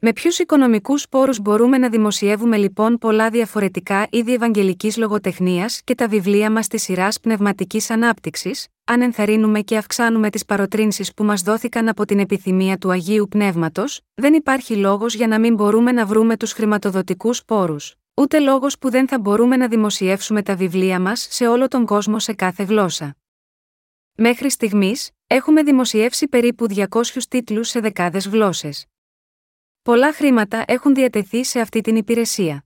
Με 0.00 0.12
ποιους 0.12 0.38
οικονομικούς 0.38 1.08
πόρους 1.08 1.40
μπορούμε 1.40 1.78
να 1.78 1.88
δημοσιεύουμε 1.88 2.56
λοιπόν 2.56 2.98
πολλά 2.98 3.30
διαφορετικά 3.30 4.06
είδη 4.10 4.32
Ευαγγελικής 4.32 4.96
λογοτεχνίας 4.96 5.80
και 5.84 5.94
τα 5.94 6.08
βιβλία 6.08 6.50
μας 6.50 6.66
της 6.66 6.82
σειράς 6.82 7.20
πνευματικής 7.20 7.90
ανάπτυξης, 7.90 8.66
αν 8.84 9.02
ενθαρρύνουμε 9.02 9.60
και 9.60 9.76
αυξάνουμε 9.76 10.30
τις 10.30 10.44
παροτρύνσεις 10.44 11.14
που 11.14 11.24
μας 11.24 11.42
δόθηκαν 11.42 11.88
από 11.88 12.04
την 12.04 12.18
επιθυμία 12.18 12.78
του 12.78 12.90
Αγίου 12.90 13.28
Πνεύματος, 13.30 14.00
δεν 14.14 14.34
υπάρχει 14.34 14.76
λόγος 14.76 15.14
για 15.14 15.26
να 15.26 15.38
μην 15.38 15.54
μπορούμε 15.54 15.92
να 15.92 16.06
βρούμε 16.06 16.36
τους 16.36 16.52
χρηματοδοτικούς 16.52 17.44
πόρους, 17.44 17.94
ούτε 18.14 18.38
λόγος 18.38 18.78
που 18.78 18.90
δεν 18.90 19.08
θα 19.08 19.18
μπορούμε 19.18 19.56
να 19.56 19.68
δημοσιεύσουμε 19.68 20.42
τα 20.42 20.56
βιβλία 20.56 21.00
μας 21.00 21.26
σε 21.30 21.46
όλο 21.46 21.68
τον 21.68 21.86
κόσμο 21.86 22.18
σε 22.18 22.32
κάθε 22.32 22.62
γλώσσα. 22.62 23.16
Μέχρι 24.14 24.50
στιγμής, 24.50 25.10
έχουμε 25.26 25.62
δημοσιεύσει 25.62 26.28
περίπου 26.28 26.66
200 26.66 27.26
τίτλους 27.28 27.68
σε 27.68 27.80
δεκάδες 27.80 28.28
γλώσσες. 28.28 28.86
Πολλά 29.88 30.12
χρήματα 30.12 30.64
έχουν 30.66 30.94
διατεθεί 30.94 31.44
σε 31.44 31.60
αυτή 31.60 31.80
την 31.80 31.96
υπηρεσία. 31.96 32.64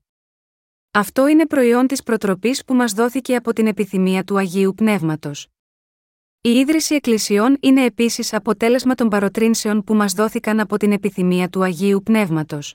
Αυτό 0.90 1.26
είναι 1.26 1.46
προϊόν 1.46 1.86
της 1.86 2.02
προτροπής 2.02 2.64
που 2.64 2.74
μας 2.74 2.92
δόθηκε 2.92 3.36
από 3.36 3.52
την 3.52 3.66
επιθυμία 3.66 4.24
του 4.24 4.36
Αγίου 4.38 4.74
Πνεύματος. 4.76 5.46
Η 6.40 6.50
ίδρυση 6.50 6.94
εκκλησιών 6.94 7.56
είναι 7.60 7.84
επίσης 7.84 8.32
αποτέλεσμα 8.32 8.94
των 8.94 9.08
παροτρύνσεων 9.08 9.84
που 9.84 9.94
μας 9.94 10.12
δόθηκαν 10.12 10.60
από 10.60 10.76
την 10.76 10.92
επιθυμία 10.92 11.48
του 11.48 11.62
Αγίου 11.62 12.02
Πνεύματος. 12.02 12.74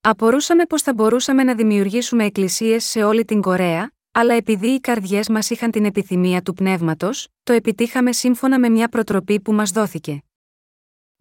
Απορούσαμε 0.00 0.64
πώ 0.64 0.78
θα 0.78 0.94
μπορούσαμε 0.94 1.42
να 1.42 1.54
δημιουργήσουμε 1.54 2.24
εκκλησίες 2.24 2.84
σε 2.84 3.02
όλη 3.02 3.24
την 3.24 3.40
Κορέα, 3.40 3.92
αλλά 4.12 4.34
επειδή 4.34 4.68
οι 4.68 4.80
καρδιές 4.80 5.28
μας 5.28 5.50
είχαν 5.50 5.70
την 5.70 5.84
επιθυμία 5.84 6.42
του 6.42 6.52
πνεύματος, 6.52 7.28
το 7.42 7.52
επιτύχαμε 7.52 8.12
σύμφωνα 8.12 8.58
με 8.58 8.68
μια 8.68 8.88
προτροπή 8.88 9.40
που 9.40 9.52
μας 9.52 9.70
δόθηκε. 9.70 10.22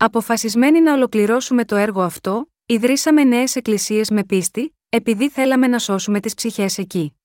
Αποφασισμένοι 0.05 0.81
να 0.81 0.93
ολοκληρώσουμε 0.93 1.65
το 1.65 1.75
έργο 1.75 2.01
αυτό, 2.01 2.51
ιδρύσαμε 2.65 3.23
νέες 3.23 3.55
εκκλησίες 3.55 4.09
με 4.09 4.23
πίστη, 4.23 4.77
επειδή 4.89 5.29
θέλαμε 5.29 5.67
να 5.67 5.79
σώσουμε 5.79 6.19
τις 6.19 6.33
ψυχές 6.33 6.77
εκεί. 6.77 7.17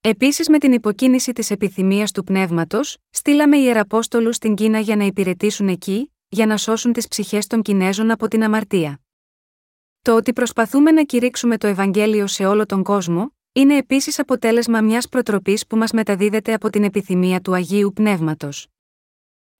Επίσης, 0.00 0.48
με 0.48 0.58
την 0.58 0.72
υποκίνηση 0.72 1.32
της 1.32 1.50
επιθυμίας 1.50 2.12
του 2.12 2.24
πνεύματος, 2.24 2.96
στείλαμε 3.10 3.56
ιεραπόστολους 3.56 4.36
στην 4.36 4.54
Κίνα 4.54 4.78
για 4.78 4.96
να 4.96 5.04
υπηρετήσουν 5.04 5.68
εκεί, 5.68 6.12
για 6.28 6.46
να 6.46 6.56
σώσουν 6.56 6.92
τις 6.92 7.08
ψυχές 7.08 7.46
των 7.46 7.62
Κινέζων 7.62 8.10
από 8.10 8.28
την 8.28 8.42
αμαρτία. 8.42 9.00
Το 10.02 10.14
ότι 10.14 10.32
προσπαθούμε 10.32 10.90
να 10.90 11.04
κηρύξουμε 11.04 11.58
το 11.58 11.66
Ευαγγέλιο 11.66 12.26
σε 12.26 12.46
όλο 12.46 12.66
τον 12.66 12.82
κόσμο, 12.82 13.34
είναι 13.52 13.76
επίσης 13.76 14.18
αποτέλεσμα 14.18 14.80
μιας 14.80 15.08
προτροπής 15.08 15.66
που 15.66 15.76
μας 15.76 15.92
μεταδίδεται 15.92 16.54
από 16.54 16.70
την 16.70 16.84
επιθυμία 16.84 17.40
του 17.40 17.54
Αγίου 17.54 17.92
Πνεύματος. 17.94 18.66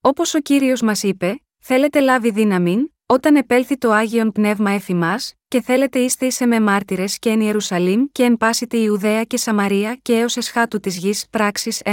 Όπως 0.01 0.35
ο 0.35 0.41
κύριος 0.41 0.83
μας 0.83 1.03
είπε, 1.03 1.41
Θέλετε 1.69 2.01
λάβει 2.01 2.31
δύναμη, 2.31 2.95
όταν 3.07 3.37
επέλθει 3.37 3.79
το 3.79 3.91
Άγιον 3.91 4.33
Πνεύμα 4.33 4.71
εφημά, 4.71 5.17
και 5.49 5.61
θέλετε 5.61 5.99
είστε 5.99 6.27
είσαι 6.27 6.47
με 6.47 6.61
μάρτυρες 6.61 7.19
και 7.19 7.31
εν 7.31 7.41
Ιερουσαλήμ 7.41 8.05
και 8.13 8.23
εν 8.23 8.37
πάση 8.37 8.67
τη 8.67 8.83
Ιουδαία 8.83 9.25
και 9.25 9.37
Σαμαρία 9.37 9.99
και 10.03 10.19
έως 10.19 10.37
εσχάτου 10.37 10.81
της 10.81 10.97
γης. 10.97 11.29
Πράξει 11.31 11.77
1, 11.85 11.93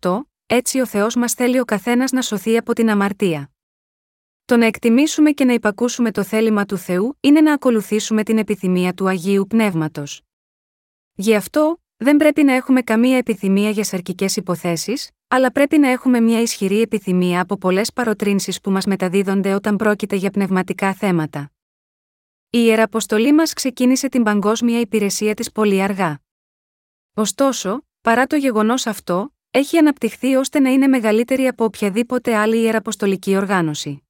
8, 0.00 0.20
έτσι 0.46 0.80
ο 0.80 0.86
Θεός 0.86 1.14
μας 1.14 1.32
θέλει 1.32 1.58
ο 1.60 1.64
καθένας 1.64 2.10
να 2.10 2.22
σωθεί 2.22 2.56
από 2.56 2.72
την 2.72 2.90
αμαρτία. 2.90 3.50
Το 4.44 4.56
να 4.56 4.66
εκτιμήσουμε 4.66 5.30
και 5.30 5.44
να 5.44 5.52
υπακούσουμε 5.52 6.10
το 6.10 6.22
θέλημα 6.22 6.64
του 6.64 6.76
Θεού 6.76 7.16
είναι 7.20 7.40
να 7.40 7.52
ακολουθήσουμε 7.52 8.22
την 8.22 8.38
επιθυμία 8.38 8.94
του 8.94 9.08
Αγίου 9.08 9.46
Πνεύματος. 9.48 10.22
Γι' 11.14 11.34
αυτό, 11.34 11.82
δεν 11.96 12.16
πρέπει 12.16 12.42
να 12.42 12.52
έχουμε 12.52 12.82
καμία 12.82 13.16
επιθυμία 13.16 13.70
για 13.70 13.84
σαρκικές 13.84 14.36
υποθέσεις, 14.36 15.10
αλλά 15.34 15.52
πρέπει 15.52 15.78
να 15.78 15.88
έχουμε 15.88 16.20
μια 16.20 16.40
ισχυρή 16.40 16.80
επιθυμία 16.80 17.40
από 17.40 17.56
πολλές 17.56 17.92
παροτρύνσεις 17.92 18.60
που 18.60 18.70
μας 18.70 18.86
μεταδίδονται 18.86 19.54
όταν 19.54 19.76
πρόκειται 19.76 20.16
για 20.16 20.30
πνευματικά 20.30 20.94
θέματα. 20.94 21.50
Η 22.50 22.58
Ιεραποστολή 22.64 23.32
μας 23.32 23.52
ξεκίνησε 23.52 24.08
την 24.08 24.22
παγκόσμια 24.22 24.80
υπηρεσία 24.80 25.34
της 25.34 25.52
πολύ 25.52 25.82
αργά. 25.82 26.20
Ωστόσο, 27.14 27.86
παρά 28.00 28.26
το 28.26 28.36
γεγονός 28.36 28.86
αυτό, 28.86 29.34
έχει 29.50 29.76
αναπτυχθεί 29.76 30.34
ώστε 30.34 30.60
να 30.60 30.70
είναι 30.70 30.86
μεγαλύτερη 30.86 31.46
από 31.46 31.64
οποιαδήποτε 31.64 32.34
άλλη 32.34 32.62
ιεραποστολική 32.62 33.36
οργάνωση. 33.36 34.02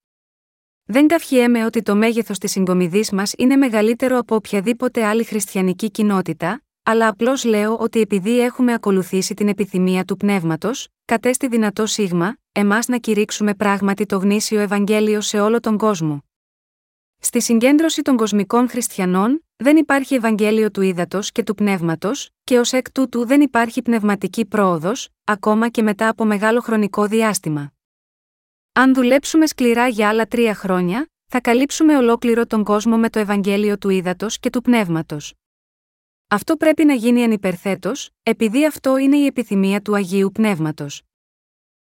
Δεν 0.85 1.07
καυχιέμαι 1.07 1.65
ότι 1.65 1.83
το 1.83 1.95
μέγεθος 1.95 2.39
της 2.39 2.51
συγκομιδής 2.51 3.11
μας 3.11 3.33
είναι 3.37 3.57
μεγαλύτερο 3.57 4.19
από 4.19 4.35
οποιαδήποτε 4.35 5.05
άλλη 5.05 5.25
χριστιανική 5.25 5.91
κοινότητα, 5.91 6.63
αλλά 6.83 7.09
απλώς 7.09 7.45
λέω 7.45 7.77
ότι 7.77 8.01
επειδή 8.01 8.41
έχουμε 8.41 8.73
ακολουθήσει 8.73 9.35
την 9.35 9.49
επιθυμία 9.49 10.05
του 10.05 10.17
πνεύματος, 10.17 10.89
κατέστη 11.05 11.49
δυνατό 11.49 11.87
σίγμα, 11.87 12.37
εμάς 12.53 12.89
να 12.89 12.99
κηρύξουμε 12.99 13.55
πράγματι 13.55 14.07
το 14.07 14.19
γνήσιο 14.19 14.61
Ευαγγέλιο 14.61 15.21
σε 15.21 15.41
όλο 15.41 15.61
τον 15.61 15.79
κόσμο. 15.79 16.25
Στη 17.19 17.41
συγκέντρωση 17.43 18.03
των 18.03 18.17
κοσμικών 18.17 18.69
χριστιανών, 18.69 19.45
δεν 19.57 19.77
υπάρχει 19.77 20.15
Ευαγγέλιο 20.15 20.71
του 20.71 20.81
ύδατο 20.81 21.19
και 21.23 21.43
του 21.43 21.55
πνεύματος, 21.55 22.31
και 22.45 22.59
ως 22.59 22.73
εκ 22.73 22.93
τούτου 22.93 23.27
δεν 23.27 23.41
υπάρχει 23.41 23.83
πνευματική 23.83 24.47
πρόοδος, 24.47 25.09
ακόμα 25.25 25.69
και 25.69 25.83
μετά 25.83 26.09
από 26.09 26.25
μεγάλο 26.25 26.61
χρονικό 26.61 27.07
διάστημα. 27.07 27.73
Αν 28.73 28.95
δουλέψουμε 28.95 29.47
σκληρά 29.47 29.89
για 29.89 30.09
άλλα 30.09 30.27
τρία 30.27 30.55
χρόνια, 30.55 31.11
θα 31.27 31.41
καλύψουμε 31.41 31.97
ολόκληρο 31.97 32.47
τον 32.47 32.65
κόσμο 32.65 32.97
με 32.97 33.11
το 33.11 33.19
Ευαγγέλιο 33.19 33.79
του 33.79 33.89
ύδατο 33.89 34.27
και 34.41 34.51
του 34.51 34.63
πνεύματος. 34.63 35.35
Αυτό 36.33 36.57
πρέπει 36.57 36.85
να 36.85 36.95
γίνει 36.95 37.25
ανυπερθέτω, 37.25 37.93
επειδή 38.23 38.67
αυτό 38.67 38.97
είναι 38.97 39.17
η 39.17 39.27
επιθυμία 39.27 39.81
του 39.81 39.95
Αγίου 39.95 40.31
Πνεύματος. 40.33 41.03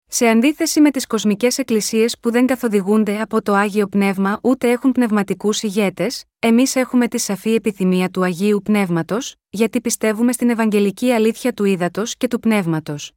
Σε 0.07 0.27
αντίθεση 0.27 0.81
με 0.81 0.91
τις 0.91 1.07
κοσμικές 1.07 1.57
εκκλησίες 1.57 2.19
που 2.19 2.31
δεν 2.31 2.45
καθοδηγούνται 2.45 3.21
από 3.21 3.41
το 3.41 3.53
Άγιο 3.53 3.87
Πνεύμα 3.87 4.39
ούτε 4.43 4.71
έχουν 4.71 4.91
πνευματικούς 4.91 5.63
ηγέτες, 5.63 6.23
εμείς 6.39 6.75
έχουμε 6.75 7.07
τη 7.07 7.17
σαφή 7.17 7.53
επιθυμία 7.53 8.09
του 8.09 8.23
Αγίου 8.23 8.61
Πνεύματος, 8.63 9.35
γιατί 9.49 9.81
πιστεύουμε 9.81 10.31
στην 10.31 10.49
Ευαγγελική 10.49 11.11
αλήθεια 11.11 11.53
του 11.53 11.63
ύδατος 11.63 12.17
και 12.17 12.27
του 12.27 12.39
πνεύματος. 12.39 13.11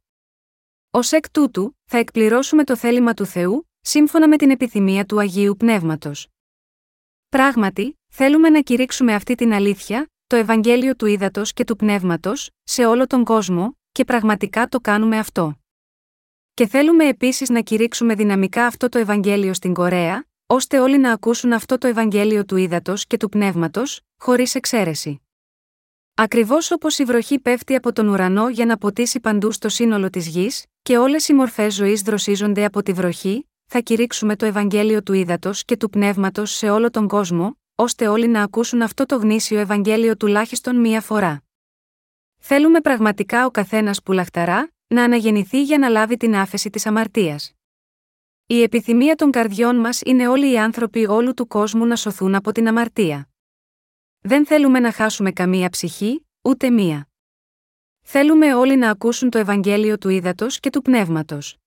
Ω 0.91 0.99
εκ 1.11 1.29
τούτου, 1.29 1.77
θα 1.85 1.97
εκπληρώσουμε 1.97 2.63
το 2.63 2.75
θέλημα 2.75 3.13
του 3.13 3.25
Θεού, 3.25 3.67
σύμφωνα 3.81 4.27
με 4.27 4.37
την 4.37 4.49
επιθυμία 4.49 5.05
του 5.05 5.19
Αγίου 5.19 5.55
Πνεύματος. 5.57 6.27
Πράγματι, 7.29 7.99
θέλουμε 8.13 8.49
να 8.49 8.61
κηρύξουμε 8.61 9.13
αυτή 9.13 9.35
την 9.35 9.53
αλήθεια, 9.53 10.07
το 10.27 10.35
Ευαγγέλιο 10.35 10.95
του 10.95 11.05
Ήδατος 11.05 11.53
και 11.53 11.63
του 11.63 11.75
Πνεύματος, 11.75 12.49
σε 12.63 12.85
όλο 12.85 13.07
τον 13.07 13.23
κόσμο, 13.23 13.77
και 13.91 14.05
πραγματικά 14.05 14.67
το 14.67 14.79
κάνουμε 14.79 15.17
αυτό. 15.17 15.55
Και 16.53 16.67
θέλουμε 16.67 17.07
επίσης 17.07 17.49
να 17.49 17.61
κηρύξουμε 17.61 18.15
δυναμικά 18.15 18.65
αυτό 18.65 18.89
το 18.89 18.97
Ευαγγέλιο 18.97 19.53
στην 19.53 19.73
Κορέα, 19.73 20.25
ώστε 20.45 20.79
όλοι 20.79 20.97
να 20.97 21.11
ακούσουν 21.11 21.53
αυτό 21.53 21.77
το 21.77 21.87
Ευαγγέλιο 21.87 22.45
του 22.45 22.55
Ήδατος 22.55 23.05
και 23.05 23.17
του 23.17 23.29
Πνεύματος, 23.29 24.01
χωρίς 24.17 24.55
εξαίρεση. 24.55 25.21
Ακριβώς 26.13 26.71
όπως 26.71 26.97
η 26.97 27.03
βροχή 27.03 27.39
πέφτει 27.39 27.75
από 27.75 27.93
τον 27.93 28.07
ουρανό 28.07 28.49
για 28.49 28.65
να 28.65 28.77
ποτίσει 28.77 29.19
παντού 29.19 29.51
στο 29.51 29.69
σύνολο 29.69 30.09
της 30.09 30.27
γης, 30.27 30.65
και 30.81 30.97
όλες 30.97 31.27
οι 31.27 31.33
μορφές 31.33 31.73
ζωής 31.73 32.01
δροσίζονται 32.01 32.65
από 32.65 32.83
τη 32.83 32.93
βροχή, 32.93 33.49
θα 33.65 33.79
κηρύξουμε 33.79 34.35
το 34.35 34.45
Ευαγγέλιο 34.45 35.03
του 35.03 35.13
Ήδατος 35.13 35.65
και 35.65 35.77
του 35.77 35.89
Πνεύματος 35.89 36.51
σε 36.51 36.69
όλο 36.69 36.89
τον 36.89 37.07
κόσμο, 37.07 37.57
ώστε 37.79 38.07
όλοι 38.07 38.27
να 38.27 38.43
ακούσουν 38.43 38.81
αυτό 38.81 39.05
το 39.05 39.15
γνήσιο 39.15 39.59
Ευαγγέλιο 39.59 40.17
τουλάχιστον 40.17 40.79
μία 40.79 41.01
φορά. 41.01 41.43
Θέλουμε 42.37 42.81
πραγματικά 42.81 43.45
ο 43.45 43.51
καθένας 43.51 44.01
που 44.03 44.11
λαχταρά, 44.11 44.71
να 44.87 45.03
αναγεννηθεί 45.03 45.63
για 45.63 45.77
να 45.77 45.89
λάβει 45.89 46.17
την 46.17 46.35
άφεση 46.35 46.69
της 46.69 46.85
αμαρτίας. 46.85 47.51
Η 48.45 48.61
επιθυμία 48.61 49.15
των 49.15 49.31
καρδιών 49.31 49.75
μας 49.75 50.01
είναι 50.05 50.27
όλοι 50.27 50.51
οι 50.51 50.59
άνθρωποι 50.59 51.07
όλου 51.07 51.33
του 51.33 51.47
κόσμου 51.47 51.85
να 51.85 51.95
σωθούν 51.95 52.35
από 52.35 52.51
την 52.51 52.67
αμαρτία. 52.67 53.29
Δεν 54.19 54.45
θέλουμε 54.45 54.79
να 54.79 54.91
χάσουμε 54.91 55.31
καμία 55.31 55.69
ψυχή, 55.69 56.25
ούτε 56.41 56.69
μία. 56.69 57.07
Θέλουμε 58.01 58.53
όλοι 58.53 58.75
να 58.75 58.89
ακούσουν 58.89 59.29
το 59.29 59.37
Ευαγγέλιο 59.37 59.97
του 59.97 60.09
ύδατο 60.09 60.47
και 60.47 60.69
του 60.69 60.81
πνεύματος. 60.81 61.57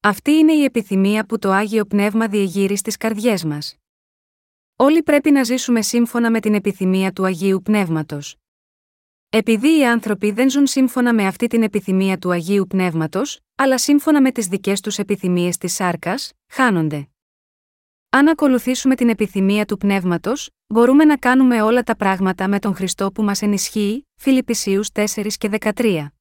Αυτή 0.00 0.30
είναι 0.30 0.52
η 0.52 0.64
επιθυμία 0.64 1.26
που 1.26 1.38
το 1.38 1.50
Άγιο 1.50 1.84
Πνεύμα 1.84 2.28
διεγείρει 2.28 2.76
στις 2.76 2.96
καρδιές 2.96 3.44
μας. 3.44 3.76
Όλοι 4.80 5.02
πρέπει 5.02 5.30
να 5.30 5.42
ζήσουμε 5.42 5.82
σύμφωνα 5.82 6.30
με 6.30 6.40
την 6.40 6.54
επιθυμία 6.54 7.12
του 7.12 7.24
Αγίου 7.24 7.62
Πνεύματος. 7.62 8.36
Επειδή 9.28 9.78
οι 9.78 9.86
άνθρωποι 9.86 10.30
δεν 10.30 10.50
ζουν 10.50 10.66
σύμφωνα 10.66 11.14
με 11.14 11.26
αυτή 11.26 11.46
την 11.46 11.62
επιθυμία 11.62 12.18
του 12.18 12.30
Αγίου 12.30 12.66
Πνεύματος, 12.66 13.40
αλλά 13.54 13.78
σύμφωνα 13.78 14.20
με 14.20 14.32
τις 14.32 14.46
δικές 14.46 14.80
τους 14.80 14.98
επιθυμίες 14.98 15.56
της 15.56 15.74
σάρκας, 15.74 16.32
χάνονται. 16.48 17.08
Αν 18.10 18.28
ακολουθήσουμε 18.28 18.94
την 18.94 19.08
επιθυμία 19.08 19.64
του 19.64 19.76
πνεύματος, 19.76 20.50
μπορούμε 20.66 21.04
να 21.04 21.16
κάνουμε 21.16 21.62
όλα 21.62 21.82
τα 21.82 21.96
πράγματα 21.96 22.48
με 22.48 22.58
τον 22.58 22.74
Χριστό 22.74 23.12
που 23.12 23.22
μας 23.22 23.42
ενισχύει, 23.42 24.08
Φιλιππισίους 24.14 24.88
4 24.92 25.36
και 25.38 25.48
13. 25.48 26.17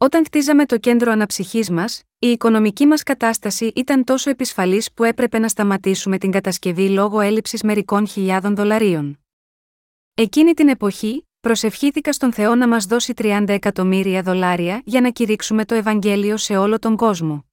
Όταν 0.00 0.22
κτίζαμε 0.22 0.66
το 0.66 0.78
κέντρο 0.78 1.12
αναψυχής 1.12 1.70
μας, 1.70 2.02
η 2.18 2.26
οικονομική 2.26 2.86
μας 2.86 3.02
κατάσταση 3.02 3.72
ήταν 3.74 4.04
τόσο 4.04 4.30
επισφαλής 4.30 4.92
που 4.92 5.04
έπρεπε 5.04 5.38
να 5.38 5.48
σταματήσουμε 5.48 6.18
την 6.18 6.30
κατασκευή 6.30 6.88
λόγω 6.88 7.20
έλλειψης 7.20 7.62
μερικών 7.62 8.06
χιλιάδων 8.06 8.54
δολαρίων. 8.54 9.20
Εκείνη 10.14 10.52
την 10.54 10.68
εποχή, 10.68 11.28
προσευχήθηκα 11.40 12.12
στον 12.12 12.32
Θεό 12.32 12.54
να 12.54 12.68
μας 12.68 12.84
δώσει 12.84 13.12
30 13.16 13.44
εκατομμύρια 13.48 14.22
δολάρια 14.22 14.82
για 14.84 15.00
να 15.00 15.10
κηρύξουμε 15.10 15.64
το 15.64 15.74
Ευαγγέλιο 15.74 16.36
σε 16.36 16.56
όλο 16.56 16.78
τον 16.78 16.96
κόσμο. 16.96 17.44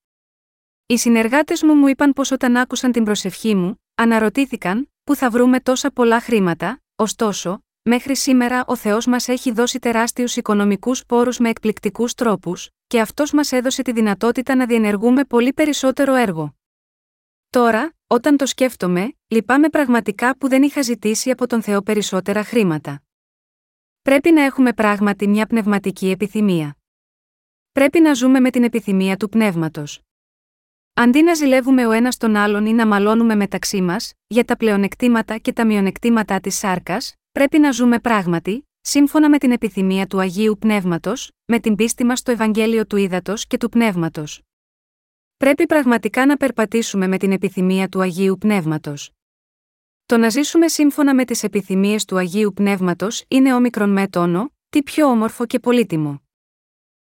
Οι 0.86 0.98
συνεργάτες 0.98 1.64
μου 1.64 1.74
μου 1.74 1.88
είπαν 1.88 2.14
πως 2.14 2.32
όταν 2.32 2.56
άκουσαν 2.56 2.92
την 2.92 3.04
προσευχή 3.04 3.56
μου, 3.56 3.82
αναρωτήθηκαν, 3.96 4.92
που 5.04 5.16
θα 5.16 5.30
βρούμε 5.30 5.60
τόσα 5.60 5.92
πολλά 5.92 6.22
χρήματα, 6.22 6.82
ωστόσο, 6.96 7.65
μέχρι 7.88 8.16
σήμερα 8.16 8.64
ο 8.68 8.76
Θεός 8.76 9.06
μας 9.06 9.28
έχει 9.28 9.52
δώσει 9.52 9.80
τεράστιους 9.80 10.36
οικονομικούς 10.36 11.06
πόρους 11.06 11.38
με 11.38 11.50
εκπληκτικούς 11.50 12.14
τρόπους, 12.14 12.70
και 12.88 13.00
αυτός 13.00 13.32
μας 13.32 13.52
έδωσε 13.52 13.82
τη 13.82 13.92
δυνατότητα 13.92 14.56
να 14.56 14.66
διενεργούμε 14.66 15.24
πολύ 15.24 15.54
περισσότερο 15.54 16.14
έργο. 16.14 16.56
Τώρα, 17.50 17.96
όταν 18.08 18.38
το 18.38 18.46
σκέφτομαι, 18.46 19.16
λυπάμαι 19.28 19.70
πραγματικά 19.70 20.38
που 20.38 20.48
δεν 20.48 20.64
είχα 20.64 20.82
ζητήσει 20.82 21.32
από 21.32 21.48
τον 21.48 21.62
Θεό 21.62 21.82
περισσότερα 21.82 22.44
χρήματα. 22.44 23.04
Πρέπει 24.02 24.32
να 24.32 24.44
έχουμε 24.44 24.74
πράγματι 24.74 25.28
μια 25.28 25.46
πνευματική 25.46 26.10
επιθυμία. 26.10 26.78
Πρέπει 27.72 28.00
να 28.00 28.14
ζούμε 28.14 28.40
με 28.40 28.50
την 28.50 28.64
επιθυμία 28.64 29.18
του 29.18 29.30
πνεύματος. 29.30 30.02
Αντί 30.94 31.24
να 31.24 31.34
ζηλεύουμε 31.34 31.88
ο 31.88 31.92
ένας 31.92 32.18
τον 32.18 32.36
άλλον 32.36 32.66
ή 32.66 32.74
να 32.74 32.88
μαλώνουμε 32.88 33.36
μεταξύ 33.36 33.82
μας, 33.82 34.14
για 34.28 34.46
τα 34.46 34.58
πλεονεκτήματα 34.58 35.38
και 35.38 35.54
τα 35.54 35.66
μειονεκτήματα 35.66 36.40
της 36.40 36.56
σάρκας, 36.56 37.16
πρέπει 37.36 37.60
να 37.60 37.72
ζούμε 37.72 38.00
πράγματι, 38.00 38.70
σύμφωνα 38.82 39.30
με 39.30 39.38
την 39.38 39.52
επιθυμία 39.52 40.08
του 40.08 40.20
Αγίου 40.20 40.58
Πνεύματος, 40.60 41.32
με 41.46 41.60
την 41.60 41.76
πίστη 41.76 42.04
μας 42.04 42.20
στο 42.20 42.32
Ευαγγέλιο 42.32 42.86
του 42.86 42.98
Ήδατος 42.98 43.48
και 43.48 43.58
του 43.58 43.70
Πνεύματος. 43.70 44.42
Πρέπει 45.38 45.66
πραγματικά 45.66 46.26
να 46.26 46.38
περπατήσουμε 46.38 47.08
με 47.08 47.18
την 47.18 47.32
επιθυμία 47.32 47.90
του 47.90 48.02
Αγίου 48.02 48.38
Πνεύματος. 48.38 49.12
Το 50.06 50.18
να 50.18 50.30
ζήσουμε 50.30 50.68
σύμφωνα 50.68 51.16
με 51.16 51.26
τις 51.26 51.44
επιθυμίες 51.44 52.06
του 52.06 52.18
Αγίου 52.18 52.54
Πνεύματος 52.54 53.24
είναι 53.28 53.54
όμικρον 53.54 53.90
με 53.90 54.08
τόνο, 54.08 54.54
τι 54.70 54.84
πιο 54.84 55.08
όμορφο 55.08 55.46
και 55.46 55.60
πολύτιμο. 55.60 56.22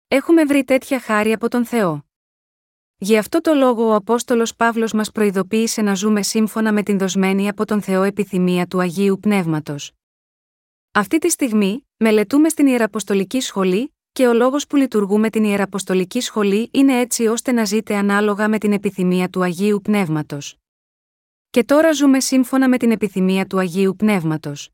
Έχουμε 0.07 0.43
βρει 0.43 0.63
τέτοια 0.63 0.99
χάρη 0.99 1.31
από 1.31 1.49
τον 1.49 1.65
Θεό. 1.65 2.05
Γι' 2.97 3.17
αυτό 3.17 3.41
το 3.41 3.53
λόγο 3.53 3.87
ο 3.87 3.95
Απόστολος 3.95 4.55
Παύλος 4.55 4.93
μας 4.93 5.11
προειδοποίησε 5.11 5.81
να 5.81 5.93
ζούμε 5.93 6.23
σύμφωνα 6.23 6.73
με 6.73 6.83
την 6.83 6.97
δοσμένη 6.97 7.47
από 7.47 7.65
τον 7.65 7.81
Θεό 7.81 8.03
επιθυμία 8.03 8.67
του 8.67 8.79
Αγίου 8.79 9.19
Πνεύματος. 9.19 9.96
Αυτή 10.97 11.17
τη 11.17 11.29
στιγμή, 11.29 11.87
μελετούμε 11.97 12.49
στην 12.49 12.67
Ιεραποστολική 12.67 13.39
Σχολή, 13.39 13.95
και 14.11 14.27
ο 14.27 14.33
λόγος 14.33 14.67
που 14.67 14.75
λειτουργούμε 14.75 15.29
την 15.29 15.43
Ιεραποστολική 15.43 16.21
Σχολή 16.21 16.69
είναι 16.73 16.99
έτσι 16.99 17.27
ώστε 17.27 17.51
να 17.51 17.65
ζείτε 17.65 17.95
ανάλογα 17.95 18.47
με 18.47 18.57
την 18.57 18.71
επιθυμία 18.71 19.29
του 19.29 19.43
Αγίου 19.43 19.81
Πνεύματος. 19.83 20.57
Και 21.49 21.63
τώρα 21.63 21.91
ζούμε 21.91 22.19
σύμφωνα 22.19 22.69
με 22.69 22.77
την 22.77 22.91
επιθυμία 22.91 23.45
του 23.45 23.59
Αγίου 23.59 23.95
Πνεύματος. 23.95 24.69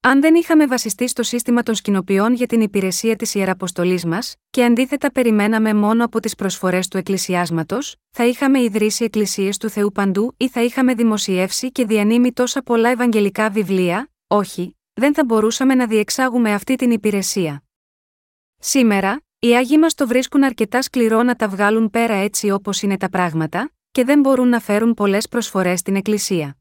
Αν 0.00 0.20
δεν 0.20 0.34
είχαμε 0.34 0.66
βασιστεί 0.66 1.08
στο 1.08 1.22
σύστημα 1.22 1.62
των 1.62 1.74
σκηνοποιών 1.74 2.34
για 2.34 2.46
την 2.46 2.60
υπηρεσία 2.60 3.16
της 3.16 3.34
Ιεραποστολής 3.34 4.04
μας, 4.04 4.34
και 4.50 4.64
αντίθετα 4.64 5.12
περιμέναμε 5.12 5.74
μόνο 5.74 6.04
από 6.04 6.20
τις 6.20 6.34
προσφορές 6.34 6.88
του 6.88 6.96
Εκκλησιάσματος, 6.96 7.96
θα 8.10 8.26
είχαμε 8.26 8.60
ιδρύσει 8.60 9.04
εκκλησίες 9.04 9.56
του 9.56 9.68
Θεού 9.68 9.92
παντού 9.92 10.34
ή 10.36 10.48
θα 10.48 10.62
είχαμε 10.62 10.94
δημοσιεύσει 10.94 11.72
και 11.72 11.84
διανύμει 11.84 12.32
τόσα 12.32 12.62
πολλά 12.62 12.88
ευαγγελικά 12.88 13.50
βιβλία, 13.50 14.08
όχι, 14.26 14.76
δεν 14.94 15.14
θα 15.14 15.24
μπορούσαμε 15.24 15.74
να 15.74 15.86
διεξάγουμε 15.86 16.52
αυτή 16.52 16.76
την 16.76 16.90
υπηρεσία. 16.90 17.62
Σήμερα, 18.58 19.20
οι 19.38 19.56
Άγιοι 19.56 19.76
μας 19.80 19.94
το 19.94 20.06
βρίσκουν 20.06 20.44
αρκετά 20.44 20.82
σκληρό 20.82 21.22
να 21.22 21.36
τα 21.36 21.48
βγάλουν 21.48 21.90
πέρα 21.90 22.14
έτσι 22.14 22.50
όπως 22.50 22.82
είναι 22.82 22.96
τα 22.96 23.08
πράγματα, 23.08 23.72
και 23.90 24.04
δεν 24.04 24.20
μπορούν 24.20 24.48
να 24.48 24.60
φέρουν 24.60 24.94
πολλές 24.94 25.28
προσφορές 25.28 25.78
στην 25.80 25.96
Εκκλησία. 25.96 26.56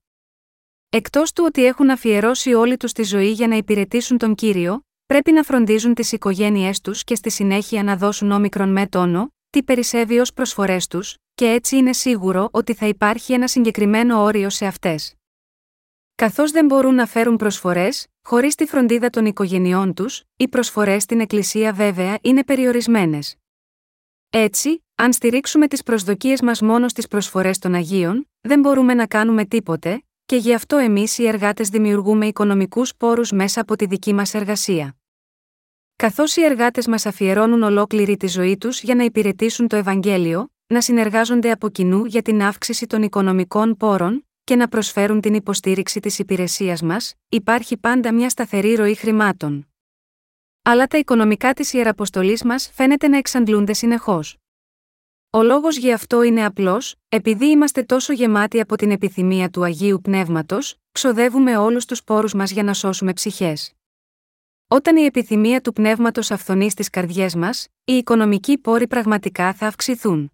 Εκτός 0.89 1.33
του 1.33 1.43
ότι 1.47 1.65
έχουν 1.65 1.89
αφιερώσει 1.89 2.53
όλη 2.53 2.77
τους 2.77 2.91
τη 2.91 3.03
ζωή 3.03 3.31
για 3.31 3.47
να 3.47 3.55
υπηρετήσουν 3.55 4.17
τον 4.17 4.35
κύριο, 4.35 4.81
πρέπει 5.05 5.31
να 5.31 5.43
φροντίζουν 5.43 5.93
τις 5.93 6.11
οικογένειές 6.11 6.81
τους 6.81 7.03
και 7.03 7.15
στη 7.15 7.29
συνέχεια 7.29 7.83
να 7.83 7.97
δώσουν 7.97 8.31
όμικρον 8.31 8.71
με 8.71 8.87
τόνο, 8.87 9.27
τι 9.49 9.63
περισσεύει 9.63 10.19
ως 10.19 10.33
προσφορές 10.33 10.87
τους, 10.87 11.15
και 11.35 11.51
έτσι 11.51 11.77
είναι 11.77 11.93
σίγουρο 11.93 12.49
ότι 12.51 12.73
θα 12.73 12.87
υπάρχει 12.87 13.33
ένα 13.33 13.47
συγκεκριμένο 13.47 14.21
όριο 14.21 14.49
σε 14.49 14.65
αυτές. 14.65 15.15
Καθώς 16.15 16.51
δεν 16.51 16.65
μπορούν 16.65 16.95
να 16.95 17.05
φέρουν 17.05 17.35
προσφορές, 17.35 18.07
χωρίς 18.25 18.55
τη 18.55 18.65
φροντίδα 18.65 19.09
των 19.09 19.25
οικογενειών 19.25 19.93
τους, 19.93 20.23
οι 20.35 20.47
προσφορές 20.47 21.03
στην 21.03 21.19
Εκκλησία 21.19 21.73
βέβαια 21.73 22.17
είναι 22.21 22.43
περιορισμένες. 22.43 23.35
Έτσι, 24.29 24.83
αν 24.95 25.13
στηρίξουμε 25.13 25.67
τις 25.67 25.83
προσδοκίες 25.83 26.41
μας 26.41 26.61
μόνο 26.61 26.87
στις 26.87 27.07
προσφορές 27.07 27.59
των 27.59 27.73
Αγίων, 27.73 28.29
δεν 28.41 28.59
μπορούμε 28.59 28.93
να 28.93 29.07
κάνουμε 29.07 29.45
τίποτε, 29.45 30.03
και 30.25 30.35
γι' 30.35 30.53
αυτό 30.53 30.77
εμείς 30.77 31.17
οι 31.17 31.27
εργάτες 31.27 31.69
δημιουργούμε 31.69 32.27
οικονομικούς 32.27 32.95
πόρους 32.95 33.31
μέσα 33.31 33.61
από 33.61 33.75
τη 33.75 33.85
δική 33.85 34.13
μας 34.13 34.33
εργασία. 34.33 34.95
Καθώς 35.95 36.35
οι 36.35 36.43
εργάτες 36.43 36.87
μας 36.87 37.05
αφιερώνουν 37.05 37.63
ολόκληρη 37.63 38.17
τη 38.17 38.27
ζωή 38.27 38.57
τους 38.57 38.81
για 38.81 38.95
να 38.95 39.03
υπηρετήσουν 39.03 39.67
το 39.67 39.75
Ευαγγέλιο, 39.75 40.51
να 40.67 40.81
συνεργάζονται 40.81 41.51
από 41.51 41.69
κοινού 41.69 42.05
για 42.05 42.21
την 42.21 42.41
αύξηση 42.41 42.87
των 42.87 43.03
οικονομικών 43.03 43.77
πόρων, 43.77 44.27
και 44.43 44.55
να 44.55 44.67
προσφέρουν 44.67 45.21
την 45.21 45.33
υποστήριξη 45.33 45.99
της 45.99 46.19
υπηρεσίας 46.19 46.81
μας, 46.81 47.13
υπάρχει 47.29 47.77
πάντα 47.77 48.13
μια 48.13 48.29
σταθερή 48.29 48.75
ροή 48.75 48.95
χρημάτων. 48.95 49.67
Αλλά 50.61 50.87
τα 50.87 50.97
οικονομικά 50.97 51.53
της 51.53 51.73
ιεραποστολής 51.73 52.43
μας 52.43 52.71
φαίνεται 52.73 53.07
να 53.07 53.17
εξαντλούνται 53.17 53.73
συνεχώς. 53.73 54.37
Ο 55.29 55.43
λόγος 55.43 55.77
γι' 55.77 55.93
αυτό 55.93 56.21
είναι 56.21 56.45
απλός, 56.45 56.95
επειδή 57.09 57.45
είμαστε 57.45 57.83
τόσο 57.83 58.13
γεμάτοι 58.13 58.59
από 58.59 58.75
την 58.75 58.91
επιθυμία 58.91 59.49
του 59.49 59.63
Αγίου 59.63 60.01
Πνεύματος, 60.01 60.75
ξοδεύουμε 60.91 61.57
όλους 61.57 61.85
τους 61.85 62.03
πόρους 62.03 62.33
μας 62.33 62.51
για 62.51 62.63
να 62.63 62.73
σώσουμε 62.73 63.13
ψυχές. 63.13 63.73
Όταν 64.67 64.97
η 64.97 65.05
επιθυμία 65.05 65.61
του 65.61 65.73
πνεύματος 65.73 66.31
αυθονεί 66.31 66.69
στις 66.69 66.89
καρδιές 66.89 67.35
μας, 67.35 67.67
οι 67.83 67.93
οικονομικοί 67.93 68.57
πόροι 68.57 68.87
πραγματικά 68.87 69.53
θα 69.53 69.67
αυξηθούν. 69.67 70.32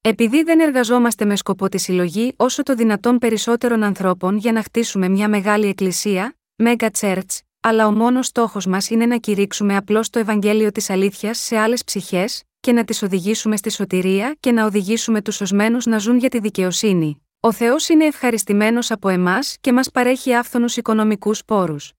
Επειδή 0.00 0.42
δεν 0.42 0.60
εργαζόμαστε 0.60 1.24
με 1.24 1.36
σκοπό 1.36 1.68
τη 1.68 1.78
συλλογή 1.78 2.32
όσο 2.36 2.62
το 2.62 2.74
δυνατόν 2.74 3.18
περισσότερων 3.18 3.82
ανθρώπων 3.82 4.36
για 4.36 4.52
να 4.52 4.62
χτίσουμε 4.62 5.08
μια 5.08 5.28
μεγάλη 5.28 5.66
εκκλησία, 5.66 6.36
Mega 6.62 6.88
Church, 7.00 7.38
αλλά 7.60 7.86
ο 7.86 7.92
μόνος 7.92 8.26
στόχος 8.26 8.66
μας 8.66 8.90
είναι 8.90 9.06
να 9.06 9.16
κηρύξουμε 9.16 9.76
απλώς 9.76 10.10
το 10.10 10.18
Ευαγγέλιο 10.18 10.72
της 10.72 10.90
Αλήθειας 10.90 11.38
σε 11.38 11.56
άλλες 11.56 11.84
ψυχές, 11.84 12.42
και 12.60 12.72
να 12.72 12.84
τις 12.84 13.02
οδηγήσουμε 13.02 13.56
στη 13.56 13.70
σωτηρία 13.70 14.36
και 14.40 14.52
να 14.52 14.64
οδηγήσουμε 14.64 15.22
τους 15.22 15.40
οσμένου 15.40 15.78
να 15.84 15.98
ζουν 15.98 16.18
για 16.18 16.28
τη 16.28 16.38
δικαιοσύνη. 16.38 17.22
Ο 17.40 17.52
Θεός 17.52 17.88
είναι 17.88 18.04
ευχαριστημένος 18.04 18.90
από 18.90 19.08
εμάς 19.08 19.56
και 19.60 19.72
μας 19.72 19.90
παρέχει 19.90 20.34
άφθονους 20.34 20.76
οικονομικούς 20.76 21.44
πόρους. 21.44 21.92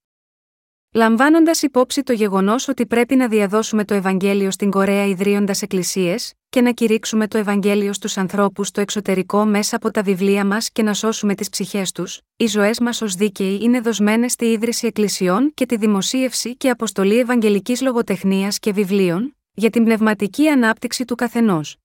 Λαμβάνοντας 0.93 1.61
υπόψη 1.61 2.03
το 2.03 2.13
γεγονός 2.13 2.67
ότι 2.67 2.85
πρέπει 2.85 3.15
να 3.15 3.27
διαδώσουμε 3.27 3.85
το 3.85 3.93
Ευαγγέλιο 3.93 4.51
στην 4.51 4.69
Κορέα 4.69 5.05
ιδρύοντας 5.05 5.61
εκκλησίες, 5.61 6.33
και 6.49 6.61
να 6.61 6.71
κηρύξουμε 6.71 7.27
το 7.27 7.37
Ευαγγέλιο 7.37 7.93
στους 7.93 8.17
ανθρώπους 8.17 8.67
στο 8.67 8.81
εξωτερικό 8.81 9.45
μέσα 9.45 9.75
από 9.75 9.91
τα 9.91 10.01
βιβλία 10.01 10.45
μας 10.45 10.71
και 10.71 10.83
να 10.83 10.93
σώσουμε 10.93 11.35
τις 11.35 11.49
ψυχές 11.49 11.91
τους, 11.91 12.21
οι 12.35 12.47
ζωές 12.47 12.79
μας 12.79 13.01
ως 13.01 13.15
δίκαιοι 13.15 13.59
είναι 13.61 13.79
δοσμένες 13.79 14.31
στη 14.31 14.45
ίδρυση 14.45 14.87
εκκλησιών 14.87 15.51
και 15.53 15.65
τη 15.65 15.77
δημοσίευση 15.77 16.55
και 16.55 16.69
αποστολή 16.69 17.19
Ευαγγελικής 17.19 17.81
λογοτεχνίας 17.81 18.59
και 18.59 18.71
βιβλίων, 18.71 19.35
για 19.53 19.69
την 19.69 19.83
πνευματική 19.83 20.47
ανάπτυξη 20.47 21.05
του 21.05 21.15
καθενός. 21.15 21.77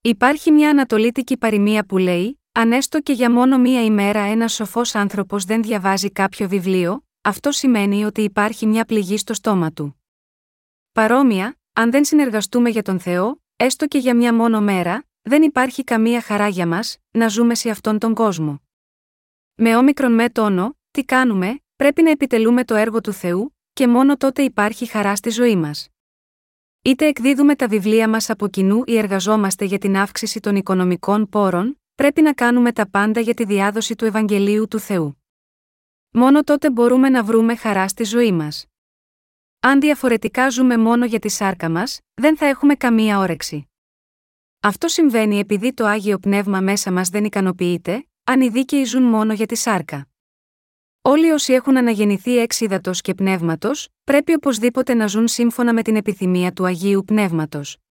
Υπάρχει 0.00 0.50
μια 0.50 0.70
ανατολίτικη 0.70 1.36
παροιμία 1.36 1.84
που 1.84 1.98
λέει: 1.98 2.40
Αν 2.52 2.72
έστω 2.72 3.00
και 3.00 3.12
για 3.12 3.30
μόνο 3.30 3.58
μία 3.58 3.84
ημέρα 3.84 4.20
ένας 4.20 4.52
σοφός 4.52 4.94
άνθρωπος 4.94 5.44
δεν 5.44 5.62
διαβάζει 5.62 6.10
κάποιο 6.10 6.48
βιβλίο, 6.48 7.04
αυτό 7.22 7.50
σημαίνει 7.50 8.04
ότι 8.04 8.22
υπάρχει 8.22 8.66
μια 8.66 8.84
πληγή 8.84 9.16
στο 9.16 9.34
στόμα 9.34 9.72
του. 9.72 10.02
Παρόμοια, 10.92 11.58
αν 11.72 11.90
δεν 11.90 12.04
συνεργαστούμε 12.04 12.70
για 12.70 12.82
τον 12.82 13.00
Θεό, 13.00 13.43
έστω 13.56 13.86
και 13.86 13.98
για 13.98 14.14
μια 14.14 14.34
μόνο 14.34 14.60
μέρα, 14.60 15.04
δεν 15.22 15.42
υπάρχει 15.42 15.84
καμία 15.84 16.20
χαρά 16.20 16.48
για 16.48 16.66
μας 16.66 16.96
να 17.10 17.28
ζούμε 17.28 17.54
σε 17.54 17.70
αυτόν 17.70 17.98
τον 17.98 18.14
κόσμο. 18.14 18.62
Με 19.54 19.76
όμικρον 19.76 20.12
με 20.12 20.28
τόνο, 20.28 20.78
τι 20.90 21.04
κάνουμε, 21.04 21.62
πρέπει 21.76 22.02
να 22.02 22.10
επιτελούμε 22.10 22.64
το 22.64 22.74
έργο 22.74 23.00
του 23.00 23.12
Θεού, 23.12 23.56
και 23.72 23.86
μόνο 23.88 24.16
τότε 24.16 24.42
υπάρχει 24.42 24.86
χαρά 24.86 25.16
στη 25.16 25.30
ζωή 25.30 25.56
μας. 25.56 25.88
Είτε 26.82 27.06
εκδίδουμε 27.06 27.54
τα 27.54 27.68
βιβλία 27.68 28.08
μας 28.08 28.30
από 28.30 28.48
κοινού 28.48 28.82
ή 28.86 28.98
εργαζόμαστε 28.98 29.64
για 29.64 29.78
την 29.78 29.96
αύξηση 29.96 30.40
των 30.40 30.56
οικονομικών 30.56 31.28
πόρων, 31.28 31.80
πρέπει 31.94 32.22
να 32.22 32.32
κάνουμε 32.32 32.72
τα 32.72 32.90
πάντα 32.90 33.20
για 33.20 33.34
τη 33.34 33.44
διάδοση 33.44 33.94
του 33.94 34.04
Ευαγγελίου 34.04 34.68
του 34.68 34.78
Θεού. 34.78 35.22
Μόνο 36.10 36.44
τότε 36.44 36.70
μπορούμε 36.70 37.08
να 37.08 37.24
βρούμε 37.24 37.56
χαρά 37.56 37.88
στη 37.88 38.04
ζωή 38.04 38.32
μας. 38.32 38.66
Αν 39.66 39.80
διαφορετικά 39.80 40.48
ζούμε 40.48 40.76
μόνο 40.76 41.04
για 41.04 41.18
τη 41.18 41.28
σάρκα 41.28 41.70
μας, 41.70 42.00
δεν 42.14 42.36
θα 42.36 42.46
έχουμε 42.46 42.74
καμία 42.74 43.18
όρεξη. 43.18 43.70
Αυτό 44.60 44.88
συμβαίνει 44.88 45.38
επειδή 45.38 45.72
το 45.74 45.86
άγιο 45.86 46.18
πνεύμα 46.18 46.60
μέσα 46.60 46.92
μας 46.92 47.08
δεν 47.08 47.24
ικανοποιείται, 47.24 48.06
αν 48.24 48.40
οι 48.40 48.48
δίκαιοι 48.48 48.84
ζουν 48.84 49.02
μόνο 49.02 49.32
για 49.32 49.46
τη 49.46 49.54
σάρκα. 49.54 50.08
Όλοι 51.02 51.30
όσοι 51.30 51.52
έχουν 51.52 51.76
αναγεννηθεί 51.76 52.38
έξιδατος 52.38 53.00
και 53.00 53.14
πνεύματος, 53.14 53.88
πρέπει 54.04 54.34
οπωσδήποτε 54.34 54.94
να 54.94 55.06
ζουν 55.06 55.28
σύμφωνα 55.28 55.72
με 55.72 55.82
την 55.82 55.96
επιθυμία 55.96 56.52
του 56.52 56.64
Αγίου 56.64 57.04
Πνεύματος. 57.04 57.83